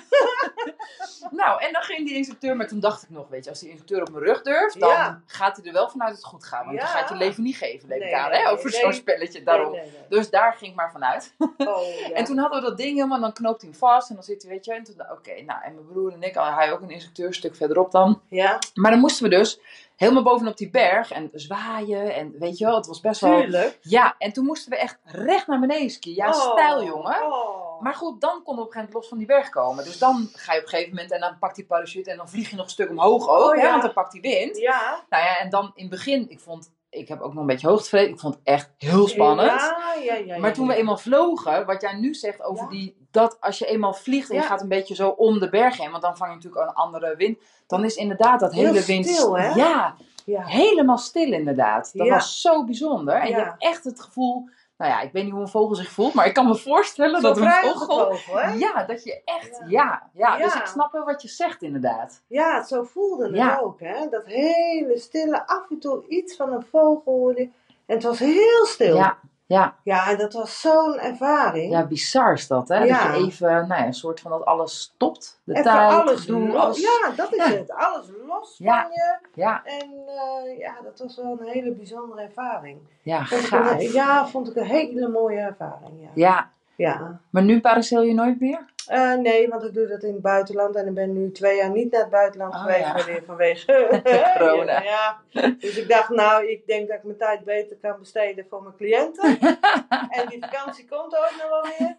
Nou, 1.30 1.62
en 1.62 1.72
dan 1.72 1.82
ging 1.82 2.06
die 2.06 2.16
instructeur, 2.16 2.56
maar 2.56 2.66
toen 2.68 2.80
dacht 2.80 3.02
ik 3.02 3.10
nog, 3.10 3.28
weet 3.28 3.44
je, 3.44 3.50
als 3.50 3.58
die 3.60 3.68
instructeur 3.68 4.00
op 4.00 4.10
mijn 4.10 4.24
rug 4.24 4.42
durft, 4.42 4.80
dan 4.80 4.88
Ja. 4.88 5.20
gaat 5.26 5.56
hij 5.56 5.66
er 5.66 5.72
wel 5.72 5.88
vanuit 5.88 6.10
dat 6.10 6.18
het 6.18 6.28
goed 6.28 6.44
gaat. 6.44 6.64
Want 6.64 6.76
Ja. 6.76 6.82
dan 6.82 6.88
gaat 6.90 7.08
je 7.08 7.14
leven 7.14 7.42
niet 7.42 7.56
geven, 7.56 7.88
neem 7.88 7.98
ik 7.98 8.04
Nee, 8.04 8.16
aan, 8.16 8.30
hè, 8.32 8.50
over 8.50 8.70
nee. 8.70 8.80
zo'n 8.80 8.92
spelletje 8.92 9.42
daarom. 9.42 9.72
Nee. 9.72 9.90
Dus 10.08 10.30
daar 10.30 10.52
ging 10.52 10.70
ik 10.70 10.76
maar 10.76 10.90
vanuit. 10.92 11.34
Oh, 11.58 11.98
ja. 12.08 12.14
En 12.14 12.24
toen 12.24 12.38
hadden 12.38 12.60
we 12.62 12.66
dat 12.68 12.76
ding 12.76 12.94
helemaal, 12.94 13.16
en 13.16 13.22
dan 13.22 13.32
knoopt 13.32 13.60
hij 13.60 13.70
hem 13.70 13.78
vast 13.78 14.08
en 14.08 14.14
dan 14.14 14.24
zit 14.24 14.42
hij, 14.42 14.50
weet 14.50 14.64
je, 14.64 14.74
en 14.74 14.84
toen, 14.84 14.94
oké, 15.10 15.42
nou, 15.42 15.62
en 15.62 15.74
mijn 15.74 15.86
broer 15.86 16.12
en 16.12 16.22
ik, 16.22 16.34
hij 16.34 16.72
ook 16.72 16.80
een 16.80 16.90
instructeur, 16.90 17.26
een 17.26 17.34
stuk 17.34 17.56
verderop 17.56 17.90
dan. 17.90 18.20
Ja, 18.28 18.58
Maar 18.74 18.90
dan 18.90 19.00
moesten 19.00 19.24
we 19.24 19.36
dus 19.36 19.60
helemaal 20.00 20.22
bovenop 20.22 20.56
die 20.56 20.70
berg 20.70 21.10
en 21.12 21.30
zwaaien 21.32 22.14
en 22.14 22.34
weet 22.38 22.58
je 22.58 22.64
wel, 22.64 22.76
het 22.76 22.86
was 22.86 23.00
best 23.00 23.20
wel... 23.20 23.40
tuurlijk. 23.40 23.78
Ja, 23.82 24.14
en 24.18 24.32
toen 24.32 24.44
moesten 24.44 24.70
we 24.70 24.78
echt 24.78 24.98
recht 25.04 25.46
naar 25.46 25.60
beneden 25.60 25.90
skiën. 25.90 26.14
Ja, 26.14 26.28
Oh, 26.28 26.52
stijl 26.52 26.84
jongen. 26.84 27.26
oh. 27.26 27.80
Maar 27.80 27.94
goed, 27.94 28.20
dan 28.20 28.42
konden 28.42 28.44
we 28.44 28.50
op 28.50 28.56
een 28.56 28.64
gegeven 28.64 28.76
moment 28.78 28.94
los 28.94 29.08
van 29.08 29.18
die 29.18 29.26
berg 29.26 29.48
komen. 29.48 29.84
Dus 29.84 29.98
dan 29.98 30.28
ga 30.32 30.52
je 30.52 30.58
op 30.58 30.64
een 30.64 30.70
gegeven 30.70 30.94
moment 30.94 31.12
en 31.12 31.20
dan 31.20 31.38
pakt 31.38 31.56
die 31.56 31.66
parachute 31.66 32.10
en 32.10 32.16
dan 32.16 32.28
vlieg 32.28 32.50
je 32.50 32.56
nog 32.56 32.64
een 32.64 32.70
stuk 32.70 32.90
omhoog 32.90 33.28
ook, 33.28 33.38
Oh, 33.50 33.54
hè, 33.54 33.62
ja. 33.62 33.70
want 33.70 33.82
dan 33.82 33.92
pakt 33.92 34.12
die 34.12 34.20
wind. 34.20 34.56
Ja. 34.56 35.04
Nou 35.08 35.24
ja, 35.24 35.38
en 35.38 35.50
dan 35.50 35.70
in 35.74 35.82
het 35.82 35.90
begin, 35.90 36.30
ik 36.30 36.40
vond, 36.40 36.70
ik 36.90 37.08
heb 37.08 37.20
ook 37.20 37.32
nog 37.32 37.40
een 37.40 37.46
beetje 37.46 37.68
hoogtevrees, 37.68 38.08
ik 38.08 38.18
vond 38.18 38.34
het 38.34 38.42
echt 38.44 38.70
heel 38.78 39.08
spannend. 39.08 39.50
Ja, 39.50 39.94
ja, 40.04 40.14
ja. 40.14 40.38
Maar 40.38 40.52
toen 40.52 40.66
we 40.66 40.74
eenmaal 40.74 40.96
vlogen, 40.98 41.66
wat 41.66 41.80
jij 41.80 41.94
nu 41.94 42.14
zegt 42.14 42.42
over 42.42 42.68
die, 42.68 42.96
dat 43.10 43.36
als 43.40 43.58
je 43.58 43.66
eenmaal 43.66 43.94
vliegt 43.94 44.30
en 44.30 44.36
je 44.36 44.42
gaat 44.42 44.60
een 44.62 44.68
beetje 44.68 44.94
zo 44.94 45.08
om 45.08 45.38
de 45.38 45.48
berg 45.48 45.76
heen, 45.76 45.90
want 45.90 46.02
dan 46.02 46.16
vang 46.16 46.30
je 46.30 46.36
natuurlijk 46.36 46.68
een 46.68 46.74
andere 46.74 47.16
wind, 47.16 47.38
dan 47.66 47.84
is 47.84 47.94
inderdaad 47.96 48.40
dat 48.40 48.52
Heel 48.52 48.64
hele 48.66 48.84
wind. 48.84 49.06
stil, 49.06 49.38
hè? 49.38 49.48
Ja, 49.54 49.94
Ja. 50.24 50.42
helemaal 50.44 50.98
stil 50.98 51.32
inderdaad. 51.32 51.90
Dat 51.94 52.08
was 52.08 52.40
zo 52.40 52.64
bijzonder. 52.64 53.14
En 53.14 53.28
je 53.28 53.34
hebt 53.34 53.54
echt 53.62 53.84
het 53.84 54.00
gevoel, 54.00 54.48
nou 54.80 54.92
ja, 54.92 55.00
ik 55.00 55.12
weet 55.12 55.24
niet 55.24 55.32
hoe 55.32 55.42
een 55.42 55.48
vogel 55.48 55.74
zich 55.74 55.90
voelt, 55.90 56.14
maar 56.14 56.26
ik 56.26 56.34
kan 56.34 56.46
me 56.46 56.56
voorstellen 56.56 57.22
dat 57.22 57.36
een 57.36 57.50
vogel. 57.50 58.16
Ja, 58.58 58.84
dat 58.84 59.04
je 59.04 59.22
echt, 59.24 59.60
Ja. 59.66 60.10
ja. 60.14 60.36
Dus 60.36 60.54
ik 60.54 60.66
snap 60.66 60.92
wel 60.92 61.04
wat 61.04 61.22
je 61.22 61.28
zegt 61.28 61.62
inderdaad. 61.62 62.22
Ja, 62.26 62.62
zo 62.64 62.82
voelde 62.82 63.26
het 63.26 63.34
Ja. 63.36 63.58
ook, 63.62 63.80
hè? 63.80 64.08
Dat 64.08 64.26
hele 64.26 64.98
stille, 64.98 65.46
af 65.46 65.70
en 65.70 65.78
toe 65.78 66.04
iets 66.08 66.36
van 66.36 66.52
een 66.52 66.66
vogel. 66.70 67.32
En 67.36 67.52
het 67.86 68.02
was 68.02 68.18
heel 68.18 68.66
stil. 68.66 68.96
Ja, 68.96 69.18
ja, 69.56 69.74
Ja, 69.82 70.10
en 70.10 70.16
dat 70.18 70.32
was 70.32 70.60
zo'n 70.60 70.98
ervaring. 70.98 71.72
ja, 71.72 71.86
bizar 71.86 72.32
is 72.32 72.46
dat, 72.46 72.68
hè? 72.68 72.84
Ja. 72.84 73.06
Dat 73.08 73.16
je 73.20 73.26
even, 73.26 73.48
nou 73.50 73.80
ja, 73.80 73.86
een 73.86 73.94
soort 73.94 74.20
van 74.20 74.30
dat 74.30 74.44
alles 74.44 74.80
stopt. 74.80 75.40
De 75.44 75.52
Even 75.52 75.64
tijd, 75.64 75.92
alles 75.92 76.20
gedoe, 76.20 76.48
los. 76.48 76.80
Ja, 76.80 77.10
dat 77.16 77.32
is 77.32 77.46
Ja. 77.46 77.50
het. 77.56 77.72
Alles 77.72 78.06
los 78.26 78.54
Ja. 78.58 78.82
van 78.82 78.90
je. 78.92 79.18
Ja, 79.34 79.62
En 79.64 79.90
eh, 80.06 80.58
ja, 80.58 80.74
dat 80.82 80.98
was 80.98 81.16
wel 81.16 81.36
een 81.40 81.46
hele 81.48 81.70
bijzondere 81.72 82.22
ervaring. 82.22 82.78
ja, 83.02 83.24
Vond 83.24 83.40
ik 83.42 83.46
gaaf. 83.48 83.70
een, 83.70 83.92
ja, 83.92 84.26
vond 84.26 84.48
ik 84.48 84.56
een 84.56 84.64
hele 84.66 85.08
mooie 85.08 85.38
ervaring. 85.38 86.08
Ja. 86.14 86.50
Ja, 86.80 87.20
maar 87.30 87.42
nu 87.42 87.60
parasail 87.60 88.02
je 88.02 88.14
nooit 88.14 88.40
meer? 88.40 88.64
Eh, 88.86 89.14
nee, 89.14 89.48
want 89.48 89.64
ik 89.64 89.74
doe 89.74 89.86
dat 89.86 90.02
in 90.02 90.12
het 90.12 90.22
buitenland 90.22 90.74
en 90.76 90.86
ik 90.86 90.94
ben 90.94 91.12
nu 91.12 91.32
twee 91.32 91.56
jaar 91.56 91.70
niet 91.70 91.90
naar 91.92 92.00
het 92.00 92.10
buitenland 92.10 92.54
Oh, 92.54 92.60
geweest 92.60 92.80
ja. 92.86 92.92
wanneer- 92.94 93.22
vanwege 93.26 94.00
Corona. 94.38 94.82
Ja, 94.82 95.20
dus 95.58 95.76
ik 95.76 95.88
dacht, 95.88 96.08
nou, 96.08 96.46
ik 96.46 96.66
denk 96.66 96.88
dat 96.88 96.96
ik 96.96 97.02
mijn 97.04 97.16
tijd 97.18 97.44
beter 97.44 97.76
kan 97.76 97.98
besteden 97.98 98.46
voor 98.48 98.62
mijn 98.62 98.76
cliënten. 98.76 99.38
en 100.18 100.28
die 100.28 100.46
vakantie 100.50 100.88
komt 100.88 101.16
ook 101.16 101.30
nog 101.40 101.48
wel 101.48 101.62
weer. 101.78 101.96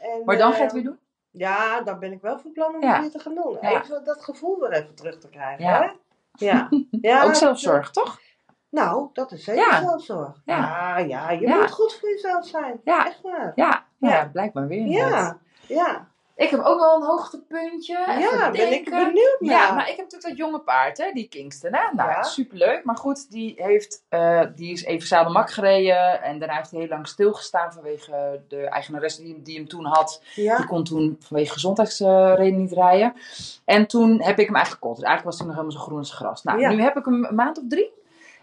En, 0.00 0.22
Maar 0.24 0.36
dan 0.38 0.52
eh, 0.52 0.58
het 0.58 0.72
weer 0.72 0.82
doen? 0.82 0.98
Ja, 1.30 1.80
dan 1.80 1.98
ben 1.98 2.12
ik 2.12 2.20
wel 2.22 2.38
van 2.38 2.52
plan 2.52 2.74
om 2.74 2.82
Ja. 2.82 2.92
het 2.92 3.00
weer 3.00 3.10
te 3.10 3.18
gaan 3.18 3.34
doen. 3.34 3.58
Ja. 3.60 3.82
Even 3.82 4.04
dat 4.04 4.24
gevoel 4.24 4.58
weer 4.60 4.72
even 4.72 4.94
terug 4.94 5.18
te 5.18 5.28
krijgen. 5.28 5.64
Ja. 5.64 5.80
Hè? 5.82 5.88
Ja. 6.46 6.68
ja. 6.90 7.24
Ook 7.24 7.34
zelfzorg, 7.34 7.90
toch? 7.90 8.20
Nou, 8.70 9.08
dat 9.12 9.32
is 9.32 9.44
zeker 9.44 9.72
zelfzorg. 9.82 10.40
Ja. 10.44 10.56
Ja, 10.56 10.98
ja, 10.98 11.30
je 11.30 11.48
moet 11.48 11.70
goed 11.70 11.94
voor 12.00 12.08
jezelf 12.08 12.46
zijn. 12.46 12.80
Echt 12.84 13.20
waar. 13.22 13.52
Ja, 13.54 13.86
ja. 13.98 14.08
Ja. 14.08 14.28
blijkbaar 14.32 14.66
weer. 14.66 14.86
Ja, 14.86 15.38
ja. 15.66 16.08
Ik 16.36 16.50
heb 16.50 16.60
ook 16.60 16.78
wel 16.80 16.96
een 16.96 17.02
hoogtepuntje. 17.06 17.92
Ja, 18.20 18.50
ben 18.50 18.72
ik 18.72 18.90
benieuwd 18.90 19.36
naar. 19.40 19.50
Ja, 19.50 19.72
maar 19.74 19.88
ik 19.88 19.96
heb 19.96 20.04
natuurlijk 20.04 20.22
dat 20.22 20.36
jonge 20.36 20.58
paard, 20.60 20.98
hè, 20.98 21.10
die 21.12 21.28
Kingston. 21.28 21.72
Hè? 21.74 21.94
Nou, 21.94 22.10
Ja. 22.10 22.22
superleuk. 22.22 22.84
Maar 22.84 22.96
goed, 22.96 23.30
die, 23.30 23.54
heeft, 23.56 24.04
eh, 24.08 24.40
die 24.54 24.72
is 24.72 24.84
even 24.84 25.06
zadelmak 25.08 25.50
gereden. 25.50 26.22
En 26.22 26.38
daarna 26.38 26.56
heeft 26.56 26.70
hij 26.70 26.80
heel 26.80 26.88
lang 26.88 27.08
stilgestaan 27.08 27.72
vanwege 27.72 28.40
de 28.48 28.60
eigenares 28.68 29.16
die, 29.16 29.42
die 29.42 29.56
hem 29.56 29.68
toen 29.68 29.84
had. 29.84 30.22
Ja. 30.34 30.56
Die 30.56 30.66
kon 30.66 30.84
toen 30.84 31.16
vanwege 31.20 31.52
gezondheidsredenen 31.52 32.60
niet 32.60 32.72
rijden. 32.72 33.12
En 33.64 33.86
toen 33.86 34.10
heb 34.22 34.38
ik 34.38 34.46
hem 34.46 34.54
eigenlijk 34.54 34.68
gekocht. 34.82 34.96
Dus 35.00 35.04
eigenlijk 35.08 35.24
was 35.24 35.36
hij 35.38 35.46
nog 35.46 35.56
helemaal 35.56 35.76
zo 35.78 35.84
groen 35.86 35.98
als 35.98 36.12
gras. 36.14 36.42
Nou, 36.42 36.58
Ja. 36.60 36.70
nu 36.70 36.82
heb 36.82 36.96
ik 36.96 37.04
hem 37.04 37.24
een 37.24 37.34
maand 37.34 37.58
of 37.58 37.64
drie. 37.68 37.92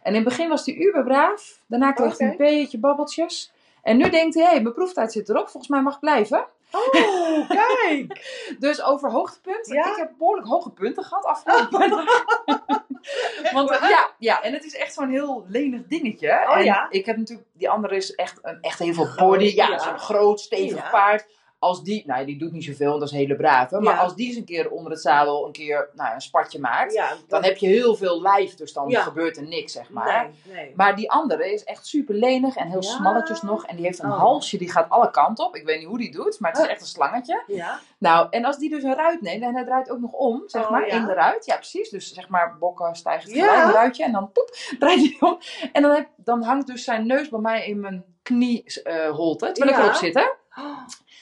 En 0.01 0.11
in 0.11 0.19
het 0.19 0.23
begin 0.23 0.49
was 0.49 0.65
hij 0.65 0.75
uberbraaf. 0.75 1.61
Daarna 1.67 1.91
kreeg 1.91 2.17
hij 2.17 2.29
een 2.29 2.37
beetje 2.37 2.77
babbeltjes. 2.79 3.53
En 3.85 3.97
nu 3.97 4.09
denkt 4.09 4.35
hij, 4.35 4.43
hé, 4.43 4.49
hey, 4.49 4.61
mijn 4.61 4.73
proeftijd 4.73 5.11
zit 5.11 5.29
erop. 5.29 5.49
Volgens 5.49 5.67
mij 5.67 5.81
mag 5.81 5.93
ik 5.93 5.99
blijven. 5.99 6.47
Oh, 6.71 7.49
kijk. 7.49 8.23
Dus 8.59 8.83
over 8.83 9.11
hoogtepunt. 9.11 9.67
Ja? 9.67 9.91
Ik 9.91 9.95
heb 9.95 10.11
behoorlijk 10.17 10.47
hoge 10.47 10.69
punten 10.71 11.03
gehad 11.03 11.25
afgelopen 11.25 11.89
Want 13.53 13.69
eh, 13.71 13.89
ja, 13.89 14.09
ja, 14.17 14.41
en 14.41 14.53
het 14.53 14.65
is 14.65 14.75
echt 14.75 14.93
zo'n 14.93 15.09
heel 15.09 15.45
lenig 15.47 15.81
dingetje. 15.87 16.45
Oh, 16.47 16.57
en 16.57 16.63
ja? 16.63 16.87
ik 16.89 17.05
heb 17.05 17.17
natuurlijk, 17.17 17.47
die 17.53 17.69
andere 17.69 17.95
is 17.95 18.15
echt, 18.15 18.39
een, 18.41 18.57
echt 18.61 18.79
heel 18.79 18.93
veel 18.93 19.09
body. 19.15 19.55
Ja, 19.55 19.67
ja. 19.67 19.79
zo'n 19.79 19.99
groot, 19.99 20.39
stevig 20.39 20.89
paard. 20.89 21.25
Als 21.65 21.83
die, 21.83 22.03
nou 22.05 22.25
die 22.25 22.37
doet 22.37 22.51
niet 22.51 22.63
zoveel, 22.63 22.99
dat 22.99 23.07
is 23.07 23.13
hele 23.13 23.35
brave. 23.35 23.79
Maar 23.79 23.93
Ja. 23.93 23.99
als 23.99 24.15
die 24.15 24.27
eens 24.27 24.35
een 24.35 24.45
keer 24.45 24.69
onder 24.69 24.91
het 24.91 25.01
zadel 25.01 25.45
een 25.45 25.51
keer 25.51 25.89
nou, 25.93 26.13
een 26.13 26.21
spatje 26.21 26.59
maakt. 26.59 26.93
Ja, 26.93 27.13
Dan 27.27 27.43
heb 27.43 27.57
je 27.57 27.67
heel 27.67 27.95
veel 27.95 28.21
lijf, 28.21 28.55
dus 28.55 28.73
dan 28.73 28.89
Ja. 28.89 29.01
gebeurt 29.01 29.37
er 29.37 29.43
niks, 29.47 29.71
zeg 29.73 29.89
maar. 29.89 30.29
Nee, 30.45 30.55
nee. 30.55 30.73
Maar 30.75 30.95
die 30.95 31.11
andere 31.11 31.53
is 31.53 31.63
echt 31.63 31.85
super 31.87 32.15
lenig 32.15 32.55
en 32.55 32.67
heel 32.69 32.83
smalletjes 32.83 33.41
nog. 33.41 33.65
En 33.65 33.75
die 33.75 33.85
heeft 33.85 33.99
een 33.99 34.11
Oh. 34.11 34.17
halsje, 34.19 34.57
die 34.57 34.71
gaat 34.71 34.89
alle 34.89 35.11
kanten 35.11 35.45
op. 35.45 35.55
Ik 35.55 35.65
weet 35.65 35.77
niet 35.79 35.87
hoe 35.87 35.97
die 35.97 36.11
doet, 36.11 36.39
maar 36.39 36.51
het 36.51 36.59
is 36.59 36.65
Oh. 36.65 36.71
echt 36.71 36.81
een 36.81 36.87
slangetje. 36.87 37.43
Ja. 37.47 37.79
Nou, 37.97 38.27
en 38.29 38.45
als 38.45 38.57
die 38.57 38.69
dus 38.69 38.83
een 38.83 38.95
ruit 38.95 39.21
neemt 39.21 39.43
en 39.43 39.53
hij 39.55 39.63
draait 39.65 39.89
ook 39.89 39.99
nog 39.99 40.11
om, 40.11 40.43
zeg 40.45 40.63
Oh, 40.63 40.71
maar, 40.71 40.87
in 40.87 41.05
de 41.05 41.13
ruit. 41.13 41.45
Ja, 41.45 41.55
precies. 41.55 41.89
Dus 41.89 42.13
zeg 42.13 42.27
maar, 42.29 42.57
bokken 42.59 42.95
stijgen 42.95 43.33
Ja. 43.33 43.45
gelijk, 43.47 43.65
een 43.67 43.71
ruitje. 43.73 44.03
En 44.03 44.11
dan 44.11 44.31
poep, 44.31 44.49
draait 44.79 44.99
hij 44.99 45.15
om. 45.19 45.37
En 45.71 45.81
dan, 45.81 45.91
heb, 45.91 46.07
dan 46.17 46.43
hangt 46.43 46.67
dus 46.67 46.83
zijn 46.83 47.07
neus 47.07 47.29
bij 47.29 47.39
mij 47.39 47.65
in 47.67 47.79
mijn 47.79 48.03
knieholte, 48.23 49.51
terwijl 49.51 49.77
ik 49.77 49.83
erop 49.83 49.95
zit, 49.95 50.13
hè? 50.13 50.25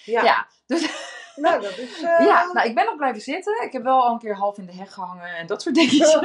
Ja. 0.03 0.23
Ja, 0.23 0.47
dus 0.67 0.89
Nou, 1.35 1.61
dat 1.61 1.77
is... 1.77 2.01
eh, 2.01 2.25
ja, 2.25 2.49
nou, 2.53 2.67
ik 2.67 2.75
ben 2.75 2.85
nog 2.85 2.95
blijven 2.95 3.21
zitten. 3.21 3.63
Ik 3.63 3.71
heb 3.73 3.83
wel 3.83 4.03
al 4.03 4.13
een 4.13 4.19
keer 4.19 4.35
half 4.35 4.57
in 4.57 4.65
de 4.65 4.73
heg 4.73 4.93
gehangen 4.93 5.35
en 5.37 5.47
dat 5.47 5.61
soort 5.61 5.75
dingetjes. 5.81 6.17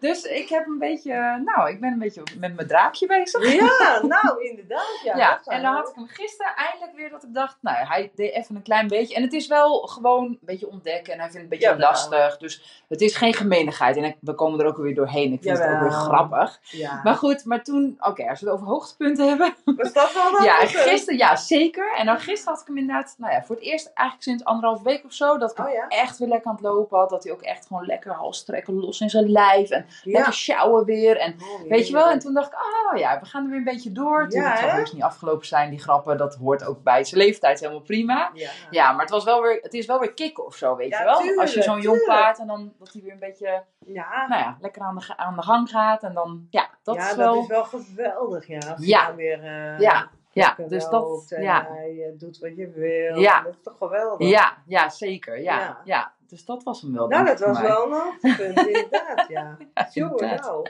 dus 0.00 0.22
ik 0.22 0.48
heb 0.48 0.66
een 0.66 0.78
beetje, 0.78 1.42
nou, 1.44 1.70
ik 1.70 1.80
ben 1.80 1.92
een 1.92 1.98
beetje 1.98 2.22
met 2.38 2.54
mijn 2.54 2.68
draakje 2.68 3.06
bezig. 3.06 3.54
Ja, 3.54 4.00
nou, 4.22 4.44
inderdaad. 4.48 5.00
Ja, 5.04 5.16
Ja, 5.16 5.40
en 5.44 5.62
dan 5.62 5.74
had 5.74 5.88
ik 5.88 5.94
hem 5.94 6.06
gisteren 6.06 6.54
eindelijk 6.56 6.96
weer 6.96 7.10
dat 7.10 7.22
ik 7.22 7.34
dacht, 7.34 7.56
nou 7.60 7.76
hij 7.86 8.12
deed 8.14 8.32
even 8.32 8.56
een 8.56 8.62
klein 8.62 8.88
beetje. 8.88 9.14
En 9.14 9.22
het 9.22 9.32
is 9.32 9.46
wel 9.46 9.78
gewoon 9.80 10.24
een 10.24 10.38
beetje 10.40 10.68
ontdekken 10.68 11.12
en 11.12 11.18
hij 11.20 11.30
vindt 11.30 11.44
het 11.44 11.62
een 11.62 11.68
beetje 11.68 11.78
lastig. 11.78 12.36
Dus 12.36 12.82
het 12.88 13.00
is 13.00 13.16
geen 13.16 13.34
gemeenigheid 13.34 13.96
en 13.96 14.16
we 14.20 14.34
komen 14.34 14.60
er 14.60 14.66
ook 14.66 14.76
weer 14.76 14.94
doorheen. 14.94 15.32
Ik 15.32 15.42
vind 15.42 15.58
het 15.58 15.68
ook 15.74 15.80
weer 15.80 15.90
grappig. 15.90 16.58
Ja. 16.62 17.00
Maar 17.02 17.14
goed, 17.14 17.44
maar 17.44 17.62
toen, 17.62 17.96
oké, 18.00 18.28
als 18.28 18.40
we 18.40 18.46
het 18.46 18.54
over 18.54 18.66
hoogtepunten 18.66 19.28
hebben. 19.28 19.54
Was 19.64 19.92
dat 19.92 20.12
wel? 20.12 20.24
Ja, 20.46 20.54
gisteren, 20.66 21.18
ja, 21.18 21.36
zeker. 21.36 21.94
En 21.96 22.06
dan 22.06 22.18
gisteren 22.20 22.52
had 22.52 22.60
ik 22.60 22.66
hem 22.66 22.76
inderdaad, 22.78 23.14
nou 23.18 23.32
ja, 23.32 23.42
voor 23.44 23.54
het 23.56 23.64
eerst 23.64 23.75
eigenlijk 23.84 24.22
sinds 24.22 24.44
anderhalf 24.44 24.82
week 24.82 25.04
of 25.04 25.12
zo, 25.12 25.38
dat 25.38 25.50
ik 25.50 25.58
Oh 25.66 25.72
ja? 25.72 25.88
echt 25.88 26.18
weer 26.18 26.28
lekker 26.28 26.48
aan 26.50 26.56
het 26.56 26.64
lopen 26.64 26.98
had. 26.98 27.10
Dat 27.10 27.24
hij 27.24 27.32
ook 27.32 27.42
echt 27.42 27.66
gewoon 27.66 27.86
lekker 27.86 28.12
halstrekken 28.12 28.74
los 28.74 29.00
in 29.00 29.10
zijn 29.10 29.30
lijf 29.30 29.70
en 29.70 29.86
Ja. 30.02 30.12
lekker 30.12 30.32
sjouwen 30.32 30.84
weer. 30.84 31.16
En 31.16 31.36
Oh, 31.40 31.68
Weet 31.68 31.86
je 31.86 31.92
wel? 31.92 32.10
En 32.10 32.18
toen 32.18 32.34
dacht 32.34 32.52
ik, 32.52 32.58
oh 32.92 32.98
ja, 32.98 33.20
we 33.20 33.26
gaan 33.26 33.42
er 33.44 33.48
weer 33.48 33.58
een 33.58 33.64
beetje 33.64 33.92
door. 33.92 34.28
Toen 34.28 34.40
het 34.42 34.58
zal 34.58 34.68
heus 34.68 34.92
niet 34.92 35.02
afgelopen 35.02 35.46
zijn, 35.46 35.70
die 35.70 35.78
grappen. 35.78 36.16
Dat 36.16 36.34
hoort 36.34 36.64
ook 36.64 36.82
bij 36.82 37.04
zijn 37.04 37.20
leeftijd, 37.20 37.60
helemaal 37.60 37.80
prima. 37.82 38.30
Ja. 38.70 38.92
Maar 38.92 39.00
het, 39.00 39.10
was 39.10 39.24
wel 39.24 39.42
weer, 39.42 39.58
het 39.62 39.74
is 39.74 39.86
wel 39.86 39.98
weer 39.98 40.14
kicken 40.14 40.46
of 40.46 40.54
zo, 40.56 40.76
weet 40.76 40.96
je 40.98 41.04
wel? 41.04 41.16
tuurlijk, 41.18 41.40
Als 41.40 41.54
je 41.54 41.62
zo'n 41.62 41.80
jong 41.80 42.04
paard 42.04 42.38
en 42.38 42.46
dan 42.46 42.72
dat 42.78 42.92
hij 42.92 43.02
weer 43.02 43.12
een 43.12 43.18
beetje, 43.18 43.62
Ja. 43.78 44.26
nou 44.28 44.40
ja, 44.42 44.56
lekker 44.60 44.82
aan 44.82 44.94
de, 44.98 45.16
aan 45.16 45.36
de 45.36 45.42
gang 45.42 45.68
gaat. 45.70 46.02
En 46.02 46.14
dan, 46.14 46.46
ja, 46.50 46.68
dat 46.82 46.94
ja, 46.94 47.10
is 47.10 47.16
wel... 47.16 47.34
dat 47.34 47.42
is 47.42 47.48
wel 47.48 47.64
geweldig, 47.64 48.46
ja. 48.76 49.14
Weer 49.14 49.44
eh, 49.44 49.78
Ja, 49.78 50.10
ja, 50.36 50.56
dus 50.68 50.88
dat, 50.88 51.26
en 51.30 51.42
ja. 51.42 51.68
eh, 51.68 52.18
doet 52.18 52.38
wat 52.38 52.56
je 52.56 52.70
wil. 52.70 53.20
Ja. 53.20 53.42
Dat 53.42 53.52
is 53.52 53.62
toch 53.62 53.78
geweldig? 53.78 54.28
Ja, 54.28 54.62
ja, 54.66 54.88
zeker. 54.88 55.40
Ja, 55.40 55.58
ja. 55.58 55.80
Ja. 55.84 56.12
Dus 56.28 56.44
dat 56.44 56.62
was 56.62 56.80
hem 56.82 56.92
wel. 56.92 57.08
Nou, 57.08 57.24
dat 57.24 57.40
was 57.40 57.58
mij. 57.58 57.66
wel 57.68 57.86
een 57.86 57.92
hoogtepunt, 57.92 58.66
inderdaad, 58.66 59.24
ja. 59.28 59.56
Inderdaad. 59.92 60.40
nou. 60.40 60.66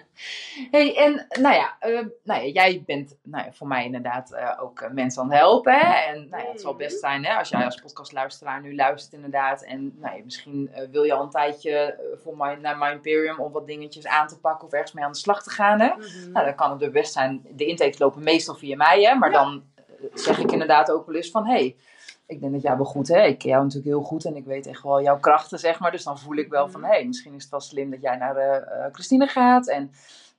Hey, 0.71 0.97
en 0.97 1.27
nou 1.41 1.55
ja, 1.55 1.77
eh, 1.81 2.07
nou 2.25 2.43
ja, 2.43 2.47
jij 2.63 2.83
bent 2.87 3.17
nou 3.23 3.45
ja, 3.45 3.53
voor 3.53 3.67
mij 3.67 3.85
inderdaad 3.85 4.33
eh, 4.33 4.63
ook 4.63 4.89
mensen 4.93 5.23
aan 5.23 5.31
het 5.31 5.39
helpen. 5.39 5.73
Hè? 5.79 6.13
En 6.13 6.29
nou 6.31 6.43
ja, 6.45 6.51
het 6.51 6.61
zal 6.61 6.71
Mhm. 6.73 6.81
best 6.83 7.01
zijn 7.01 7.25
hè, 7.25 7.35
als 7.35 7.49
jij 7.49 7.65
als 7.65 7.81
podcastluisteraar 7.81 8.61
nu 8.61 8.75
luistert 8.75 9.13
inderdaad. 9.15 9.63
En 9.65 9.95
nou 9.99 10.17
ja, 10.17 10.25
misschien 10.25 10.71
eh, 10.73 10.89
wil 10.91 11.03
je 11.03 11.13
al 11.13 11.23
een 11.23 11.31
tijdje 11.31 12.01
voor 12.23 12.37
my, 12.37 12.55
naar 12.55 12.79
My 12.79 12.91
Imperium 12.91 13.39
om 13.41 13.53
wat 13.53 13.67
dingetjes 13.67 14.07
aan 14.07 14.27
te 14.29 14.39
pakken 14.41 14.67
of 14.67 14.73
ergens 14.73 14.93
mee 14.93 15.05
aan 15.05 15.13
de 15.13 15.19
slag 15.19 15.43
te 15.43 15.51
gaan. 15.51 15.81
Hè? 15.81 15.89
Mhm. 15.97 16.33
Nou, 16.33 16.45
dan 16.45 16.55
kan 16.55 16.71
het 16.71 16.83
er 16.83 16.91
best 16.91 17.13
zijn. 17.13 17.47
De 17.51 17.65
intakes 17.67 17.99
lopen 17.99 18.23
meestal 18.23 18.55
via 18.55 18.77
mij, 18.77 19.03
hè? 19.03 19.15
maar 19.15 19.31
dan 19.33 19.65
zeg 20.15 20.39
ik 20.39 20.53
inderdaad 20.53 20.91
ook 20.91 21.07
wel 21.07 21.15
eens 21.15 21.31
van... 21.31 21.47
Hey, 21.47 21.77
ik 22.27 22.41
denk 22.41 22.53
dat 22.53 22.63
jij 22.63 22.77
wel 22.77 22.85
goed, 22.85 23.09
hè? 23.09 23.23
Ik 23.25 23.39
ken 23.39 23.49
jou 23.51 23.63
natuurlijk 23.63 23.91
heel 23.91 24.03
goed 24.03 24.25
en 24.25 24.37
ik 24.37 24.45
weet 24.45 24.67
echt 24.67 24.83
wel 24.83 25.03
jouw 25.03 25.19
krachten, 25.19 25.59
zeg 25.59 25.81
maar. 25.81 25.91
Dus 25.91 26.05
dan 26.05 26.19
voel 26.19 26.37
ik 26.37 26.49
wel 26.49 26.69
van, 26.69 26.81
Mhm. 26.81 26.91
hey, 26.91 27.07
misschien 27.07 27.35
is 27.35 27.43
het 27.43 27.51
wel 27.51 27.61
slim 27.61 27.91
dat 27.91 28.01
jij 28.03 28.17
naar 28.17 28.37
eh, 28.37 28.57
eh, 28.57 28.93
Christine 28.93 29.27
gaat. 29.27 29.69
En 29.69 29.91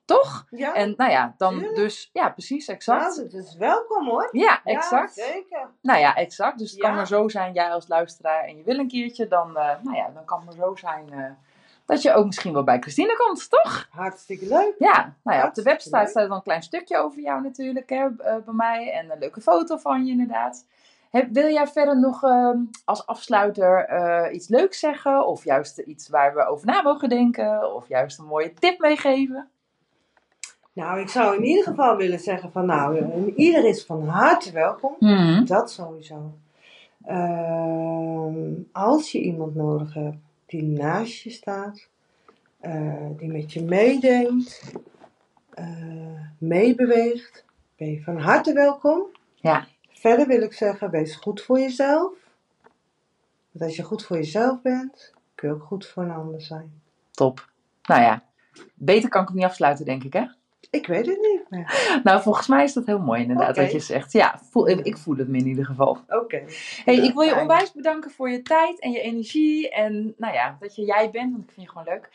toch? 0.06 0.46
Ja, 0.50 0.74
En 0.74 0.94
nou 0.98 1.12
ja, 1.12 1.34
dan 1.38 1.60
dus, 1.60 2.10
ja, 2.14 2.30
precies, 2.30 2.68
exact. 2.68 3.16
het 3.16 3.34
is 3.34 3.56
welkom 3.56 4.08
hoor. 4.10 4.30
Ja, 4.32 4.62
exact. 4.64 5.16
Ja, 5.16 5.24
zeker. 5.26 5.70
nou 5.82 6.00
ja, 6.00 6.16
exact. 6.16 6.58
Dus 6.60 6.72
het 6.72 6.80
kan 6.80 6.90
Ja. 6.90 6.96
maar 6.96 7.08
zo 7.08 7.28
zijn, 7.28 7.54
jij 7.54 7.70
als 7.70 7.88
luisteraar 7.88 8.44
en 8.44 8.58
je 8.58 8.64
wil 8.64 8.80
een 8.80 8.88
keertje, 8.88 9.28
dan, 9.28 9.58
eh, 9.58 9.76
nou 9.82 9.96
ja, 9.98 10.10
dan 10.14 10.26
kan 10.26 10.38
het 10.38 10.46
maar 10.46 10.56
zo 10.68 10.76
zijn 10.76 11.38
dat 11.86 12.02
je 12.02 12.14
ook 12.14 12.26
misschien 12.26 12.54
wel 12.54 12.64
bij 12.64 12.80
Christine 12.80 13.16
komt, 13.18 13.50
toch? 13.50 13.88
Hartstikke 13.92 14.48
leuk. 14.48 14.74
Ja, 14.78 15.16
nou 15.24 15.38
ja, 15.38 15.48
op 15.48 15.54
de 15.54 15.62
website 15.62 15.98
leuk. 15.98 16.08
staat 16.08 16.28
dan 16.28 16.38
een 16.38 16.44
klein 16.44 16.64
stukje 16.64 16.98
over 16.98 17.22
jou 17.22 17.42
natuurlijk, 17.42 17.90
hè, 17.90 18.10
bij 18.12 18.42
mij. 18.54 18.92
En 18.92 19.12
een 19.12 19.20
leuke 19.20 19.42
foto 19.42 19.78
van 19.78 20.06
je 20.06 20.12
inderdaad. 20.12 20.66
Heb, 21.10 21.28
wil 21.32 21.48
jij 21.52 21.68
verder 21.68 22.00
nog 22.00 22.24
ehm, 22.24 22.58
als 22.86 23.06
afsluiter 23.06 23.86
eh, 23.86 24.34
iets 24.34 24.48
leuks 24.48 24.80
zeggen? 24.80 25.28
Of 25.28 25.44
juist 25.44 25.78
iets 25.78 26.10
waar 26.10 26.34
we 26.34 26.46
over 26.46 26.66
na 26.66 26.82
mogen 26.82 27.10
denken? 27.10 27.76
Of 27.76 27.88
juist 27.88 28.20
een 28.20 28.26
mooie 28.26 28.54
tip 28.54 28.80
meegeven? 28.80 29.48
Nou, 30.74 31.00
ik 31.00 31.10
zou 31.10 31.36
in 31.36 31.44
ieder 31.44 31.64
geval 31.64 31.96
willen 31.96 32.20
zeggen 32.20 32.52
van 32.52 32.66
nou, 32.66 32.98
eh, 32.98 33.38
ieder 33.38 33.66
is 33.66 33.86
van 33.86 34.08
harte 34.08 34.52
welkom. 34.52 34.96
Mhm. 35.00 35.46
Dat 35.46 35.72
sowieso. 35.72 36.34
Ehm, 37.06 38.54
als 38.72 39.12
je 39.12 39.22
iemand 39.22 39.56
nodig 39.56 39.94
hebt 39.94 40.18
die 40.46 40.64
naast 40.64 41.24
je 41.24 41.30
staat, 41.30 41.88
eh, 42.60 43.06
die 43.18 43.32
met 43.32 43.54
je 43.54 43.64
meedenkt, 43.64 44.74
meebeweegt, 46.38 47.46
ben 47.78 47.92
je 47.92 48.02
van 48.04 48.18
harte 48.18 48.54
welkom. 48.54 49.06
Ja. 49.36 49.68
Verder 50.00 50.28
wil 50.28 50.42
ik 50.42 50.54
zeggen, 50.54 50.90
wees 50.90 51.16
goed 51.16 51.42
voor 51.42 51.60
jezelf. 51.60 52.14
Want 53.52 53.66
als 53.66 53.76
je 53.76 53.84
goed 53.84 54.06
voor 54.06 54.16
jezelf 54.16 54.62
bent, 54.62 55.14
kun 55.36 55.50
je 55.50 55.56
ook 55.56 55.64
goed 55.64 55.88
voor 55.88 56.04
een 56.04 56.12
ander 56.12 56.42
zijn. 56.42 56.82
Top. 57.12 57.50
Nou 57.84 58.02
ja, 58.02 58.24
beter 58.74 59.10
kan 59.10 59.22
ik 59.22 59.28
het 59.28 59.38
niet 59.38 59.46
afsluiten, 59.46 59.86
denk 59.86 60.04
ik, 60.04 60.14
hè? 60.14 60.26
Ik 60.70 60.88
weet 60.88 61.06
het 61.06 61.20
niet 61.20 61.46
meer. 61.50 61.86
Nou, 62.04 62.22
volgens 62.22 62.48
mij 62.48 62.64
is 62.64 62.74
dat 62.74 62.86
heel 62.86 63.00
mooi 63.00 63.22
inderdaad 63.22 63.58
wat 63.58 63.72
je 63.72 63.80
zegt. 63.80 64.12
Ja, 64.12 64.40
voel, 64.50 64.68
ik 64.68 64.98
voel 64.98 65.18
het 65.18 65.28
me 65.28 65.38
in 65.38 65.48
ieder 65.48 65.66
geval. 65.66 65.98
Oké. 66.08 66.44
Hey, 66.86 66.96
ik 66.96 67.14
wil 67.14 67.24
je 67.24 67.40
onwijs 67.40 67.72
bedanken 67.72 68.12
voor 68.12 68.30
je 68.30 68.42
tijd 68.42 68.80
en 68.80 68.92
je 68.92 69.00
energie. 69.00 69.70
En 69.70 70.14
nou 70.18 70.34
ja, 70.34 70.58
dat 70.60 70.76
je 70.76 70.86
jij 70.86 71.10
bent, 71.10 71.32
want 71.32 71.44
ik 71.44 71.52
vind 71.52 71.66
je 71.66 71.72
gewoon 71.72 71.88
leuk. 71.88 72.10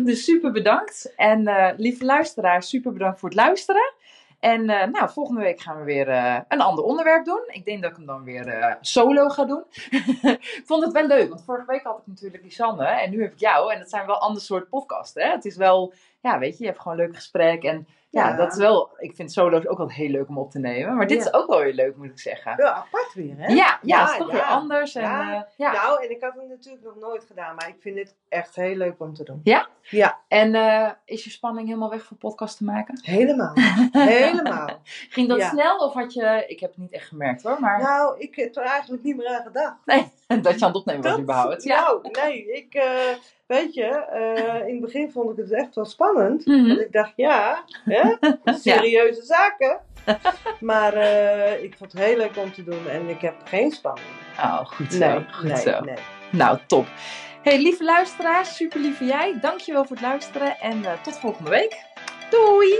dus 0.06 0.24
super 0.24 0.52
bedankt. 0.52 1.12
En 1.16 1.46
eh, 1.46 1.72
lieve 1.76 2.04
luisteraars, 2.04 2.68
super 2.68 2.92
bedankt 2.92 3.18
voor 3.20 3.28
het 3.28 3.38
luisteren. 3.38 3.92
En 4.40 4.70
eh, 4.70 4.88
nou, 4.88 5.10
volgende 5.10 5.40
week 5.40 5.60
gaan 5.60 5.78
we 5.78 5.84
weer 5.84 6.08
eh, 6.08 6.40
een 6.48 6.60
ander 6.60 6.84
onderwerp 6.84 7.24
doen. 7.24 7.42
Ik 7.46 7.64
denk 7.64 7.82
dat 7.82 7.90
ik 7.90 7.96
hem 7.96 8.06
dan 8.06 8.24
weer 8.24 8.48
eh, 8.48 8.74
solo 8.80 9.28
ga 9.28 9.44
doen. 9.44 9.64
ik 10.60 10.62
vond 10.64 10.84
het 10.84 10.92
wel 10.92 11.06
leuk, 11.06 11.28
want 11.28 11.44
vorige 11.44 11.66
week 11.66 11.82
had 11.82 11.98
ik 11.98 12.06
natuurlijk 12.06 12.42
Lisanne 12.42 12.86
en 12.86 13.10
nu 13.10 13.22
heb 13.22 13.32
ik 13.32 13.38
jou. 13.38 13.72
En 13.72 13.78
dat 13.78 13.90
zijn 13.90 14.06
wel 14.06 14.18
ander 14.18 14.42
soort 14.42 14.68
podcasten. 14.68 15.22
Hè? 15.22 15.30
Het 15.30 15.44
is 15.44 15.56
wel, 15.56 15.92
ja, 16.20 16.38
weet 16.38 16.52
je, 16.52 16.58
je 16.58 16.70
hebt 16.70 16.82
gewoon 16.82 16.98
een 16.98 17.04
leuk 17.04 17.14
gesprek. 17.14 17.62
En 17.62 17.86
ja, 18.18 18.28
Ja. 18.28 18.36
dat 18.36 18.52
is 18.52 18.58
wel, 18.58 18.90
ik 18.98 19.14
vind 19.14 19.32
solo's 19.32 19.66
ook 19.66 19.78
wel 19.78 19.90
heel 19.90 20.08
leuk 20.08 20.28
om 20.28 20.38
op 20.38 20.50
te 20.50 20.58
nemen. 20.58 20.96
Maar 20.96 21.06
dit 21.06 21.18
Ja. 21.18 21.24
is 21.24 21.32
ook 21.32 21.46
wel 21.48 21.58
weer 21.62 21.72
leuk, 21.72 21.96
moet 21.96 22.06
ik 22.06 22.18
zeggen. 22.18 22.56
Wel 22.56 22.68
apart 22.72 23.12
weer, 23.14 23.34
hè? 23.36 23.46
Ja, 23.46 23.54
ja, 23.54 23.78
Ja, 23.82 24.00
het 24.02 24.10
is 24.10 24.16
toch 24.18 24.26
ja. 24.26 24.32
weer 24.32 24.42
anders. 24.42 24.94
En, 24.94 25.02
Ja. 25.02 25.30
ja. 25.32 25.46
ja. 25.56 25.72
Nou, 25.72 26.04
en 26.04 26.10
ik 26.10 26.22
had 26.22 26.34
het 26.34 26.48
natuurlijk 26.48 26.84
nog 26.84 26.96
nooit 26.96 27.24
gedaan, 27.24 27.54
maar 27.54 27.68
ik 27.68 27.76
vind 27.80 27.98
het 27.98 28.14
echt 28.28 28.54
heel 28.56 28.74
leuk 28.76 28.94
om 29.00 29.14
te 29.14 29.24
doen. 29.24 29.40
Ja? 29.42 29.66
Ja, 29.82 30.18
en 30.28 30.54
eh, 30.54 30.90
is 31.04 31.24
je 31.24 31.30
spanning 31.30 31.66
helemaal 31.66 31.90
weg 31.90 32.02
voor 32.04 32.16
podcast 32.16 32.56
te 32.56 32.64
maken? 32.64 33.00
helemaal. 33.02 33.52
helemaal. 33.92 34.68
Ging 35.08 35.28
dat 35.28 35.38
Ja. 35.38 35.48
snel 35.48 35.76
of 35.78 35.92
had 35.94 36.12
je... 36.12 36.44
Ik 36.46 36.60
heb 36.60 36.70
het 36.70 36.78
niet 36.78 36.92
echt 36.92 37.08
gemerkt 37.08 37.42
hoor, 37.42 37.60
maar 37.60 37.82
Nou, 37.82 38.18
ik 38.18 38.34
heb 38.36 38.56
er 38.56 38.62
eigenlijk 38.62 39.02
niet 39.02 39.16
meer 39.16 39.28
aan 39.28 39.42
gedacht. 39.42 39.76
dat 40.44 40.58
je 40.58 40.64
aan 40.64 40.70
het 40.72 40.74
opnemen 40.80 41.02
was 41.02 41.18
überhaupt. 41.18 41.62
Ja. 41.62 41.80
Nou, 41.80 42.08
nee, 42.24 42.52
ik, 42.52 42.74
eh, 42.74 42.84
weet 43.48 43.74
je, 43.74 43.84
eh, 43.84 44.66
in 44.66 44.72
het 44.72 44.80
begin 44.80 45.10
vond 45.10 45.30
ik 45.30 45.36
het 45.36 45.52
echt 45.52 45.74
wel 45.74 45.84
spannend. 45.84 46.46
Mhm. 46.46 46.66
Want 46.66 46.80
ik 46.80 46.92
dacht, 46.92 47.12
ja, 47.16 47.64
hè, 47.84 48.14
serieuze 48.64 49.22
zaken. 49.22 49.80
maar 50.60 50.94
eh, 50.94 51.62
ik 51.62 51.74
vond 51.78 51.92
het 51.92 52.02
heel 52.02 52.16
leuk 52.16 52.36
om 52.36 52.52
te 52.52 52.64
doen 52.64 52.88
en 52.88 53.08
ik 53.08 53.20
heb 53.20 53.34
geen 53.44 53.70
spanning. 53.70 54.06
Oh, 54.38 54.66
goed 54.66 54.92
zo. 54.92 54.98
Nee, 54.98 55.26
goed 55.30 55.48
nee, 55.48 55.56
zo. 55.56 55.80
nee. 55.80 55.96
Nou, 56.30 56.58
top. 56.66 56.86
Hey, 57.42 57.62
lieve 57.62 57.84
luisteraars, 57.84 58.56
super 58.56 58.80
lieve 58.80 59.04
jij. 59.04 59.38
Dankjewel 59.40 59.84
voor 59.84 59.96
het 59.96 60.04
luisteren 60.04 60.58
en 60.60 60.84
eh, 60.84 60.92
tot 61.02 61.18
volgende 61.18 61.50
week. 61.50 61.76
Doei! 62.30 62.74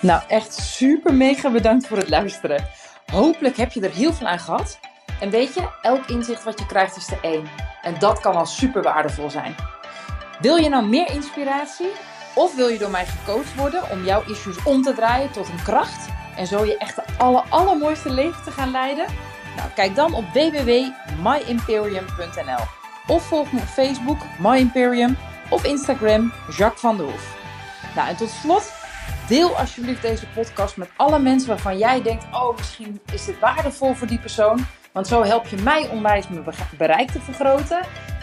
Nou, 0.00 0.22
echt 0.28 0.54
super 0.54 1.14
mega 1.14 1.50
bedankt 1.50 1.86
voor 1.86 1.96
het 1.96 2.08
luisteren. 2.08 2.64
Hopelijk 3.10 3.56
heb 3.56 3.72
je 3.72 3.80
er 3.80 3.90
heel 3.90 4.12
veel 4.12 4.26
aan 4.26 4.38
gehad. 4.38 4.78
En 5.20 5.30
weet 5.30 5.54
je, 5.54 5.68
elk 5.82 6.06
inzicht 6.06 6.44
wat 6.44 6.58
je 6.58 6.66
krijgt 6.66 6.96
is 6.96 7.10
er 7.10 7.18
één. 7.22 7.48
En 7.82 7.98
dat 7.98 8.20
kan 8.20 8.34
al 8.34 8.46
super 8.46 8.82
waardevol 8.82 9.30
zijn. 9.30 9.54
Wil 10.40 10.56
je 10.56 10.68
nou 10.68 10.86
meer 10.86 11.10
inspiratie? 11.10 11.90
Of 12.34 12.54
wil 12.54 12.68
je 12.68 12.78
door 12.78 12.90
mij 12.90 13.06
gecoacht 13.06 13.54
worden 13.54 13.90
om 13.90 14.04
jouw 14.04 14.22
issues 14.26 14.62
om 14.62 14.82
te 14.82 14.92
draaien 14.92 15.30
tot 15.30 15.48
een 15.48 15.62
kracht? 15.62 16.08
En 16.36 16.46
zo 16.46 16.64
je 16.64 16.78
echt 16.78 16.96
de 16.96 17.02
aller, 17.18 17.42
allermooiste 17.48 18.10
leven 18.10 18.42
te 18.42 18.50
gaan 18.50 18.70
leiden? 18.70 19.06
Nou, 19.56 19.68
kijk 19.74 19.94
dan 19.94 20.14
op 20.14 20.24
www.myimperium.nl 20.32 22.64
Of 23.06 23.22
volg 23.22 23.52
me 23.52 23.60
op 23.60 23.66
Facebook, 23.66 24.18
My 24.38 24.56
Imperium, 24.56 25.16
of 25.48 25.64
Instagram, 25.64 26.32
Jacques 26.56 26.80
van 26.80 26.96
der 26.96 27.06
Hoef. 27.06 27.36
Nou, 27.94 28.08
en 28.08 28.16
tot 28.16 28.30
slot, 28.30 28.72
deel 29.30 29.56
alsjeblieft 29.58 30.02
deze 30.02 30.26
podcast 30.34 30.76
met 30.76 30.90
alle 30.96 31.18
mensen 31.18 31.48
waarvan 31.48 31.78
jij 31.78 32.02
denkt, 32.02 32.24
oh, 32.32 32.56
misschien 32.56 33.00
is 33.12 33.24
dit 33.24 33.38
waardevol 33.38 33.94
voor 33.94 34.06
die 34.06 34.18
persoon. 34.18 34.66
Want 34.92 35.06
zo 35.06 35.22
help 35.24 35.46
je 35.46 35.56
mij 35.56 35.88
onwijs 35.88 36.28
mijn 36.28 36.44
be- 36.44 36.52
bereik 36.76 37.10
te 37.10 37.20
vergroten. 37.20 37.80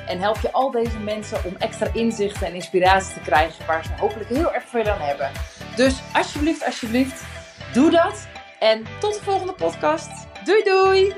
En 0.08 0.20
help 0.20 0.38
je 0.42 0.52
al 0.52 0.72
deze 0.72 1.00
mensen 1.00 1.44
om 1.44 1.56
extra 1.58 1.88
inzichten 1.94 2.48
en 2.48 2.54
inspiratie 2.54 3.14
te 3.14 3.20
krijgen 3.20 3.66
waar 3.66 3.84
ze 3.84 3.90
hopelijk 4.00 4.30
heel 4.30 4.54
erg 4.54 4.64
veel 4.68 4.88
aan 4.88 5.00
hebben. 5.00 5.32
Dus 5.76 6.00
alsjeblieft, 6.14 6.66
alsjeblieft, 6.66 7.24
doe 7.74 7.92
dat. 7.92 8.28
En 8.60 8.86
tot 9.00 9.14
de 9.14 9.24
volgende 9.24 9.54
podcast. 9.54 10.10
Doei 10.44 10.64
doei! 10.64 11.14